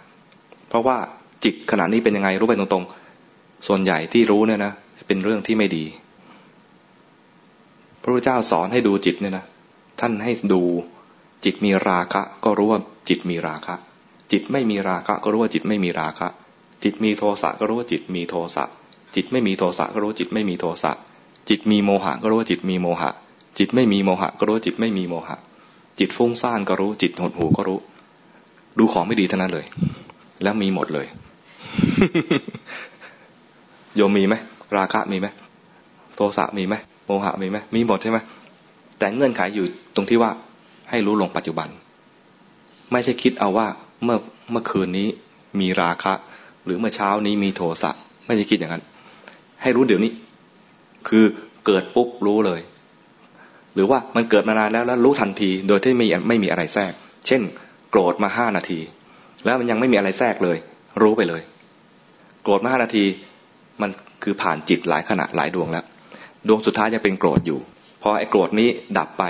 [0.69, 0.97] เพราะว่า
[1.45, 3.02] จิตขณะนี้เป็นยังไงรู้ไปตรงๆ
[3.67, 4.73] ส่วนใหญ่ที่รู้เนี่ยนะ
[5.07, 5.85] เป็นเรื่องที่ไม่ดี
[8.03, 9.45] พระพุทธเจ้าสอนให้ดูจิตเนี่ยนะ
[10.01, 10.63] ท่านให้ดู
[11.45, 13.75] จิตมีราคะ ก็รู้ว่าจิตมีราคะ
[14.33, 16.29] จิตไม่มีราคะ ก็รู้ว่าจิตไม่มีราคะ
[16.83, 18.65] จิตมีโทสะก็รู้ว่าจิตมีโทสะ
[19.15, 20.93] จิตไม่มีโทสะก็รู้ว่าจิตไม่มีโทสะ
[21.49, 23.11] จิตมีโมหะก็รู้ว่าจิตมีโมหะ
[23.59, 25.37] จิตไม่มีโมหะ ก็รู้ว่าจิตไม่มีโมหะ
[25.99, 27.79] จิตฟุ้งซ่านก็รู้จิตหดหูก็รู้
[28.79, 29.67] ดูของไม่ดีเท่านั้นเลย
[30.43, 31.07] แล้วมีหมดเลย
[33.97, 34.35] โยมมีไหม
[34.77, 35.27] ราคะมีไหม
[36.17, 36.75] โทสะมีไหม
[37.07, 38.19] โมหะมีไหมมีหมดใช่ไหม
[38.99, 40.31] แต่เงื่อนไขอยู่ตรงที่ว่า
[40.91, 41.69] ให้รู้ลงปัจจุบัน
[42.93, 43.67] ไม่ใช่คิดเอาว่า
[44.05, 44.19] เมื่อ
[44.51, 45.09] เมื่อคืนนี้
[45.61, 46.13] มีราคะ
[46.65, 47.91] หรือเมื่อเช้านี้มีโทสะ
[48.27, 48.83] ไม่ใช่คิดอย่างนั้น
[49.63, 50.13] ให้รู้เดี๋ยวนี้
[51.09, 51.25] คือ
[51.67, 52.61] เกิดปุ๊บรู้เลย
[53.75, 56.93] หรือว่ามันเกิดมานานแล้วแล้วรู้ทันที โดยที่ไม่ไม่มีอะไรแทรก
[57.27, 57.43] เช่น
[57.91, 58.81] โกรธมาห้านาที
[59.45, 60.57] แล้วมันยังไม่มีอะไรแทรกเลย
[61.03, 61.43] รู้ไปเลย
[62.43, 63.05] โกรธมาห้านาที
[63.83, 63.91] มัน
[64.23, 65.85] คือผ่านจิตหลายขณะหลายดวงแล้ว
[66.49, 67.59] ดวงสุดท้ายยังเป็นโกรธอยู่
[68.03, 68.69] พอไอ้โกรธนี้
[68.99, 69.25] ดับไป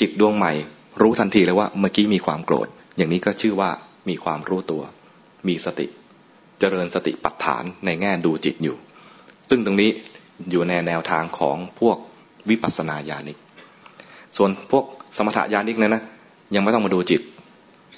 [0.00, 0.52] จิตดวงใหม่
[1.00, 3.70] รู้ทันทีเลยว่าเมื่อกี้มีความโกรธ อย่างนี้ก็ชื่อว่า
[4.08, 4.82] มีความรู้ตัว
[5.48, 5.86] มีสติ
[6.58, 8.76] เจริญสติปัฏฐานในแง่ดูจิตอยู่
[9.50, 9.90] ซึ่งตรงนี้
[10.50, 11.96] อยู่ในแนวทางของพวก
[12.50, 13.38] วิปัสสนาญาณิก
[14.36, 14.84] ส่วนพวก
[15.16, 16.02] สมถะญาณิกเนี่ยนะ
[16.54, 17.20] ยังไม่ต้องมาดูจิต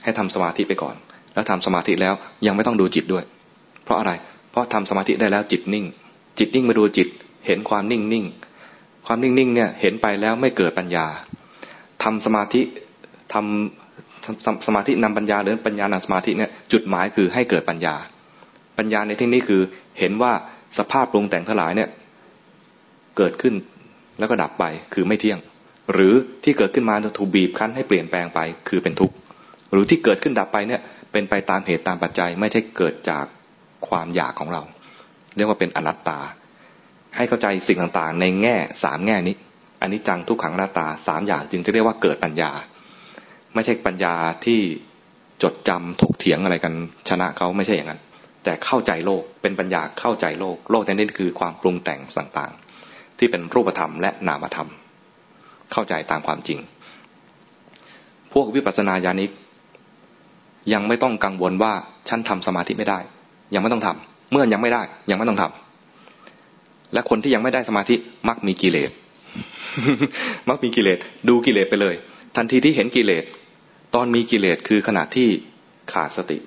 [0.04, 0.94] ให้ทำสมาธิไปก่อน
[1.34, 2.14] แล้วทำสมาธิแล้ว
[2.46, 3.24] ยังไม่ต้องดูจิตด้วย
[3.84, 4.12] เพราะอะไร
[4.52, 5.84] เพราะทำสมาธิได้แล้วจิตนิ่ง
[6.38, 7.08] จิตนิ่งมาดูจิต
[7.46, 8.24] เห็นความนิ่งนิ่ง
[9.06, 11.06] ความนิ่งๆเนี่ยเห็นไปแล้วไม่เกิดปัญญา
[12.02, 12.62] ทำสมาธิ
[13.32, 17.94] ทำสมาธินำปัญญาหรือปัญญานำสมาธิเนี่ยจุดหมายคือให้เกิดปัญญา
[18.78, 19.62] ปัญญาในที่นี้คือ
[19.98, 20.32] เห็นว่า
[20.78, 21.88] สภาพปรุงแต่งทั้งหลายเนี่ย
[23.16, 23.54] เกิดขึ้น
[24.18, 25.38] แล้วก็ดับไปคือไม่เที่ยง
[25.92, 29.14] หรือที่เกิดขึ้นมาถูกบีบคั้นให้เปลี่ยนแปลงไปคือเป็นทุกข์
[29.72, 30.80] หรือที่เกิดขึ้นดับไปเนี่ย
[31.12, 33.24] เป็นไปตามเหตุตามปัจจัยไม่ใช่เกิดจาก
[33.88, 34.62] ความอยากของเรา
[35.36, 36.18] เรียกว่าเป็นอนัตตา
[37.16, 39.36] ให้เข้าใจสิ่งต่างๆ ในแง่สามแง่นี้
[39.80, 42.50] อันนี้จังทุกขังหน้าตาสามอย่างจึงจะเรียกว่าเกิดปัญญา
[43.54, 44.14] ไม่ใช่ปัญญา
[44.44, 44.60] ที่
[45.42, 46.72] จดจำถกเถียงอะไรกัน
[47.08, 48.00] ชนะเขาไม่ใช่อย่างนั้น
[48.44, 54.68] แต่เข้าใจโลกเป็นปัญญาเข้าใจโลก โลกในนี้คือความปรุงแต่งต่างๆ ที่เป็นรูปธรรมและนามธรรม
[55.72, 56.58] เข้าใจตามความจริง
[58.32, 59.30] พวกวิปัสสนาญาณิก
[60.72, 61.72] ยังไม่ต้องกังวลว่า
[62.08, 62.98] ฉันทำสมาธิไม่ได้
[63.54, 67.94] ยังไม่ต้องทำเมื่อยังไม่ได้ ยังไม่ต้องทำและคนที่ยังไม่ได้สมาธิ
[68.28, 68.90] มักมีกิเลส
[70.48, 70.98] มักมีกิเลส
[71.28, 71.94] ดูกิเลสไปเลย
[72.36, 73.24] ทันทีที่เห็นกิเลส
[73.94, 75.28] ตอนมีกิเลสคือขณะที่
[75.92, 76.38] ขาดสติ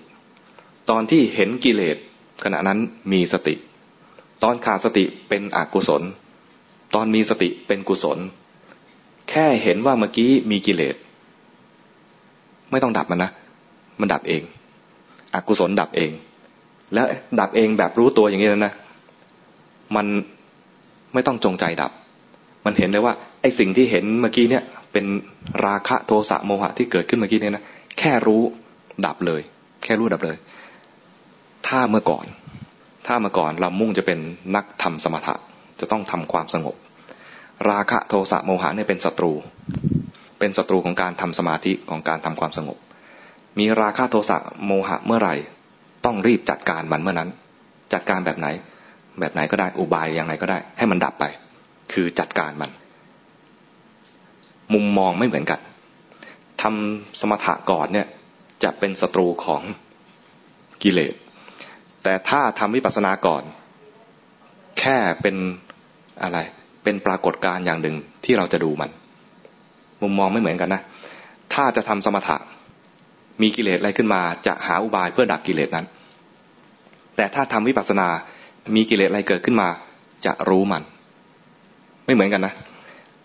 [0.89, 1.97] ตอนที่เห็นกิเลส
[2.43, 2.79] ขณะนั้น
[3.11, 3.55] มีสติ
[4.43, 6.03] ตอนขาดสติเป็นอกุศล
[6.95, 8.19] ตอนมีสติเป็นกุศล
[9.29, 10.95] แค่เห็นว่าเมื่อกี้มีกิเลส
[12.71, 13.31] ไม่ต้องดับมันนะ
[13.99, 14.41] มันดับเอง
[15.33, 16.11] อกุศลดับเอง
[16.93, 17.05] แล้ว
[17.39, 18.73] ดับเองแบบรู้ตัวอย่างนี้แล้วนะ
[19.95, 20.05] มัน
[21.13, 21.91] ไม่ต้องจงใจดับ
[22.65, 25.05] มันเห็นเลยว่าไอ้สิ่งที่เห็นเมื่อกี้เนี่ย เป็น
[25.65, 27.63] ราคะโทสะโมหะที่เกิดขึ้นเมื่อกี้เนี่ยนะ
[27.99, 28.41] แค่รู้
[29.05, 29.41] ดับเลย
[29.83, 30.37] แค่รู้ดับเลย
[31.67, 32.25] ถ้าเมื่อก่อน
[33.07, 34.19] ถ้าเมื่อก่อนเรามุ่งจะเป็น
[34.55, 35.35] นักทำสมถะ
[35.79, 36.75] จะต้องทำความสงบ
[37.69, 39.31] ราคะโทสะโมหะเนี่ยเป็นศัตรู
[40.39, 42.77] เป็นศัตรูของการทำสมาธิของการทำความสงบ
[43.59, 45.35] มีราคะโทสะโมหะเมื่อไหร่
[46.05, 47.29] ต้องรีบจัดการมันเมื่อนั้น
[47.93, 48.47] จัดการแบบไหน
[49.19, 51.25] แบบไหนก็ได้อุบายอย่างไรก็ได้ ให้มันดับไป
[51.93, 52.71] คือจัดการมัน
[54.73, 55.59] มุมมองไม่เหมือนกัน
[56.61, 58.07] ทำสมถะก่อนเนี่ย
[58.63, 59.61] จะเป็นศัตรูของ
[60.83, 61.15] กิเลส
[62.03, 63.43] แต่ถ้าทำวิปัสสนาก่อน
[64.79, 65.35] แค่เป็น
[66.23, 66.37] อะไร
[66.83, 67.95] เป็นปรากฏการณ์อย่างหนึ่ง
[68.25, 68.91] ที่เราจะดูมัน
[70.01, 70.81] มุมมองไม่เหมือนกันนะ
[71.53, 72.37] ถ้าจะทำสมถะ
[73.41, 75.85] มีกิเลสอะไรขึ้นมาจะหาอุบายเพื่อดับกิเลสนั้น
[77.15, 78.07] แต่ถ้าทำวิปัสสนา
[78.75, 79.67] มีกิเลสอะไรเกิดขึ้นมา
[80.25, 80.83] จะรู้มัน
[82.05, 82.53] ไม่เหมือนกันนะ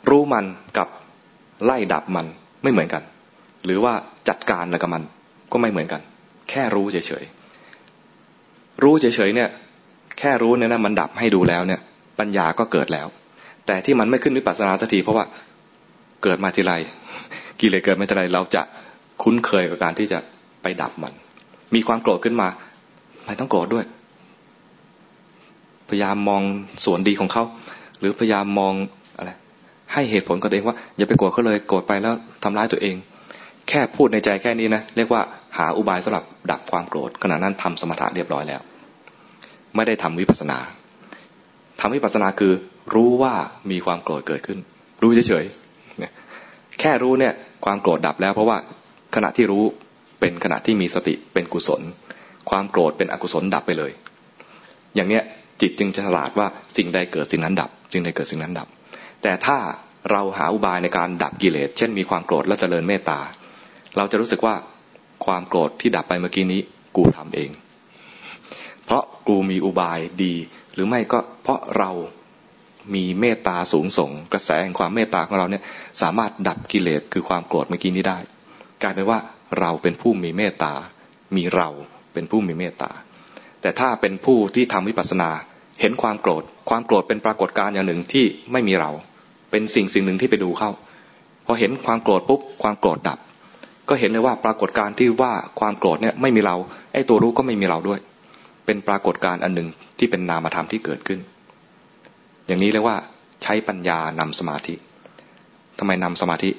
[0.08, 0.44] รู้มัน
[0.78, 0.88] กับ
[1.64, 2.26] ไล่ดับมัน
[2.62, 3.02] ไม่เหมือนกัน
[3.64, 3.92] หรือว่า
[4.28, 5.02] จัดการอะไรกับมัน
[5.52, 6.00] ก็ไม่เหมือนกัน
[6.50, 9.48] แค่รู้เฉยๆ รู้เฉยๆเนี่ย
[10.18, 11.80] แค่รู้เนี่ยนะมันดับให้ดูแล้วเนี่ย
[12.18, 13.06] ปัญญาก็เกิดแล้ว
[13.66, 15.24] แต่ที่มันไม่ขึ้นวิปัสสนาสักทีเพราะว่า
[16.22, 16.72] เกิดมาทีไร
[17.60, 18.62] กิเลสเกิดม่เท่าไรเราจะ
[19.22, 20.18] คุ้นเคยกับการที่จะ
[20.62, 21.12] ไปดับมัน
[21.74, 22.48] มีความโกรธขึ้นมา
[23.26, 23.84] ไม่ต้องโกรธด้วย
[25.88, 26.42] พยายามมอง
[26.84, 27.44] ส่วนดีของเขา
[27.98, 28.74] หรือพยายามมอง
[29.16, 29.30] อะไร
[29.92, 32.96] ให้เหตุผลกับตัวเองว่า อย่าไปโกรธเขาเลยโกรธไปแล้วทำร้ายตัวเอง
[33.68, 35.22] แค่พูดในใจแค่นี้นะเรียกว่า
[35.56, 38.60] หาอุบายสำหรับดับความโกรธขณะนั้นทำสมถะเรียบร้อยแล้ว
[39.76, 40.58] ไม่ได้ทำวิปัสนา
[41.80, 42.52] ทำวิปัสนาคือ
[42.94, 43.34] รู้ว่า
[43.70, 44.58] มีความโกรธเกิดขึ้น
[45.02, 47.32] รู้เฉยๆแค่รู้เนี่ย
[47.64, 48.56] ความโกรธดับแล้ว เพราะว่า
[49.14, 49.64] ขณะที่รู้
[50.20, 51.80] เป็นขณะที่มีสติเป็นกุศล
[52.50, 53.92] ความโกรธเป็นอกุศลดับไปเลย
[54.94, 55.22] อย่างเนี้ย
[55.60, 56.46] จิตจึงจะฉลาดว่า
[56.76, 58.68] สิ่งใดเกิดสิ่งนั้นดับจึงใดเกิดสิ่งนั้นดับ
[59.22, 59.58] แต่ถ้า
[60.10, 63.20] เราหาอุบายในการดับกิเลส เช่นมีความโกรธและเจริญเมตตา
[63.96, 64.54] เราจะรู้สึกว่า
[65.26, 66.60] ความโกรธที่ดับไปเมื่อกี้นี้
[66.96, 67.50] กูทำเอง
[68.84, 70.34] เพราะกูมีอุบายดี
[70.74, 71.90] หรือไม่ก็เพราะเรา
[72.94, 75.62] มีเมตตาสูงส่ง กระแสแห่งความเมตตาของเราเนี่ย
[76.02, 78.18] สามารถดับกิเลสคือความโกรธเมื่อกี้นี้ได้
[78.82, 79.18] กลายเป็นว่า
[79.60, 80.72] เราเป็นผู้มีเมตตา
[81.36, 81.68] มีเรา
[82.12, 82.90] เป็นผู้มีเมตตา
[83.60, 85.30] แต่ถ้าเป็นผู้ที่ทำวิปัสสนา
[85.80, 88.90] เห็นความโกรธ ความโกรธเป็นปรากฏการณ์อย่างหนึ่งที่ไม่มีเรา
[89.50, 90.70] เป็นสิ่งสิ่งหนึ่งที่ไปดูเข้า
[91.46, 93.18] พอเห็นความโกรธปุ๊บความโกรธดับ
[93.88, 96.56] ก็เห็นเลยว่าปรากฏการณ์ที่ว่าความโกรธเนี่ยไม่มีเรา
[96.92, 98.00] ไอ้ตัวรู้ก็ไม่มีเราด้วย
[98.66, 99.68] เป็นปรากฏการณ์อันหนึ่ง
[99.98, 101.20] ที่เป็นนามธรรมที่เกิดขึ้น
[102.46, 102.96] อย่างนี้เรียกว่า
[103.42, 104.74] ใช้ปัญญานำสมาธิ
[105.78, 106.50] ทำไมนำสมาธิ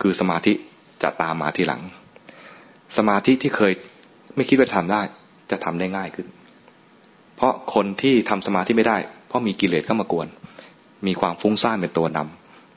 [0.00, 0.52] คือสมาธิ
[1.02, 1.82] จะตามมาทีหลัง
[2.96, 3.72] สมาธิที่เคย
[4.38, 5.02] ไม่คิดว่าทำได้
[5.50, 6.26] จะทำได้ง่ายขึ้น
[7.36, 8.98] เพราะคนที่ทำสมาธิไม่ได้
[9.28, 10.26] เพราะมีกิเลสเข้ามากวน
[11.06, 12.18] มีความฟุ้งซ่านเป็นตัวน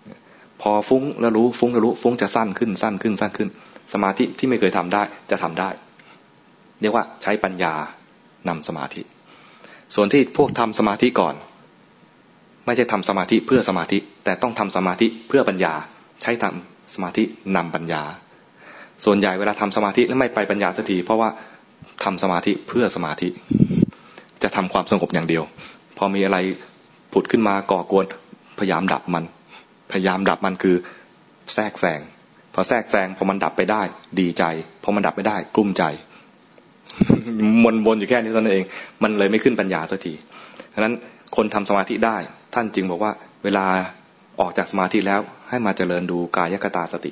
[0.02, 3.50] ำพอฟุ้งแล้วรู้ฟุ้งแล้วรู้ฟุ้งจะสั้นขึ้นสั้นขึ้นสั้นขึ้น
[3.94, 5.70] สมาธิที่ไม่เคยทำได้ จะทำได้
[6.82, 7.74] เรียกว่าใช้ปัญญา
[8.50, 9.02] นำสมาธิ
[9.96, 11.36] ส่วนที่พวกทำสมาธิก่อน
[12.66, 15.74] ไม่ใช่ทำสมาธิเพื่อสมาธิ แต่ต้องทำสมาธิเพื่อปัญญา
[16.22, 17.24] ใช้ทำสมาธิ
[17.56, 18.02] นำปัญญา
[19.06, 21.30] ส่วนใหญ่เวลาทำสมาธิแล้วไม่ไปปัญญาสักทีเพราะว่า
[22.04, 23.30] ทำสมาธิเพื่อสมาธิ
[24.44, 25.44] จะทำความสงบอย่างเดียว
[25.98, 26.38] พอมีอะไร
[27.14, 28.06] ผุดขึ้นมาก่อกวน
[28.60, 29.24] พยายามดับมัน
[29.92, 30.76] พยายามดับมันคือ
[31.54, 32.00] แทรกแซง
[32.54, 33.82] พอแทรกแซงพอมันดับไปได้
[34.20, 34.44] ดีใจ
[34.84, 35.84] พอมันดับไม่ได้ กลุ้มใจ
[37.64, 38.66] วนวนอยู่แค่นี้เท่านั้นเอง
[39.04, 40.14] มันเลยไม่ขึ้นปัญญาสักที
[40.74, 40.96] ดังนั้น
[41.36, 42.18] คนทำสมาธิได้
[42.54, 43.12] ท่านจึงบอกว่า
[43.44, 43.66] เวลา
[44.40, 47.12] ออกจากสมาธิแล้วให้มาเจริญดูกายกตาสติ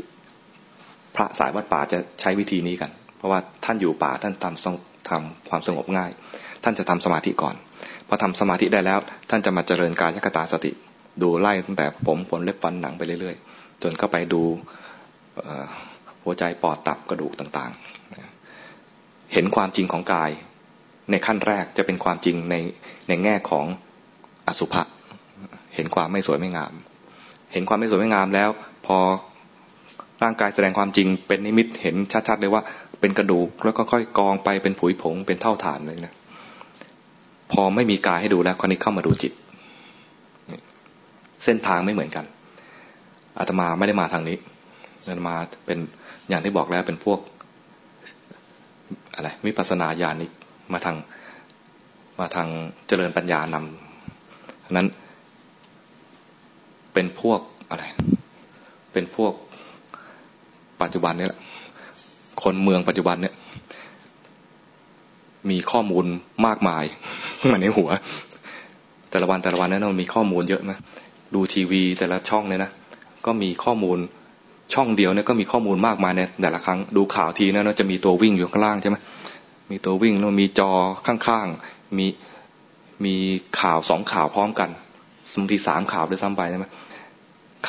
[1.19, 6.11] ระสายวัดป่าจะใช้วิธีนี้กัน เพราะว่าท่านอยู่ป่าท่านทำทำความสงบง่าย
[6.63, 7.55] ท่านจะทำสมาธิก่อน
[8.07, 10.71] พอทำสมาธิได้แล้ว ท่านจะมาเจริญกายกตาสติ
[11.21, 14.41] ดูไล่ตั้งแต่ผมขนเล็บฟันหนังไปเรื่อยๆ จนเข้าไปดู
[16.23, 17.71] หัวใจปอดตับกระดูกต่าง
[19.33, 20.31] เห็นความจริงของกาย
[21.11, 22.55] ในขั้นแรกจะเป็นความจริงใน
[23.07, 23.65] ในแง่ของ
[24.47, 24.83] อสุภะ
[25.75, 26.73] เห็นความไม่สวยไม่งาม
[27.53, 28.49] เห็นความไม่สวยไม่งามแล้ว
[28.85, 28.97] พอ
[30.23, 31.95] ร่างกายแสดงความจริงเป็นนิมิตเห็น
[32.27, 32.61] ชัดๆเลยว่า
[32.99, 36.13] เป็นกระดูกแล้วก็ค่อยกองไปเป็นผุยผงเป็นเท่าฐานเลยนะ
[37.51, 39.33] พอไม่มีกายให้ดูแล้วคนนี้เข้ามาดูจิต
[41.45, 42.25] เส้นทางไม่เหมือนกัน
[43.39, 44.37] อาตมาไม่ได้มาทางนี้
[45.07, 45.35] อาตมา
[45.65, 45.79] เป็น
[46.29, 47.19] อย่างที่บอกแล้วเป็นพวก
[49.15, 50.31] อะไรวิปัสนาญาณิก
[50.73, 50.97] มาทาง
[52.19, 52.47] มาทาง
[52.87, 54.87] เจริญปัญญานำนั้น
[56.93, 57.39] เป็นพวก
[57.69, 57.83] อะไร
[58.93, 59.33] เป็นพวก
[60.81, 61.39] ปัจจุบันนี่แหละ
[62.43, 63.33] คนเมืองปัจจุบันเนี่ย
[65.49, 66.05] มีข้อมูล
[66.45, 66.83] มากมาย
[67.49, 67.89] มาในหัว
[69.11, 70.77] แต่ละวันแต่ละวันนั้นมันมีข้อมูลเยอะนะ
[71.33, 72.71] ดูทีวีแต่ละช่องเนี่ยนะ
[73.25, 73.97] ก็มีข้อมูล
[74.73, 78.97] ช่องเดียวเนี่ยก็มีข้อมูลมากมายในแต่ละครั้งดูข่าวทีนะจะมีตัววิ่งอยู่ข้างล่างใช่ไหม
[79.71, 80.71] มีตัววิ่งแล้วมีจอ
[81.07, 82.07] ข้างๆมี
[83.05, 83.15] มี
[83.61, 84.69] ข่าวสองข่าวพร้อมกัน
[85.37, 86.65] บางทีสามข่าวด้วยซ้ำไปใช่ไหม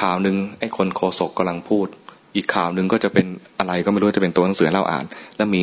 [0.00, 1.86] ข่าวหนึ่งไอ้คนโคศกกำลังพูด
[2.36, 3.27] อีกข่าวหนึ่งก็จะเป็น
[3.59, 5.05] อะไรก็ไม่รู้จะเป็นตัวหนังสือเล่าอ่าน
[5.36, 5.62] แล้วมี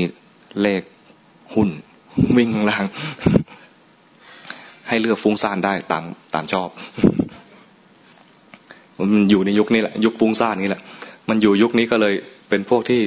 [0.62, 0.82] เลข
[1.56, 1.70] หุ้น
[2.38, 2.86] วิ่งล่าง
[4.88, 6.04] ให้เลือกฟุ้งซ่านได้ตาม
[6.34, 6.70] ตามชอบ
[8.98, 10.82] มันอยู่ในยุคนี้แหละ ยุคฟุ้งซ่านนี้แหละ
[11.30, 12.14] มันอยู่ยุคนี้ก็เลย
[12.50, 13.02] เป็นพวกที่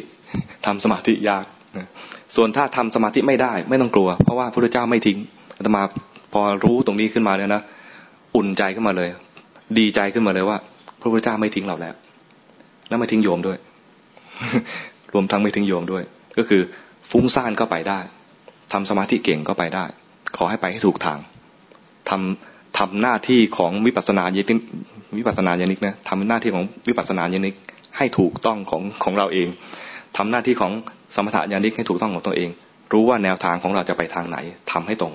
[0.66, 1.44] ทำสมาธิยาก
[2.36, 5.18] ส่วนถ้าทำสมาธิไม่ได้ ไม่ต้องกลัว เพราะว่าพระพุทธเจ้าไม่ทิ้ง
[5.56, 5.82] อาตมา
[6.32, 7.62] พอรู้ตรงนี้ขึ้นมาเนี่ยนะ
[8.36, 9.08] อุ่นใจขึ้นมาเลย
[9.78, 10.56] ดีใจขึ้นมาเลยว่า
[11.00, 11.94] พระพุทธเจ้าไม่ทิ้งเราแล้ว
[12.90, 13.58] แล้วไม่ทิ้งโยมด้วย
[15.12, 16.02] รวมทั้งไม่ทิ้งโยมด้วย
[16.38, 16.62] ก็คือ
[17.10, 18.00] ฟุ้งซ่านก็ไปได้
[18.72, 19.84] ทำสมาธิเก่งก็ไปได้
[20.36, 21.18] ขอให้ไปให้ถูกทาง
[22.10, 24.58] ทำทำหน้าที่ของวิปัสสนาญาณิก
[25.18, 27.54] วิปัสสนาญาณิกนะทำหน้าที่ของวิปัสสนาญาณิก
[27.96, 29.48] ให้ถูกต้องของของเราเอง
[30.16, 30.72] ทำหน้าที่ของ
[31.14, 32.50] สมถะญาณิกให้ถูกต้องของตัวเอง
[32.92, 34.36] รู้ว่าแนวทางของเราจะไปทางไหน
[34.72, 35.14] ทำให้ตรง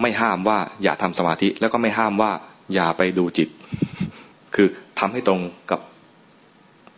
[0.00, 2.30] ไม่ห้ามว่าอย่าทำสมาธิแล้วก็ไม่ห้ามว่า
[2.74, 3.48] อย่าไปดูจิต
[4.54, 4.68] คือ
[4.98, 5.40] ทำให้ตรง
[5.70, 5.80] กับ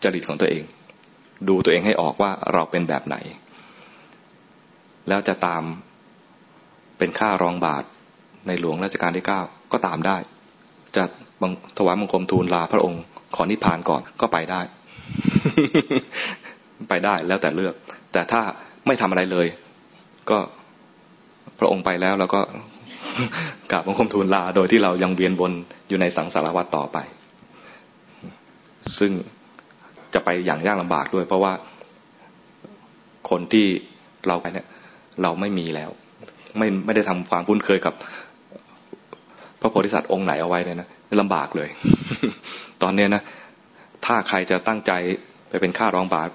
[0.02, 0.62] จริตของตัวเอง
[1.48, 3.16] ดูตัวเองให้ออกว่าเราเป็นแบบไหน
[5.08, 5.62] แล้วจะตาม
[6.98, 7.84] เป็นข้ารองบาท
[8.46, 9.40] ในหลวงรัชกาลที่เก้า
[9.72, 10.16] ก็ตามได้
[10.96, 11.04] จะ
[11.42, 13.02] บังถวายบังคมทูลลาพระองค์
[13.36, 14.60] ขอนิพพานก่อนก็ไปได้
[16.88, 17.74] ไปได้แล้วแต่เลือก
[18.12, 18.42] แต่ถ้า
[18.86, 19.46] ไม่ทำอะไรเลย
[20.30, 20.38] ก็
[21.58, 22.40] พระองค์ไปแล้วเราก็
[23.70, 25.52] กราบบังคมทูลลาโดยที่เรายังเวียนวน
[25.88, 26.98] อยู่ในสังสารวัฏต่อไป
[28.98, 29.12] ซึ่ง
[30.14, 31.52] จะไปอย่างยากลำบากด้วย เพราะว่า
[33.30, 33.66] คนที่
[34.28, 34.66] เราไปเนี่ย
[35.22, 35.90] เราไม่มีแล้ว
[36.58, 37.94] ไม่ไม่ได้ทำความคุ้นเคยกับ
[39.60, 40.88] พระโพธิสัตว์องค์ไหนเอาไว้เลยนะ
[41.20, 41.68] ลำบากเลย
[42.82, 43.22] ตอนเนี้นะ
[44.04, 44.92] ถ้าใครจะตั้งใจ
[45.48, 46.28] ไปเป็นข้ารองบาท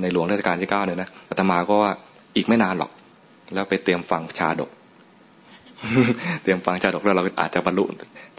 [0.00, 1.92] ในหลวงราชการที่เก้าเนี่ยนะอาตมาก็ว่า
[2.36, 2.90] อีกไม่นานหรอก
[3.54, 4.70] แล้วไปเตรียมฟังชาดก
[6.42, 7.84] เตรียมฟังชาดกแล้วเราอาจจะบรรลุ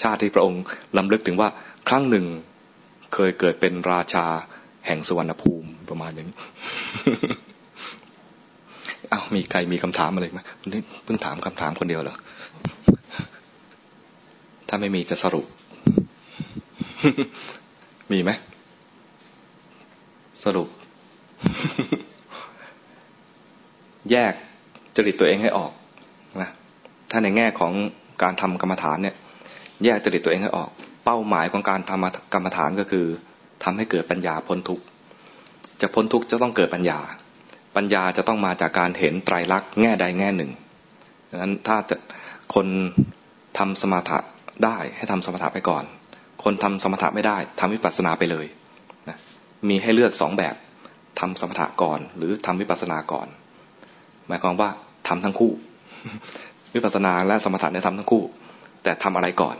[0.01, 0.61] ชาติที่พระองค์
[0.97, 1.49] ลำลึกถึงว่า
[1.89, 2.25] ครั้งหนึ่ง
[3.13, 4.25] เคยเกิดเป็นราชา
[4.87, 6.37] แห่งสวรรณภูมิประมาณอย่างนี้
[9.11, 10.41] อ้าวมีใครมีคำถามอะไรไหม
[11.03, 12.17] เพิ่งถามคำถามคนเดียวเหรอ
[14.67, 15.45] ถ้าไม่มีจะสรุป
[18.11, 18.31] มีไหม
[20.43, 20.67] สรุป
[24.11, 24.33] แยก
[24.95, 25.71] จริตตัวเองให้ออก
[26.41, 26.49] นะ
[27.11, 27.73] ถ้าในแง่ของ
[28.23, 29.15] การทำกรรมฐานเนี่ย
[29.83, 30.69] แยกจริตตัวเองให้ออก
[31.09, 33.05] เป้าหมายของการทำกรรมฐานก็คือ
[33.63, 34.83] ทำให้เกิดปัญญาพ้นทุกข์
[35.81, 36.99] จะพ้นทุกข์จะต้องเกิดปัญญา
[37.75, 40.51] ปัญญาจะต้องมาจากการเห็นไตรลักษณ์แง่ใดแง่หนึ่ง
[41.29, 41.95] ดังนั้นถ้าจะ
[42.55, 42.67] คน
[43.57, 44.17] ทำสมาธิ
[44.63, 45.83] ได้ให้ทำสมถะไปก่อน
[46.43, 48.45] คนทำสมถะไม่ได้ทำวิปัสสนาไปเลย
[49.09, 49.17] นะ
[49.69, 50.55] มีให้เลือกสองแบบ
[51.19, 53.27] ทำสมถะก่อน หรือทำวิปัสสนาก่อน
[54.27, 54.69] หมายความว่า
[55.07, 55.51] ทำทั้งคู่
[56.75, 58.23] วิปัสสนาและสมถะเนี่ยทำทั้งคู่
[58.83, 59.57] แต่ทำอะไรก่อน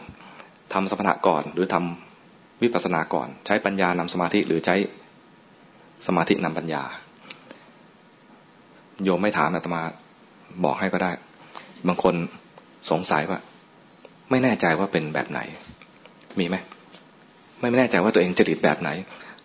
[0.73, 4.75] ทำสมถะก่อน หรือทำวิปัสสนาก่อน ใช้ปัญญานำสมาธิหรือใช้
[6.07, 6.83] สมาธินำปัญญา
[9.03, 9.81] โยมไม่ถามอาตมา
[10.65, 11.11] บอกให้ก็ได้
[11.87, 12.15] บางคน
[12.91, 13.39] สงสัยว่า
[14.29, 15.39] ไม่แน่ใจว่าเป็นแบบไหน
[16.39, 16.55] มีไหม
[17.59, 18.89] ไม่แน่ใจว่าตัวเองจริตแบบไหน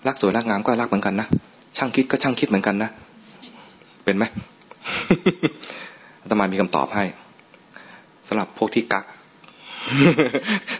[0.06, 1.28] รักสวยรักงามก็รักเหมือนกันนะ
[1.76, 2.90] ช่างคิดก็ช่างคิดเหมือนกันนะ
[4.04, 4.24] เป็นไหม
[6.22, 7.04] อาตมามีคำตอบให้
[8.28, 9.04] สำหรับพวกที่กัก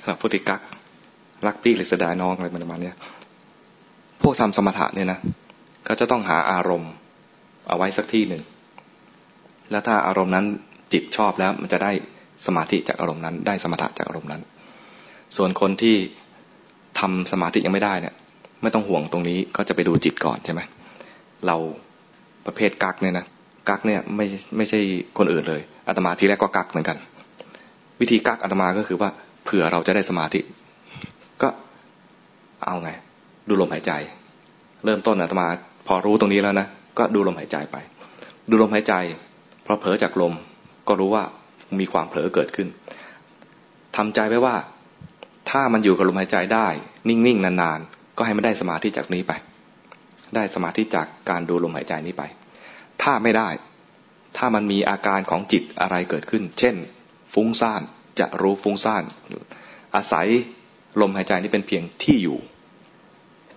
[0.07, 0.61] หรับพวกที่กัก
[1.47, 2.93] รักพี่หรือสดายน้องอะไรประมาณนี้
[4.23, 5.19] พวกทำสมถะเนี่ยนะ
[5.89, 6.93] ก็จะต้องหาอารมณ์
[7.69, 8.43] เอาไว้สักที่หนึ่ง
[9.70, 10.47] แล้วถ้าอารมณ์นั้น
[10.93, 11.93] จิตชอบแล้ว มันจะได้
[12.47, 14.43] สมาธิจากอารมณ์นั้น ได้สมถะจากอารมณ์นั้น
[15.37, 15.97] ส่วนคนที่
[17.01, 18.15] ทำสมาธิยังไม่ได้เนี่ย
[18.62, 20.61] ไม่ต้องห่วงตรงนี้ก็จะไปดูจิตก่อนใช่ไหม
[21.47, 21.57] เรา
[22.47, 23.27] ประเภทกักเนี่ยนะ
[23.69, 24.27] กักเนี่ยไม่
[24.57, 24.81] ไม่ใช่
[25.19, 26.97] คนอื่นเลยอาตมาทีแรกก็กักเหมือนกัน
[28.01, 29.10] วิธีกักอาตมาก็คือว่า
[29.44, 30.40] เผื่อเราจะได้สมาธิ
[31.43, 31.48] ก็
[32.64, 32.90] เอาไง
[33.48, 33.93] ดูลมหายใจ
[34.85, 35.47] เริ่มต้นอาตมา
[35.86, 36.66] พอรู้ตรงนี้แล้วนะ
[36.98, 37.77] ก็ดูลมหายใจไป
[38.51, 38.94] ดูลมหายใจ
[39.66, 40.35] พอเผลอจากลม
[40.89, 41.24] ก็รู้ว่า
[41.81, 42.69] มีความเผลอเกิดขึ้น
[43.97, 44.56] ทำใจไว้ว่า
[45.51, 46.69] ถ้ามันอยู่กับลมหายใจได้
[47.09, 49.32] นิ่งๆนานๆก็ให้มันได้สมาธิจากนี้ไป
[50.35, 52.23] ได้สมาธิจากการดูลมหายใจนี้ไป
[53.02, 53.48] ถ้าไม่ได้
[54.36, 56.74] ถ้ามันมีอาการของจิตอะไรเกิดขึ้น เช่น
[57.35, 57.83] ฟุ้งซ่าน
[58.21, 59.03] จะรู้ฟุ้งซ่าน
[59.97, 60.27] อาศัย
[61.01, 62.39] ลมหายใจนี้เป็นเพียงที่อยู่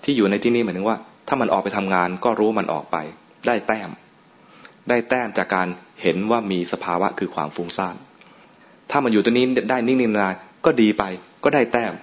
[0.04, 0.98] ที่อยู่ในที่นี้หมายถึงว่า
[1.28, 2.98] ถ้ามันออกไปทำงานก็รู้มันออกไป
[3.48, 3.90] ได้แต้ม
[4.90, 5.68] ได้แต้มจากการ
[6.02, 7.96] เห็นว่ามีสภาวะคือความฟุ้งซ่าน
[8.92, 10.34] ถ้ามันอยู่ตัวนี้ได้นิ่งๆนาน
[10.66, 11.04] ก็ดีไป
[11.44, 11.94] ก็ได้แต้ม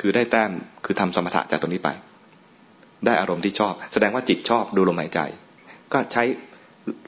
[0.00, 0.50] คือได้แต้ม
[0.84, 1.90] คือทำสมถะจากตรงนี้ไป
[3.06, 5.20] ได้อารมณ์ที่ชอบ แสดงว่าจิตชอบดูลมหายใจ
[5.92, 6.22] ก็ใช้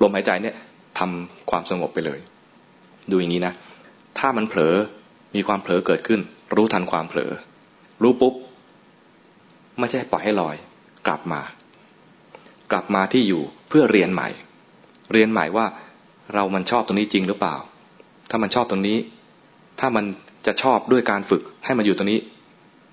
[0.02, 0.54] ลมหายใจเนี่ย
[0.98, 2.18] ทำความสงบไปเลย
[3.10, 3.54] ดูอย่างนี้นะ
[4.18, 4.74] ถ้ามันเผลอ
[5.34, 6.20] มีความเผลอเกิดขึ้น
[6.56, 7.32] รู้ทันความเผลอ
[8.02, 8.34] รู้ปุ๊บ
[9.78, 10.56] ไม่ใช่ปล่อยให้ลอย
[11.06, 11.40] กลับมา
[12.70, 14.28] กลับมาที่อยู่เพื่อเรียนใหม่
[15.12, 15.66] เรียนใหม่ว่า
[16.34, 17.56] เรามันชอบตรงนี้จริงหรือเปล่า
[18.30, 18.98] ถ้ามันชอบตรงนี้
[19.80, 20.04] ถ้ามัน
[20.46, 22.20] จะชอบด้วยการฝึกให้มันอยู่ตรงนี้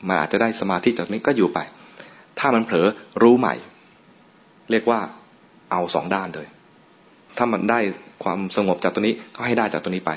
[0.08, 1.60] มันอาจจะได้สมาธิจากนี้ก็อยู่ไป
[2.40, 2.88] ถ้ามันเผลอ
[3.24, 3.56] รู้ใหม่
[4.72, 5.00] เรียกว่า
[5.72, 6.48] เอาสองด้านเลย
[7.38, 7.80] ถ้ามันได้
[8.24, 10.12] ความสงบจากตัวนี้ก็ให้ได้จากตัวนี้ไป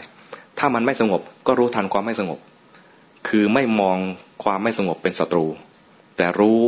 [0.59, 2.39] ถ้ามันไม่สงบก็รู้ทันความไม่สงบ
[3.29, 3.99] คือไม่มอง
[4.45, 5.47] ความไม่สงบเป็นศัตรู
[6.17, 6.61] แต่รู้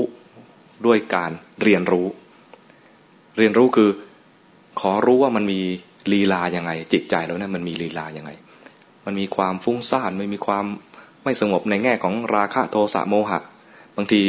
[0.86, 1.30] ด้วยการ
[1.62, 2.06] เรียนรู้
[3.38, 3.90] เรียนรู้คือ
[4.80, 5.60] ขอรู้ว่ามันมี
[6.12, 8.30] ลีลายังไง จิตใจเราเนี่มันมีลีลายังไง
[9.06, 10.64] มันมีความฟุ้งซ่านไม่มีความ
[11.24, 13.40] ไม่สงบในแง่ของราคะโทสะโมหะ
[13.96, 14.22] บางที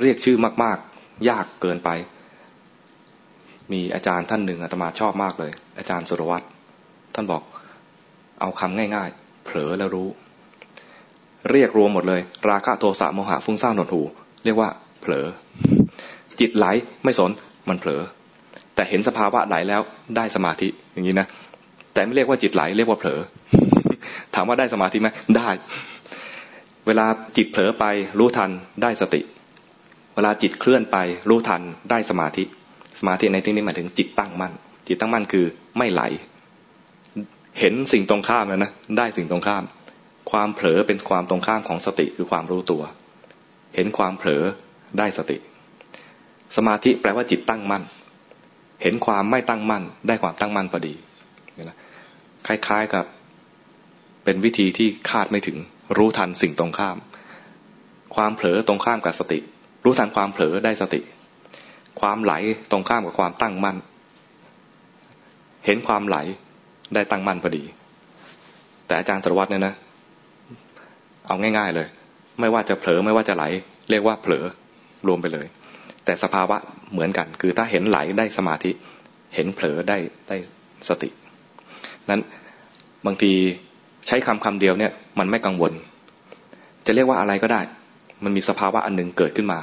[0.00, 1.90] เรียกชื่อมาก ๆ ยากเกินไป
[3.72, 6.46] มีอาจารย์ท่านหนึ่งอาตมาชอบมากเลย อาจารย์สุรวัตร
[7.14, 7.42] ท่านบอก
[8.40, 10.08] เอาคำง่ายๆ เผลอแล้วรู้
[11.50, 14.02] เรียกรวมหมดเลย ราคะโทสะโมหะฟุ้งซ่านหนดหู
[14.44, 14.68] เรียกว่า
[15.00, 15.26] เผลอ
[16.40, 16.66] จิตไหล
[17.04, 17.30] ไม่สน
[17.68, 18.00] มันเผลอ
[18.74, 19.82] แต่เห็นสภาวะไหลแล้ว
[20.16, 21.26] ได้สมาธิอย่างนี้นะ
[21.92, 23.20] แต่ไม่เรียกว่าจิตไหลเรียกว่าเผลอ
[24.34, 25.48] ถามว่าได้สมาธิไหมได้
[26.86, 27.06] เวลา
[27.36, 27.84] จิตเผลอไป
[28.18, 28.50] รู้ทัน
[28.82, 29.20] ได้สติ
[30.14, 30.96] เวลาจิตเคลื่อนไป
[31.28, 32.44] รู้ทันได้สมาธิ
[33.00, 34.52] สมาธิในที่นี้หมายถึงจิตตั้งมั่น
[34.88, 35.46] จิตตั้งมั่นคือ
[35.78, 36.02] ไม่ไหล
[37.60, 39.64] เห็นสิ่งตรงข้ามแล้วนะได้สิ่งตรงข้าม
[40.30, 42.82] ความเผลอเป็นความตรงข้ามของสติคือความรู้ตัว
[43.74, 44.42] เห็นความเผลอ
[44.98, 45.36] ได้สติ
[46.56, 47.82] สมาธิแปลว่าจิตตั้งมั่น
[48.82, 50.94] เห็นความไม่ตั้งมั่น ได้ความตั้งมั่นพอดี
[52.46, 53.04] คล้าย ๆกับ
[54.24, 55.56] เป็นวิธีที่คาดไม่ถึง
[55.96, 56.96] รู้ทันสิ่งตรงข้าม
[58.16, 59.38] ความเผลอตรงข้ามกับสติ
[59.84, 61.00] รู้ทันความเผลอได้สติ
[62.00, 62.32] ความไหล
[62.70, 63.76] ตรงข้ามกับความตั้งมั่น
[65.66, 66.16] เห็นความไหล
[66.94, 67.64] ได้ตั้งมั่นพอดี
[68.86, 69.74] แต่อาจารย์สรวัตรเนี่ยนะ
[71.26, 71.86] เอาง่าย ๆเลย
[72.40, 73.44] ไม่ว่าจะเผลอไม่ว่าจะไหล
[73.90, 74.44] เรียกว่าเผลอ
[75.06, 75.46] รวมไปเลย
[76.04, 76.56] แต่สภาวะ
[76.92, 78.70] เหมือนกัน คือถ้าเห็นไหลได้สมาธิ
[79.34, 79.98] เห็นเผลอได้
[80.28, 80.36] ได้
[80.88, 81.10] สติ
[82.10, 82.20] นั้น
[83.06, 83.32] บางที
[84.06, 85.72] ใช้คำคำเดียวเนี่ย มันไม่กังวล
[86.86, 87.60] จะเรียกว่าอะไรก็ได้
[88.24, 89.60] มันมีสภาวะอันหนึ่งเกิดขึ้นมา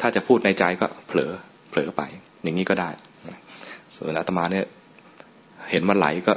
[0.00, 1.30] ถ้าจะพูดในใจก็เผลอ
[1.70, 2.02] เผลอไป
[2.42, 2.90] อย่างนี้ก็ได้
[3.94, 4.66] ส่วนอาตมาเนี่ย
[5.70, 6.32] เห็นว่าไหลก็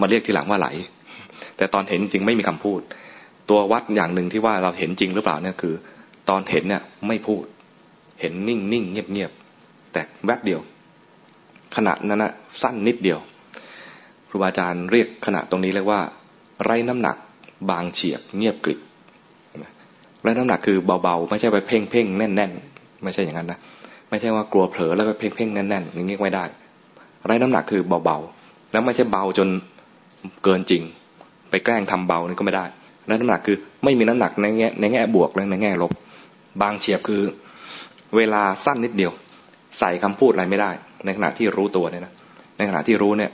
[0.00, 0.68] มาเรียกทีหลังว่าไหล
[1.56, 2.80] แต่ตอนเห็นจริงไม่มีคำพูด
[3.50, 5.74] ตัววัดอย่างหนึ่งที่ว่าเราเห็นจริงหรือเปล่าเนี่ยคือ
[6.28, 7.44] ตอนเห็นเนี่ยไม่พูด
[8.20, 9.30] เห็นนิ่งนิ่งเงียบเงียบ
[9.92, 10.60] แต่แวบเดียว
[11.76, 12.32] ขณะนั้นนะ
[12.62, 13.18] สั้นนิดเดียว
[14.28, 16.00] ครูบาอาจารย์เรียกขณะตรงนี้เรียกว่า
[16.64, 17.16] ไร้น้ำหนัก
[17.70, 18.80] บางเฉียบเงียบกริบ
[20.22, 23.58] ไร้น้ำหนักคือเบาๆ ไม่ใช่ไปเพ่งเพ่งแน่นๆไม่ใช่อย่างนั้นนะ
[24.10, 26.44] ไม่ใช่ว่ากลัวเผลอแล้วก็เพ่งเพ่งแน่นๆอย่างนี้ไม่ได้
[27.26, 29.48] ไร้น้ำหนักคือเบาๆ แล้วไม่ใช่เบาจน
[30.44, 30.82] เกินจริง
[31.50, 32.64] ไปแกล้งทำเบานี่ก็ไม่ได้
[33.08, 35.92] น้ำหนักคือไม่มีน้ำหนักในแง่ในแง่บวกและในแง่ลบ
[36.62, 37.22] บางเฉียบคือ
[38.16, 39.12] เวลาสั้นนิดเดียว
[39.78, 40.70] ใส่คำพูดอะไรไม่ได้
[41.04, 42.12] ในขณะที่รู้ตัวเนี่ยนะ
[42.56, 43.30] ในขณะที่รู้เนี่ย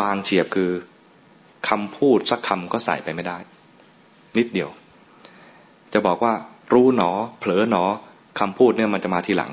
[0.00, 0.70] บางเฉียบคือ
[1.68, 3.36] คำพูดสักคำก็ใส่ไปไม่ได้
[4.38, 4.70] นิดเดียว
[5.92, 6.32] จะบอกว่า
[6.74, 7.84] รู้หนอ เผลอหนอ
[8.40, 9.52] คำพูดเนี่ยมันจะมาทีหลัง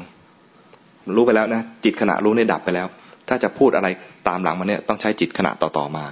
[1.15, 2.87] รู้ไปแล้วนะจิตขณะรู้เนี่ยดับไปแล้ว
[3.30, 3.88] ถ้าจะพูดอะไร
[4.27, 6.06] ตามหลังมันเนี่ยต้องใช้จิตขณะต่อๆมา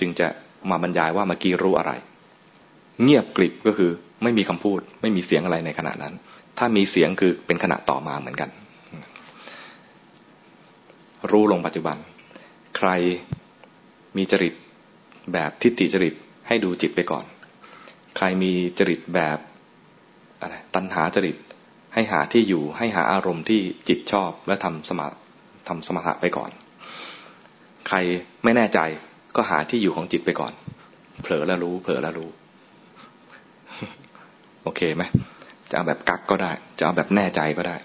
[0.00, 0.28] จึงจะ
[0.70, 1.92] มาบรรยายว่าเมื่อกี้รู้อะไร
[3.02, 3.90] เงียบกริบก็คือ
[4.22, 6.14] ไม่มีคำพูด ไม่มีเสียงอะไรในขณะนั้น
[6.58, 8.50] ถ้ามีเสียงคือเป็นขณะต่อมาเหมือนกัน
[11.30, 11.96] รู้ลงปัจจุบัน
[12.76, 12.88] ใคร
[14.16, 14.54] มีจริต
[15.32, 16.14] แบบทิฏฐิจริต
[16.48, 17.24] ให้ดูจิตไปก่อน
[18.16, 19.38] ใครมีจริตแบบ
[20.40, 21.36] อะไรตัณหาจริต
[21.94, 25.08] ให้หาที่อยู่ให้หาอารมณ์ที่จิตชอบและทำสมา
[25.68, 26.50] ทำสมถะไปก่อน
[27.88, 27.96] ใคร
[28.44, 28.80] ไม่แน่ใจ
[29.36, 30.52] ก็หาที่อยู่ของจิตไปก่อน
[31.22, 32.30] เผลอแล้วรู้ เผลอแล้วรู้
[34.62, 35.02] โอเคไหม
[35.70, 37.76] จะเอาแบบกักก็ได้ จะเอาแบบแน่ใจก็ได้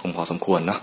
[0.00, 0.80] คงพอสมควรเนาะ